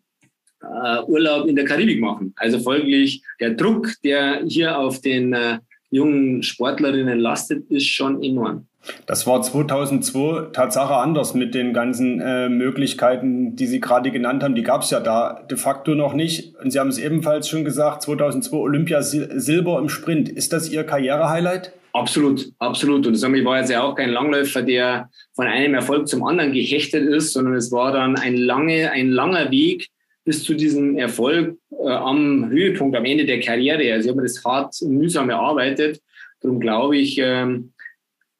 äh, 0.61 1.01
Urlaub 1.07 1.47
in 1.47 1.55
der 1.55 1.63
Karibik 1.63 2.01
machen. 2.01 2.33
Also 2.35 2.59
folglich 2.59 3.23
der 3.39 3.51
Druck, 3.51 3.93
der 4.03 4.43
hier 4.45 4.77
auf 4.77 4.99
den 4.99 5.31
äh, 5.31 5.59
jungen 5.91 6.43
Sportlerinnen 6.43 7.19
lastet, 7.19 7.71
ist 7.71 7.87
schon 7.87 8.21
enorm. 8.21 8.67
Das 9.05 9.25
war 9.25 9.41
2002 9.41 10.51
Tatsache 10.51 10.95
anders 10.95 11.33
mit 11.33 11.55
den 11.55 11.73
ganzen 11.73 12.19
äh, 12.19 12.49
Möglichkeiten, 12.49 13.55
die 13.55 13.67
Sie 13.67 13.79
gerade 13.79 14.11
genannt 14.11 14.43
haben. 14.43 14.55
Die 14.55 14.61
gab 14.61 14.81
es 14.81 14.91
ja 14.91 14.99
da 14.99 15.41
de 15.49 15.57
facto 15.57 15.95
noch 15.95 16.13
nicht. 16.13 16.55
Und 16.57 16.71
Sie 16.71 16.79
haben 16.79 16.89
es 16.89 16.99
ebenfalls 16.99 17.47
schon 17.47 17.63
gesagt, 17.63 18.03
2002 18.03 18.57
Olympia 18.57 19.01
Silber 19.01 19.79
im 19.79 19.87
Sprint. 19.87 20.27
Ist 20.27 20.51
das 20.51 20.69
Ihr 20.69 20.83
Karrierehighlight? 20.83 21.71
Absolut, 21.95 22.51
absolut. 22.59 23.07
Und 23.07 23.15
ich 23.15 23.45
war 23.45 23.59
jetzt 23.59 23.71
ja 23.71 23.81
auch 23.81 23.95
kein 23.95 24.09
Langläufer, 24.09 24.61
der 24.61 25.09
von 25.33 25.47
einem 25.47 25.75
Erfolg 25.75 26.09
zum 26.09 26.25
anderen 26.25 26.51
gehechtet 26.51 27.07
ist, 27.07 27.31
sondern 27.31 27.53
es 27.53 27.71
war 27.71 27.93
dann 27.93 28.17
ein, 28.17 28.35
lange, 28.35 28.91
ein 28.91 29.11
langer 29.11 29.49
Weg 29.49 29.87
bis 30.25 30.43
zu 30.43 30.55
diesem 30.55 30.97
Erfolg 30.97 31.57
äh, 31.71 31.87
am 31.87 32.49
Höhepunkt, 32.49 32.97
am 32.97 33.05
Ende 33.05 33.25
der 33.25 33.39
Karriere. 33.39 33.93
Also 33.93 34.07
ich 34.07 34.09
habe 34.09 34.17
mir 34.17 34.27
das 34.27 34.43
hart 34.43 34.75
und 34.81 34.97
mühsam 34.97 35.29
erarbeitet. 35.29 36.01
Darum 36.41 36.59
glaube 36.59 36.97
ich, 36.97 37.17
ähm, 37.17 37.71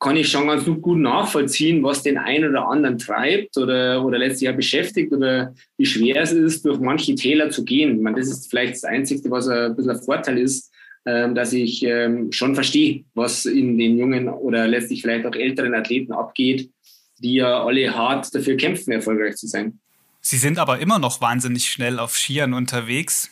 kann 0.01 0.17
ich 0.17 0.27
schon 0.27 0.47
ganz 0.47 0.65
gut 0.65 0.97
nachvollziehen, 0.97 1.81
was 1.81 2.03
den 2.03 2.17
einen 2.17 2.49
oder 2.49 2.67
anderen 2.67 2.97
treibt 2.97 3.55
oder, 3.57 4.03
oder 4.03 4.17
letztlich 4.17 4.49
auch 4.49 4.55
beschäftigt 4.57 5.13
oder 5.13 5.55
wie 5.77 5.85
schwer 5.85 6.21
es 6.21 6.33
ist, 6.33 6.65
durch 6.65 6.81
manche 6.81 7.15
Täler 7.15 7.49
zu 7.49 7.63
gehen. 7.63 7.95
Ich 7.95 8.01
meine, 8.01 8.17
das 8.17 8.27
ist 8.27 8.49
vielleicht 8.49 8.73
das 8.73 8.83
Einzige, 8.83 9.31
was 9.31 9.47
ein 9.47 9.77
bisschen 9.77 9.91
ein 9.91 10.01
Vorteil 10.01 10.39
ist, 10.39 10.73
dass 11.05 11.53
ich 11.53 11.83
ähm, 11.83 12.31
schon 12.31 12.55
verstehe, 12.55 13.03
was 13.13 13.45
in 13.45 13.77
den 13.77 13.97
jungen 13.97 14.27
oder 14.27 14.67
letztlich 14.67 15.01
vielleicht 15.01 15.25
auch 15.25 15.35
älteren 15.35 15.75
Athleten 15.75 16.11
abgeht, 16.11 16.71
die 17.19 17.35
ja 17.35 17.63
alle 17.63 17.95
hart 17.95 18.33
dafür 18.33 18.57
kämpfen, 18.57 18.91
erfolgreich 18.91 19.35
zu 19.35 19.47
sein. 19.47 19.79
Sie 20.21 20.37
sind 20.37 20.57
aber 20.57 20.79
immer 20.79 20.97
noch 20.97 21.21
wahnsinnig 21.21 21.69
schnell 21.69 21.99
auf 21.99 22.17
Skiern 22.17 22.53
unterwegs. 22.53 23.29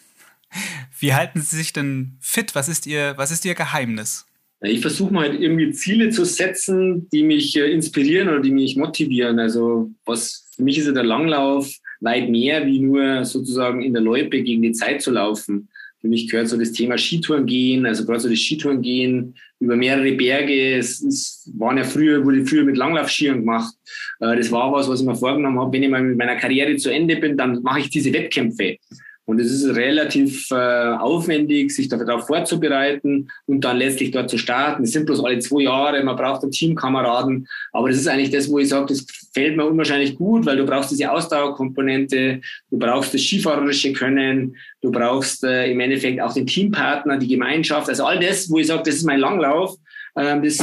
Wie 1.00 1.16
halten 1.16 1.42
Sie 1.42 1.56
sich 1.56 1.74
denn 1.74 2.18
fit? 2.20 2.54
Was 2.54 2.70
ist 2.70 2.86
Ihr, 2.86 3.14
was 3.18 3.32
ist 3.32 3.46
Ihr 3.46 3.56
Geheimnis? 3.56 4.28
Ich 4.62 4.80
versuche 4.80 5.14
mal 5.14 5.30
halt 5.30 5.42
irgendwie 5.42 5.72
Ziele 5.72 6.10
zu 6.10 6.24
setzen, 6.24 7.10
die 7.10 7.24
mich 7.24 7.58
äh, 7.58 7.72
inspirieren 7.72 8.30
oder 8.30 8.40
die 8.40 8.52
mich 8.52 8.78
motivieren. 8.78 9.40
Also 9.40 9.92
was 10.06 10.48
für 10.56 10.64
mich 10.64 10.78
ist 10.78 10.86
ja 10.86 10.94
der 10.94 11.04
Langlauf 11.04 11.70
weit 12.00 12.30
mehr 12.30 12.66
wie 12.66 12.80
nur 12.80 13.26
sozusagen 13.26 13.82
in 13.82 13.94
der 13.94 14.02
Loipe 14.02 14.42
gegen 14.42 14.62
die 14.62 14.72
Zeit 14.72 15.02
zu 15.02 15.12
laufen. 15.12 15.70
Für 16.04 16.10
mich 16.10 16.30
gehört 16.30 16.50
so 16.50 16.58
das 16.58 16.74
Thema 16.74 16.98
Skitouren 16.98 17.46
gehen, 17.46 17.86
also 17.86 18.06
gerade 18.06 18.20
so 18.20 18.28
das 18.28 18.38
Skitouren 18.38 18.82
gehen 18.82 19.36
über 19.62 19.78
mehrere 19.78 20.12
Berge. 20.12 20.76
Es, 20.76 21.02
es 21.02 21.50
waren 21.56 21.78
ja 21.78 21.86
früher, 21.86 22.26
wurde 22.26 22.46
früher 22.46 22.66
mit 22.66 22.76
Langlaufskiern 22.76 23.40
gemacht. 23.40 23.74
Äh, 24.20 24.36
das 24.36 24.52
war 24.52 24.70
was, 24.74 24.90
was 24.90 25.00
ich 25.00 25.06
mir 25.06 25.16
vorgenommen 25.16 25.58
habe. 25.58 25.72
Wenn 25.72 25.84
ich 25.84 25.90
mal 25.90 26.04
mit 26.04 26.18
meiner 26.18 26.36
Karriere 26.36 26.76
zu 26.76 26.90
Ende 26.90 27.16
bin, 27.16 27.38
dann 27.38 27.64
mache 27.64 27.80
ich 27.80 27.90
diese 27.90 28.12
Wettkämpfe. 28.12 28.80
Und 29.26 29.40
es 29.40 29.52
ist 29.52 29.76
relativ 29.76 30.52
äh, 30.52 30.56
aufwendig, 30.56 31.72
sich 31.72 31.88
darauf 31.88 32.28
vorzubereiten 32.28 33.30
und 33.46 33.62
dann 33.62 33.78
letztlich 33.78 34.12
dort 34.12 34.30
zu 34.30 34.38
starten. 34.38 34.84
Es 34.84 34.92
sind 34.92 35.06
bloß 35.06 35.24
alle 35.24 35.40
zwei 35.40 35.64
Jahre, 35.64 36.04
man 36.04 36.18
braucht 36.18 36.44
einen 36.44 36.52
Teamkameraden. 36.52 37.48
Aber 37.72 37.88
das 37.88 37.98
ist 37.98 38.08
eigentlich 38.08 38.32
das, 38.32 38.50
wo 38.50 38.60
ich 38.60 38.68
sage, 38.68 38.88
das 38.88 39.06
fällt 39.34 39.56
mir 39.56 39.66
unwahrscheinlich 39.66 40.16
gut, 40.18 40.46
weil 40.46 40.58
du 40.58 40.66
brauchst 40.66 40.92
diese 40.92 41.10
Ausdauerkomponente, 41.10 42.42
du 42.70 42.78
brauchst 42.78 43.14
das 43.14 43.22
skifahrerische 43.22 43.94
Können, 43.94 44.58
du 44.82 44.92
brauchst 44.92 45.44
äh, 45.46 45.72
im 45.72 45.80
Endeffekt 45.80 46.20
auch 46.20 46.34
den 46.34 46.46
Teampartner, 46.46 47.18
die 47.18 47.30
Gemeinschaft. 47.30 47.88
Also 47.88 48.06
all 48.06 48.20
das, 48.20 48.50
wo 48.50 48.58
ich 48.58 48.68
sage, 48.68 48.84
das 48.86 48.96
ist 48.96 49.06
mein 49.06 49.20
Langlauf. 49.20 49.78
Ähm, 50.18 50.44
das 50.44 50.60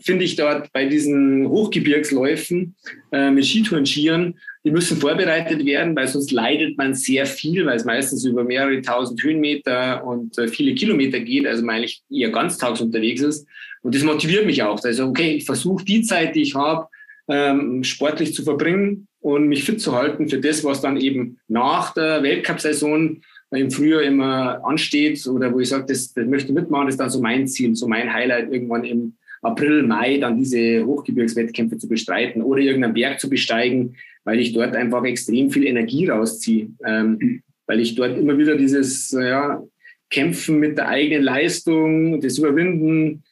finde 0.00 0.24
ich 0.24 0.36
dort 0.36 0.72
bei 0.72 0.86
diesen 0.86 1.48
Hochgebirgsläufen 1.48 2.74
äh, 3.12 3.30
mit 3.30 3.44
Skitouren-Skiern, 3.44 4.34
die 4.64 4.70
müssen 4.70 4.96
vorbereitet 4.96 5.64
werden, 5.66 5.94
weil 5.94 6.08
sonst 6.08 6.32
leidet 6.32 6.78
man 6.78 6.94
sehr 6.94 7.26
viel, 7.26 7.66
weil 7.66 7.76
es 7.76 7.84
meistens 7.84 8.24
über 8.24 8.44
mehrere 8.44 8.80
tausend 8.80 9.22
Höhenmeter 9.22 10.04
und 10.04 10.38
äh, 10.38 10.48
viele 10.48 10.74
Kilometer 10.74 11.20
geht, 11.20 11.46
also 11.46 11.64
man 11.64 11.76
eigentlich 11.76 12.02
eher 12.10 12.30
ganztags 12.30 12.80
unterwegs 12.80 13.20
ist. 13.20 13.46
Und 13.82 13.94
das 13.94 14.02
motiviert 14.02 14.46
mich 14.46 14.62
auch. 14.62 14.82
Also, 14.82 15.06
okay, 15.06 15.32
ich 15.32 15.44
versuche 15.44 15.84
die 15.84 16.02
Zeit, 16.02 16.34
die 16.34 16.42
ich 16.42 16.54
habe, 16.54 16.88
ähm, 17.28 17.84
sportlich 17.84 18.34
zu 18.34 18.42
verbringen 18.42 19.08
und 19.20 19.48
mich 19.48 19.64
fit 19.64 19.80
zu 19.80 19.94
halten 19.94 20.28
für 20.28 20.38
das, 20.38 20.64
was 20.64 20.80
dann 20.80 20.96
eben 20.96 21.38
nach 21.48 21.92
der 21.94 22.22
Weltcup-Saison 22.22 23.20
im 23.50 23.70
Frühjahr 23.70 24.02
immer 24.02 24.64
ansteht 24.64 25.26
oder 25.26 25.52
wo 25.52 25.60
ich 25.60 25.68
sage, 25.68 25.86
das, 25.88 26.12
das 26.12 26.26
möchte 26.26 26.48
ich 26.48 26.54
mitmachen, 26.54 26.86
das 26.86 26.94
ist 26.94 27.00
dann 27.00 27.10
so 27.10 27.20
mein 27.20 27.46
Ziel, 27.46 27.74
so 27.76 27.86
mein 27.86 28.12
Highlight, 28.12 28.52
irgendwann 28.52 28.84
im 28.84 29.14
April, 29.44 29.82
Mai 29.82 30.18
dann 30.18 30.38
diese 30.38 30.84
Hochgebirgswettkämpfe 30.84 31.78
zu 31.78 31.88
bestreiten 31.88 32.42
oder 32.42 32.60
irgendeinen 32.60 32.94
Berg 32.94 33.20
zu 33.20 33.28
besteigen, 33.28 33.96
weil 34.24 34.40
ich 34.40 34.52
dort 34.52 34.74
einfach 34.74 35.04
extrem 35.04 35.50
viel 35.50 35.66
Energie 35.66 36.08
rausziehe, 36.08 36.68
ähm, 36.84 37.42
weil 37.66 37.80
ich 37.80 37.94
dort 37.94 38.18
immer 38.18 38.36
wieder 38.38 38.56
dieses 38.56 39.10
ja, 39.10 39.62
Kämpfen 40.10 40.58
mit 40.58 40.78
der 40.78 40.88
eigenen 40.88 41.22
Leistung, 41.22 42.20
das 42.20 42.38
Überwinden, 42.38 43.22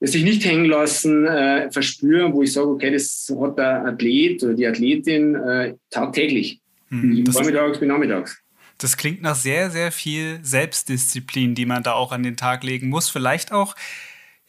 das 0.00 0.12
sich 0.12 0.24
nicht 0.24 0.44
hängen 0.44 0.64
lassen, 0.64 1.26
äh, 1.26 1.70
verspüren, 1.70 2.32
wo 2.32 2.42
ich 2.42 2.52
sage, 2.52 2.68
okay, 2.68 2.90
das 2.90 3.32
hat 3.38 3.58
der 3.58 3.84
Athlet 3.84 4.42
oder 4.42 4.54
die 4.54 4.66
Athletin 4.66 5.34
äh, 5.34 5.74
tagtäglich, 5.90 6.60
hm, 6.88 7.26
vormittags 7.26 7.78
bis 7.78 7.88
nachmittags. 7.88 8.38
Das 8.78 8.96
klingt 8.96 9.20
nach 9.20 9.34
sehr, 9.34 9.70
sehr 9.70 9.92
viel 9.92 10.38
Selbstdisziplin, 10.42 11.54
die 11.54 11.66
man 11.66 11.82
da 11.82 11.92
auch 11.92 12.12
an 12.12 12.22
den 12.22 12.36
Tag 12.36 12.64
legen 12.64 12.88
muss. 12.88 13.10
Vielleicht 13.10 13.52
auch 13.52 13.76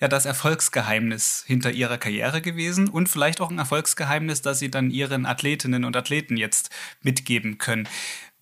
ja 0.02 0.08
das 0.08 0.26
Erfolgsgeheimnis 0.26 1.44
hinter 1.46 1.72
ihrer 1.72 1.98
Karriere 1.98 2.42
gewesen 2.42 2.90
und 2.90 3.08
vielleicht 3.08 3.40
auch 3.40 3.52
ein 3.52 3.60
Erfolgsgeheimnis, 3.60 4.42
das 4.42 4.60
sie 4.60 4.72
dann 4.72 4.90
ihren 4.90 5.26
Athletinnen 5.26 5.86
und 5.86 5.96
Athleten 5.96 6.36
jetzt 6.36 6.72
mitgeben 7.02 7.60
können. 7.60 7.88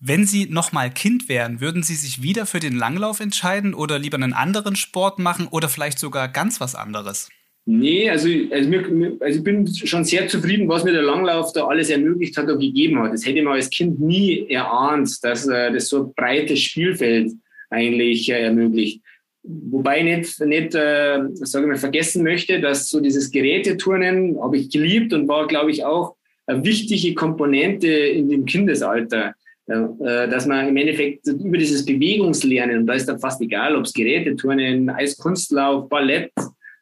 Wenn 0.02 0.24
Sie 0.24 0.46
nochmal 0.46 0.90
Kind 0.90 1.28
wären, 1.28 1.60
würden 1.60 1.82
Sie 1.82 1.94
sich 1.94 2.22
wieder 2.22 2.46
für 2.46 2.58
den 2.58 2.74
Langlauf 2.74 3.20
entscheiden 3.20 3.74
oder 3.74 3.98
lieber 3.98 4.16
einen 4.16 4.32
anderen 4.32 4.74
Sport 4.74 5.18
machen 5.18 5.46
oder 5.46 5.68
vielleicht 5.68 5.98
sogar 5.98 6.26
ganz 6.28 6.58
was 6.58 6.74
anderes? 6.74 7.28
Nee, 7.66 8.08
also, 8.08 8.26
also, 8.50 8.68
mir, 8.70 9.16
also 9.20 9.38
ich 9.38 9.44
bin 9.44 9.66
schon 9.66 10.04
sehr 10.04 10.26
zufrieden, 10.26 10.66
was 10.68 10.84
mir 10.84 10.92
der 10.92 11.02
Langlauf 11.02 11.52
da 11.52 11.66
alles 11.66 11.90
ermöglicht 11.90 12.34
hat 12.38 12.48
und 12.48 12.60
gegeben 12.60 12.98
hat. 12.98 13.12
Das 13.12 13.26
hätte 13.26 13.42
man 13.42 13.52
als 13.52 13.68
Kind 13.68 14.00
nie 14.00 14.48
erahnt, 14.48 15.22
dass 15.22 15.46
äh, 15.46 15.70
das 15.70 15.90
so 15.90 16.04
ein 16.04 16.14
breites 16.14 16.60
Spielfeld 16.60 17.32
eigentlich 17.68 18.30
äh, 18.30 18.42
ermöglicht. 18.42 19.02
Wobei 19.42 19.98
ich 19.98 20.04
nicht, 20.04 20.40
nicht 20.40 20.74
äh, 20.74 21.20
sage 21.34 21.64
ich 21.64 21.70
mal, 21.70 21.76
vergessen 21.78 22.22
möchte, 22.22 22.60
dass 22.60 22.90
so 22.90 23.00
dieses 23.00 23.30
Geräteturnen 23.30 24.38
habe 24.40 24.58
ich 24.58 24.70
geliebt 24.70 25.12
und 25.12 25.28
war, 25.28 25.46
glaube 25.46 25.70
ich, 25.70 25.84
auch 25.84 26.16
eine 26.46 26.64
wichtige 26.64 27.14
Komponente 27.14 27.88
in 27.88 28.28
dem 28.28 28.44
Kindesalter. 28.44 29.34
Äh, 29.70 30.28
dass 30.28 30.46
man 30.46 30.66
im 30.66 30.76
Endeffekt 30.76 31.28
über 31.28 31.56
dieses 31.56 31.84
Bewegungslernen, 31.84 32.78
und 32.78 32.86
da 32.86 32.94
ist 32.94 33.08
dann 33.08 33.20
fast 33.20 33.40
egal, 33.40 33.76
ob 33.76 33.84
es 33.84 33.92
Geräteturnen, 33.92 34.90
Eiskunstlauf, 34.90 35.88
Ballett 35.88 36.32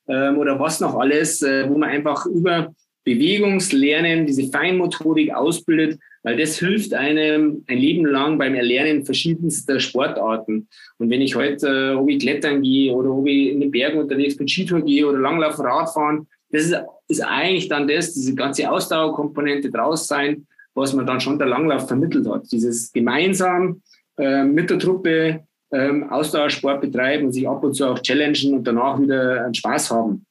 ähm, 0.09 0.38
oder 0.38 0.59
was 0.59 0.80
noch 0.80 0.98
alles, 0.98 1.42
äh, 1.42 1.68
wo 1.68 1.76
man 1.76 1.90
einfach 1.90 2.24
über 2.24 2.74
Bewegungslernen 3.04 4.24
diese 4.24 4.50
Feinmotorik 4.50 5.34
ausbildet, 5.34 5.98
weil 6.22 6.36
das 6.36 6.58
hilft 6.58 6.94
einem 6.94 7.64
ein 7.66 7.78
Leben 7.78 8.06
lang 8.06 8.38
beim 8.38 8.54
Erlernen 8.54 9.04
verschiedenster 9.04 9.80
Sportarten. 9.80 10.68
Und 10.98 11.10
wenn 11.10 11.20
ich 11.20 11.34
heute, 11.34 11.92
äh, 11.92 11.94
ob 11.94 12.08
ich 12.08 12.18
klettern 12.18 12.62
gehe 12.62 12.92
oder 12.92 13.10
ob 13.10 13.26
ich 13.26 13.50
in 13.50 13.60
den 13.60 13.70
Bergen 13.70 13.98
unterwegs 13.98 14.36
bin, 14.36 14.48
Skitour 14.48 14.82
gehe 14.82 15.06
oder 15.06 15.18
Langlauf, 15.18 15.58
Radfahren, 15.58 16.26
das 16.50 16.64
ist, 16.64 16.76
ist 17.08 17.20
eigentlich 17.20 17.68
dann 17.68 17.86
das, 17.86 18.14
diese 18.14 18.34
ganze 18.34 18.70
Ausdauerkomponente 18.70 19.70
draus 19.70 20.06
sein, 20.06 20.46
was 20.74 20.92
man 20.92 21.06
dann 21.06 21.20
schon 21.20 21.38
der 21.38 21.48
Langlauf 21.48 21.86
vermittelt 21.86 22.26
hat. 22.28 22.50
Dieses 22.50 22.92
gemeinsam 22.92 23.82
äh, 24.16 24.44
mit 24.44 24.70
der 24.70 24.78
Truppe 24.78 25.44
ähm, 25.70 26.08
Ausdauersport 26.10 26.80
betreiben 26.80 27.26
und 27.26 27.32
sich 27.32 27.48
ab 27.48 27.62
und 27.62 27.74
zu 27.74 27.86
auch 27.86 27.98
challengen 28.00 28.54
und 28.54 28.66
danach 28.66 28.98
wieder 29.00 29.44
einen 29.44 29.54
Spaß 29.54 29.90
haben. 29.90 30.24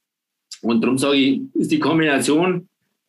Und 0.61 0.83
darum 0.83 0.97
sage 0.97 1.17
ich, 1.17 1.41
ist 1.53 1.71
die 1.71 1.79
Kombination 1.79 2.67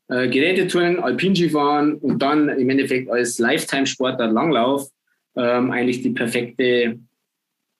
äh, 0.08 0.28
Gerätetouren, 0.28 1.00
Alpinskifahren 1.00 1.94
und 1.96 2.20
dann 2.20 2.48
im 2.48 2.70
Endeffekt 2.70 3.10
als 3.10 3.38
Lifetime-Sportler 3.38 4.28
Langlauf 4.28 4.88
ähm, 5.36 5.70
eigentlich 5.70 6.02
die 6.02 6.10
perfekte 6.10 6.98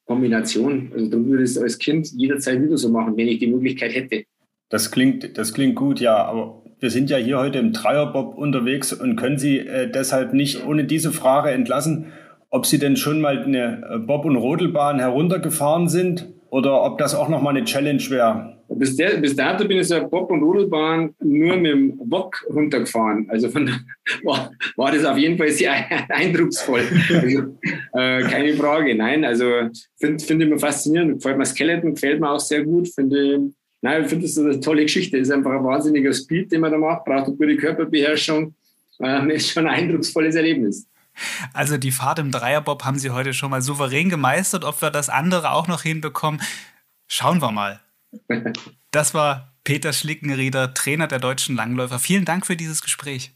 Kombination. 0.07 0.91
Also 0.95 1.11
dann 1.11 1.27
würde 1.27 1.45
ich 1.45 1.51
es 1.51 1.59
als 1.59 1.79
Kind 1.79 2.11
jederzeit 2.13 2.63
wieder 2.63 2.77
so 2.77 2.91
machen, 2.91 3.17
wenn 3.17 3.29
ich 3.29 3.39
die 3.39 3.47
Möglichkeit 3.47 3.95
hätte. 3.95 4.25
Das 4.69 4.91
klingt, 4.91 5.39
das 5.39 5.55
klingt 5.55 5.77
gut, 5.77 6.01
ja, 6.01 6.17
aber 6.17 6.63
wir 6.81 6.91
sind 6.91 7.11
ja 7.11 7.17
hier 7.17 7.39
heute 7.39 7.59
im 7.59 7.73
Dreierbob 7.73 8.37
unterwegs 8.37 8.93
und 8.93 9.17
können 9.17 9.39
Sie 9.39 9.59
äh, 9.59 9.91
deshalb 9.91 10.33
nicht 10.33 10.65
ohne 10.67 10.85
diese 10.85 11.13
Frage 11.13 11.51
entlassen, 11.51 12.13
ob 12.51 12.67
Sie 12.67 12.79
denn 12.79 12.97
schon 12.97 13.21
mal 13.21 13.39
eine 13.39 13.89
äh, 13.91 13.99
Bob- 13.99 14.25
und 14.25 14.37
Rodelbahn 14.37 14.99
heruntergefahren 14.99 15.89
sind 15.89 16.29
oder 16.51 16.83
ob 16.85 16.99
das 16.99 17.15
auch 17.15 17.29
nochmal 17.29 17.57
eine 17.57 17.65
Challenge 17.65 18.03
wäre. 18.09 18.59
Bis, 18.71 18.97
der, 18.97 19.17
bis 19.17 19.35
dato 19.35 19.67
bin 19.67 19.79
ich 19.79 19.93
eine 19.93 20.07
Bob- 20.09 20.31
und 20.31 20.43
Rodelbahn 20.43 21.15
nur 21.21 21.57
mit 21.57 21.73
dem 21.73 21.99
Wok 21.99 22.45
runtergefahren. 22.51 23.27
Also 23.31 23.49
von, 23.49 23.69
war, 24.25 24.51
war 24.77 24.93
das 24.93 25.05
auf 25.05 25.17
jeden 25.17 25.39
Fall 25.39 25.51
sehr 25.51 25.73
eindrucksvoll. 26.11 26.83
Also, 27.15 27.59
äh, 27.95 28.23
keine 28.23 28.55
Frage. 28.55 28.95
Nein, 28.95 29.25
also 29.25 29.45
finde 29.97 30.25
find 30.25 30.43
ich 30.43 30.49
mir 30.49 30.59
faszinierend. 30.59 31.15
Gefällt 31.15 31.39
mir 31.39 31.47
Skeleton, 31.47 31.95
gefällt 31.95 32.21
mir 32.21 32.31
auch 32.31 32.41
sehr 32.41 32.65
gut. 32.65 32.89
Finde 32.89 33.51
Nein, 33.81 34.03
ich 34.03 34.09
finde 34.09 34.27
das 34.27 34.39
eine 34.39 34.61
tolle 34.61 34.83
Geschichte. 34.83 35.19
Ist 35.19 35.31
einfach 35.31 35.53
ein 35.53 35.65
wahnsinniger 35.65 36.13
Speed, 36.13 36.51
den 36.51 36.61
man 36.61 36.73
da 36.73 36.79
macht, 36.79 37.05
braucht 37.05 37.27
eine 37.27 37.37
gute 37.37 37.57
Körperbeherrschung. 37.57 38.55
Ähm, 39.01 39.31
ist 39.31 39.51
schon 39.51 39.67
ein 39.67 39.75
eindrucksvolles 39.75 40.35
Erlebnis. 40.35 40.87
Also 41.53 41.79
die 41.79 41.93
Fahrt 41.93 42.19
im 42.19 42.31
Dreierbob 42.31 42.85
haben 42.85 42.99
Sie 42.99 43.11
heute 43.11 43.35
schon 43.35 43.51
mal 43.51 43.63
souverän 43.63 44.09
gemeistert. 44.09 44.65
Ob 44.65 44.81
wir 44.83 44.91
das 44.91 45.09
andere 45.09 45.53
auch 45.53 45.69
noch 45.69 45.83
hinbekommen, 45.83 46.41
schauen 47.07 47.41
wir 47.41 47.53
mal. 47.53 47.81
Das 48.91 49.13
war 49.13 49.53
Peter 49.65 49.93
Schlickenrieder, 49.93 50.73
Trainer 50.73 51.09
der 51.09 51.19
deutschen 51.19 51.55
Langläufer. 51.55 51.99
Vielen 51.99 52.25
Dank 52.25 52.47
für 52.47 52.57
dieses 52.57 52.81
Gespräch. 52.81 53.33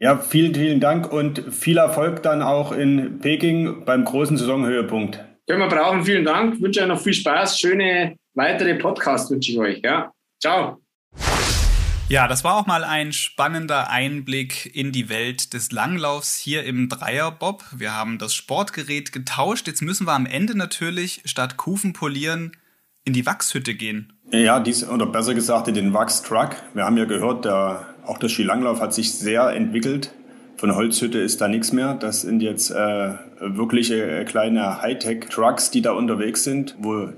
Ja, 0.00 0.18
vielen, 0.18 0.54
vielen 0.54 0.80
Dank 0.80 1.10
und 1.10 1.54
viel 1.54 1.78
Erfolg 1.78 2.22
dann 2.22 2.42
auch 2.42 2.72
in 2.72 3.20
Peking 3.20 3.86
beim 3.86 4.04
großen 4.04 4.36
Saisonhöhepunkt. 4.36 5.24
Können 5.48 5.60
wir 5.60 5.68
brauchen. 5.68 6.04
Vielen 6.04 6.24
Dank. 6.24 6.56
Ich 6.56 6.60
wünsche 6.60 6.80
euch 6.80 6.88
noch 6.88 7.00
viel 7.00 7.14
Spaß. 7.14 7.58
Schöne 7.58 8.16
weitere 8.34 8.74
Podcast 8.74 9.30
wünsche 9.30 9.52
ich 9.52 9.58
euch. 9.58 9.80
Ja, 9.82 10.12
ciao. 10.40 10.82
Ja, 12.08 12.28
das 12.28 12.44
war 12.44 12.56
auch 12.56 12.66
mal 12.66 12.84
ein 12.84 13.12
spannender 13.12 13.88
Einblick 13.88 14.74
in 14.76 14.92
die 14.92 15.08
Welt 15.08 15.54
des 15.54 15.72
Langlaufs 15.72 16.36
hier 16.36 16.64
im 16.64 16.88
Dreierbob. 16.88 17.64
Wir 17.74 17.94
haben 17.94 18.18
das 18.18 18.34
Sportgerät 18.34 19.12
getauscht. 19.12 19.66
Jetzt 19.66 19.80
müssen 19.80 20.06
wir 20.06 20.12
am 20.12 20.26
Ende 20.26 20.56
natürlich 20.56 21.22
statt 21.24 21.56
Kufen 21.56 21.94
polieren 21.94 22.52
in 23.04 23.12
die 23.14 23.24
Wachshütte 23.24 23.74
gehen. 23.74 24.12
Ja, 24.30 24.60
dies, 24.60 24.86
oder 24.86 25.06
besser 25.06 25.34
gesagt 25.34 25.68
in 25.68 25.74
den 25.74 25.92
Wachstruck. 25.94 26.56
Wir 26.74 26.84
haben 26.84 26.96
ja 26.96 27.04
gehört, 27.06 27.44
der, 27.44 27.86
auch 28.04 28.18
der 28.18 28.28
Skilanglauf 28.28 28.80
hat 28.80 28.94
sich 28.94 29.12
sehr 29.14 29.48
entwickelt. 29.50 30.12
Von 30.56 30.74
Holzhütte 30.74 31.18
ist 31.18 31.40
da 31.40 31.48
nichts 31.48 31.72
mehr. 31.72 31.94
Das 31.94 32.22
sind 32.22 32.40
jetzt 32.40 32.70
äh, 32.70 33.14
wirkliche 33.42 34.20
äh, 34.20 34.24
kleine 34.24 34.80
Hightech-Trucks, 34.80 35.70
die 35.70 35.82
da 35.82 35.92
unterwegs 35.92 36.44
sind, 36.44 36.76
wo 36.78 37.08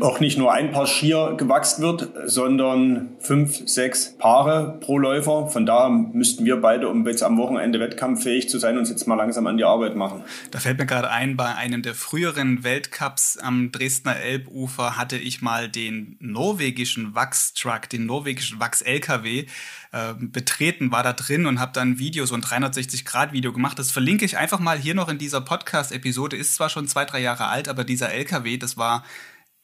auch 0.00 0.20
nicht 0.20 0.38
nur 0.38 0.52
ein 0.52 0.70
Paar 0.70 0.86
Skier 0.86 1.34
gewachst 1.36 1.80
wird, 1.80 2.08
sondern 2.26 3.10
fünf, 3.18 3.68
sechs 3.68 4.16
Paare 4.18 4.78
pro 4.80 4.98
Läufer. 4.98 5.48
Von 5.48 5.66
daher 5.66 5.90
müssten 5.90 6.44
wir 6.44 6.60
beide, 6.60 6.88
um 6.88 7.06
jetzt 7.06 7.22
am 7.22 7.36
Wochenende 7.38 7.80
wettkampffähig 7.80 8.48
zu 8.48 8.58
sein, 8.58 8.78
uns 8.78 8.90
jetzt 8.90 9.06
mal 9.08 9.16
langsam 9.16 9.46
an 9.46 9.56
die 9.56 9.64
Arbeit 9.64 9.96
machen. 9.96 10.22
Da 10.50 10.60
fällt 10.60 10.78
mir 10.78 10.86
gerade 10.86 11.10
ein, 11.10 11.36
bei 11.36 11.54
einem 11.54 11.82
der 11.82 11.94
früheren 11.94 12.62
Weltcups 12.62 13.38
am 13.38 13.72
Dresdner 13.72 14.16
Elbufer 14.16 14.96
hatte 14.96 15.16
ich 15.16 15.42
mal 15.42 15.68
den 15.68 16.16
norwegischen 16.20 17.14
Wachstruck, 17.14 17.88
den 17.88 18.06
norwegischen 18.06 18.60
Wachs-LKW 18.60 19.46
äh, 19.92 20.14
betreten, 20.18 20.92
war 20.92 21.02
da 21.02 21.12
drin 21.12 21.46
und 21.46 21.60
habe 21.60 21.72
dann 21.72 21.98
Videos 21.98 22.30
und 22.30 22.46
360-Grad-Video 22.46 23.52
gemacht. 23.52 23.78
Das 23.78 23.90
verlinke 23.90 24.24
ich 24.24 24.38
einfach 24.38 24.60
mal 24.60 24.78
hier 24.78 24.94
noch 24.94 25.08
in 25.08 25.18
dieser 25.18 25.40
Podcast 25.40 25.71
Podcast-Episode 25.72 26.36
ist 26.36 26.54
zwar 26.54 26.68
schon 26.68 26.86
zwei, 26.86 27.06
drei 27.06 27.20
Jahre 27.20 27.46
alt, 27.46 27.66
aber 27.66 27.84
dieser 27.84 28.12
LKW, 28.12 28.58
das 28.58 28.76
war 28.76 29.04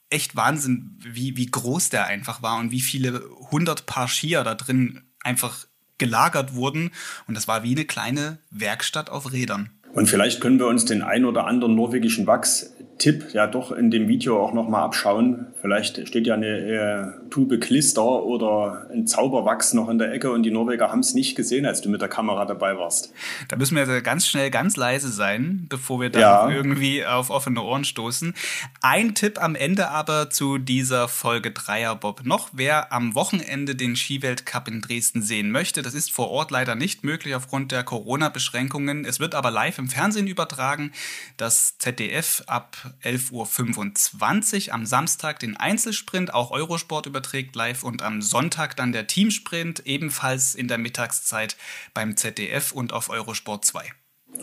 echt 0.08 0.36
Wahnsinn, 0.36 0.98
wie, 1.04 1.36
wie 1.36 1.44
groß 1.44 1.90
der 1.90 2.06
einfach 2.06 2.40
war 2.40 2.58
und 2.58 2.70
wie 2.70 2.80
viele 2.80 3.22
hundert 3.50 3.84
Paar 3.84 4.08
Skier 4.08 4.42
da 4.42 4.54
drin 4.54 5.02
einfach 5.22 5.66
gelagert 5.98 6.54
wurden. 6.54 6.92
Und 7.26 7.36
das 7.36 7.46
war 7.46 7.62
wie 7.62 7.72
eine 7.72 7.84
kleine 7.84 8.38
Werkstatt 8.50 9.10
auf 9.10 9.32
Rädern. 9.32 9.68
Und 9.92 10.06
vielleicht 10.06 10.40
können 10.40 10.58
wir 10.58 10.66
uns 10.66 10.86
den 10.86 11.02
ein 11.02 11.26
oder 11.26 11.46
anderen 11.46 11.74
norwegischen 11.74 12.26
Wachs 12.26 12.72
Tipp 12.98 13.32
ja 13.32 13.46
doch 13.46 13.70
in 13.70 13.90
dem 13.90 14.08
Video 14.08 14.42
auch 14.42 14.52
nochmal 14.52 14.82
abschauen. 14.82 15.46
Vielleicht 15.60 16.06
steht 16.08 16.26
ja 16.26 16.34
eine 16.34 16.46
äh, 16.46 17.30
Tube 17.30 17.60
Klister 17.60 18.02
oder 18.02 18.86
ein 18.92 19.06
Zauberwachs 19.06 19.72
noch 19.72 19.88
in 19.88 19.98
der 19.98 20.12
Ecke 20.12 20.32
und 20.32 20.42
die 20.42 20.50
Norweger 20.50 20.90
haben 20.90 21.00
es 21.00 21.14
nicht 21.14 21.36
gesehen, 21.36 21.64
als 21.64 21.80
du 21.80 21.88
mit 21.88 22.00
der 22.00 22.08
Kamera 22.08 22.44
dabei 22.44 22.76
warst. 22.76 23.12
Da 23.48 23.56
müssen 23.56 23.76
wir 23.76 24.00
ganz 24.00 24.26
schnell 24.26 24.50
ganz 24.50 24.76
leise 24.76 25.10
sein, 25.10 25.66
bevor 25.68 26.00
wir 26.00 26.10
da 26.10 26.20
ja. 26.20 26.50
irgendwie 26.50 27.04
auf 27.04 27.30
offene 27.30 27.62
Ohren 27.62 27.84
stoßen. 27.84 28.34
Ein 28.82 29.14
Tipp 29.14 29.42
am 29.42 29.54
Ende 29.54 29.90
aber 29.90 30.30
zu 30.30 30.58
dieser 30.58 31.08
Folge 31.08 31.52
Dreier 31.52 31.94
Bob 31.94 32.24
noch. 32.24 32.50
Wer 32.52 32.92
am 32.92 33.14
Wochenende 33.14 33.76
den 33.76 33.94
Skiweltcup 33.94 34.68
in 34.68 34.80
Dresden 34.80 35.22
sehen 35.22 35.50
möchte, 35.50 35.82
das 35.82 35.94
ist 35.94 36.10
vor 36.10 36.30
Ort 36.30 36.50
leider 36.50 36.74
nicht 36.74 37.04
möglich 37.04 37.34
aufgrund 37.34 37.70
der 37.70 37.84
Corona-Beschränkungen. 37.84 39.04
Es 39.04 39.20
wird 39.20 39.34
aber 39.34 39.50
live 39.50 39.78
im 39.78 39.88
Fernsehen 39.88 40.26
übertragen. 40.26 40.92
Das 41.36 41.78
ZDF 41.78 42.42
ab 42.46 42.76
11.25 43.02 44.68
Uhr 44.68 44.74
am 44.74 44.86
Samstag 44.86 45.38
den 45.38 45.56
Einzelsprint, 45.56 46.34
auch 46.34 46.50
Eurosport 46.50 47.06
überträgt 47.06 47.56
live 47.56 47.84
und 47.84 48.02
am 48.02 48.22
Sonntag 48.22 48.76
dann 48.76 48.92
der 48.92 49.06
Teamsprint, 49.06 49.86
ebenfalls 49.86 50.54
in 50.54 50.68
der 50.68 50.78
Mittagszeit 50.78 51.56
beim 51.94 52.16
ZDF 52.16 52.72
und 52.72 52.92
auf 52.92 53.10
Eurosport 53.10 53.64
2. 53.64 53.84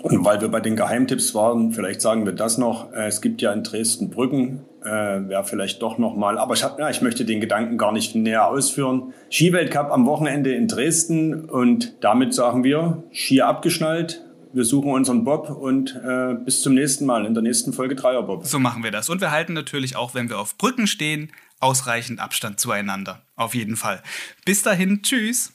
Und 0.02 0.26
weil 0.26 0.42
wir 0.42 0.50
bei 0.50 0.60
den 0.60 0.76
Geheimtipps 0.76 1.34
waren, 1.36 1.72
vielleicht 1.72 2.02
sagen 2.02 2.26
wir 2.26 2.34
das 2.34 2.58
noch. 2.58 2.92
Äh, 2.94 3.08
es 3.08 3.22
gibt 3.22 3.42
ja 3.42 3.54
in 3.54 3.64
Dresden 3.64 4.10
Brücken, 4.10 4.62
äh, 4.84 4.90
wäre 4.90 5.44
vielleicht 5.44 5.82
doch 5.82 5.98
nochmal, 5.98 6.38
aber 6.38 6.54
ich, 6.54 6.64
hab, 6.64 6.80
ja, 6.80 6.90
ich 6.90 7.02
möchte 7.02 7.26
den 7.26 7.40
Gedanken 7.40 7.78
gar 7.78 7.92
nicht 7.92 8.16
näher 8.16 8.48
ausführen. 8.48 9.14
Skiweltcup 9.32 9.92
am 9.92 10.06
Wochenende 10.06 10.54
in 10.54 10.68
Dresden 10.68 11.46
und 11.46 12.04
damit 12.04 12.34
sagen 12.34 12.64
wir, 12.64 13.04
Ski 13.12 13.42
abgeschnallt, 13.42 14.25
wir 14.56 14.64
suchen 14.64 14.92
unseren 14.92 15.26
Bob 15.26 15.50
und 15.50 15.96
äh, 15.96 16.34
bis 16.34 16.62
zum 16.62 16.74
nächsten 16.74 17.06
Mal 17.06 17.26
in 17.26 17.34
der 17.34 17.44
nächsten 17.44 17.74
Folge 17.74 17.96
Dreier 17.96 18.24
Bob. 18.24 18.46
So 18.46 18.58
machen 18.58 18.84
wir 18.84 18.92
das. 18.92 19.10
Und 19.10 19.20
wir 19.20 19.32
halten 19.32 19.54
natürlich 19.54 19.98
auch, 19.98 20.14
wenn 20.14 20.30
wir 20.30 20.40
auf 20.40 20.58
Brücken 20.58 20.88
stehen, 20.88 21.32
ausreichend 21.60 22.20
Abstand 22.20 22.60
zueinander. 22.60 23.22
Auf 23.36 23.54
jeden 23.54 23.76
Fall. 23.76 24.02
Bis 24.46 24.64
dahin, 24.64 25.02
tschüss. 25.04 25.52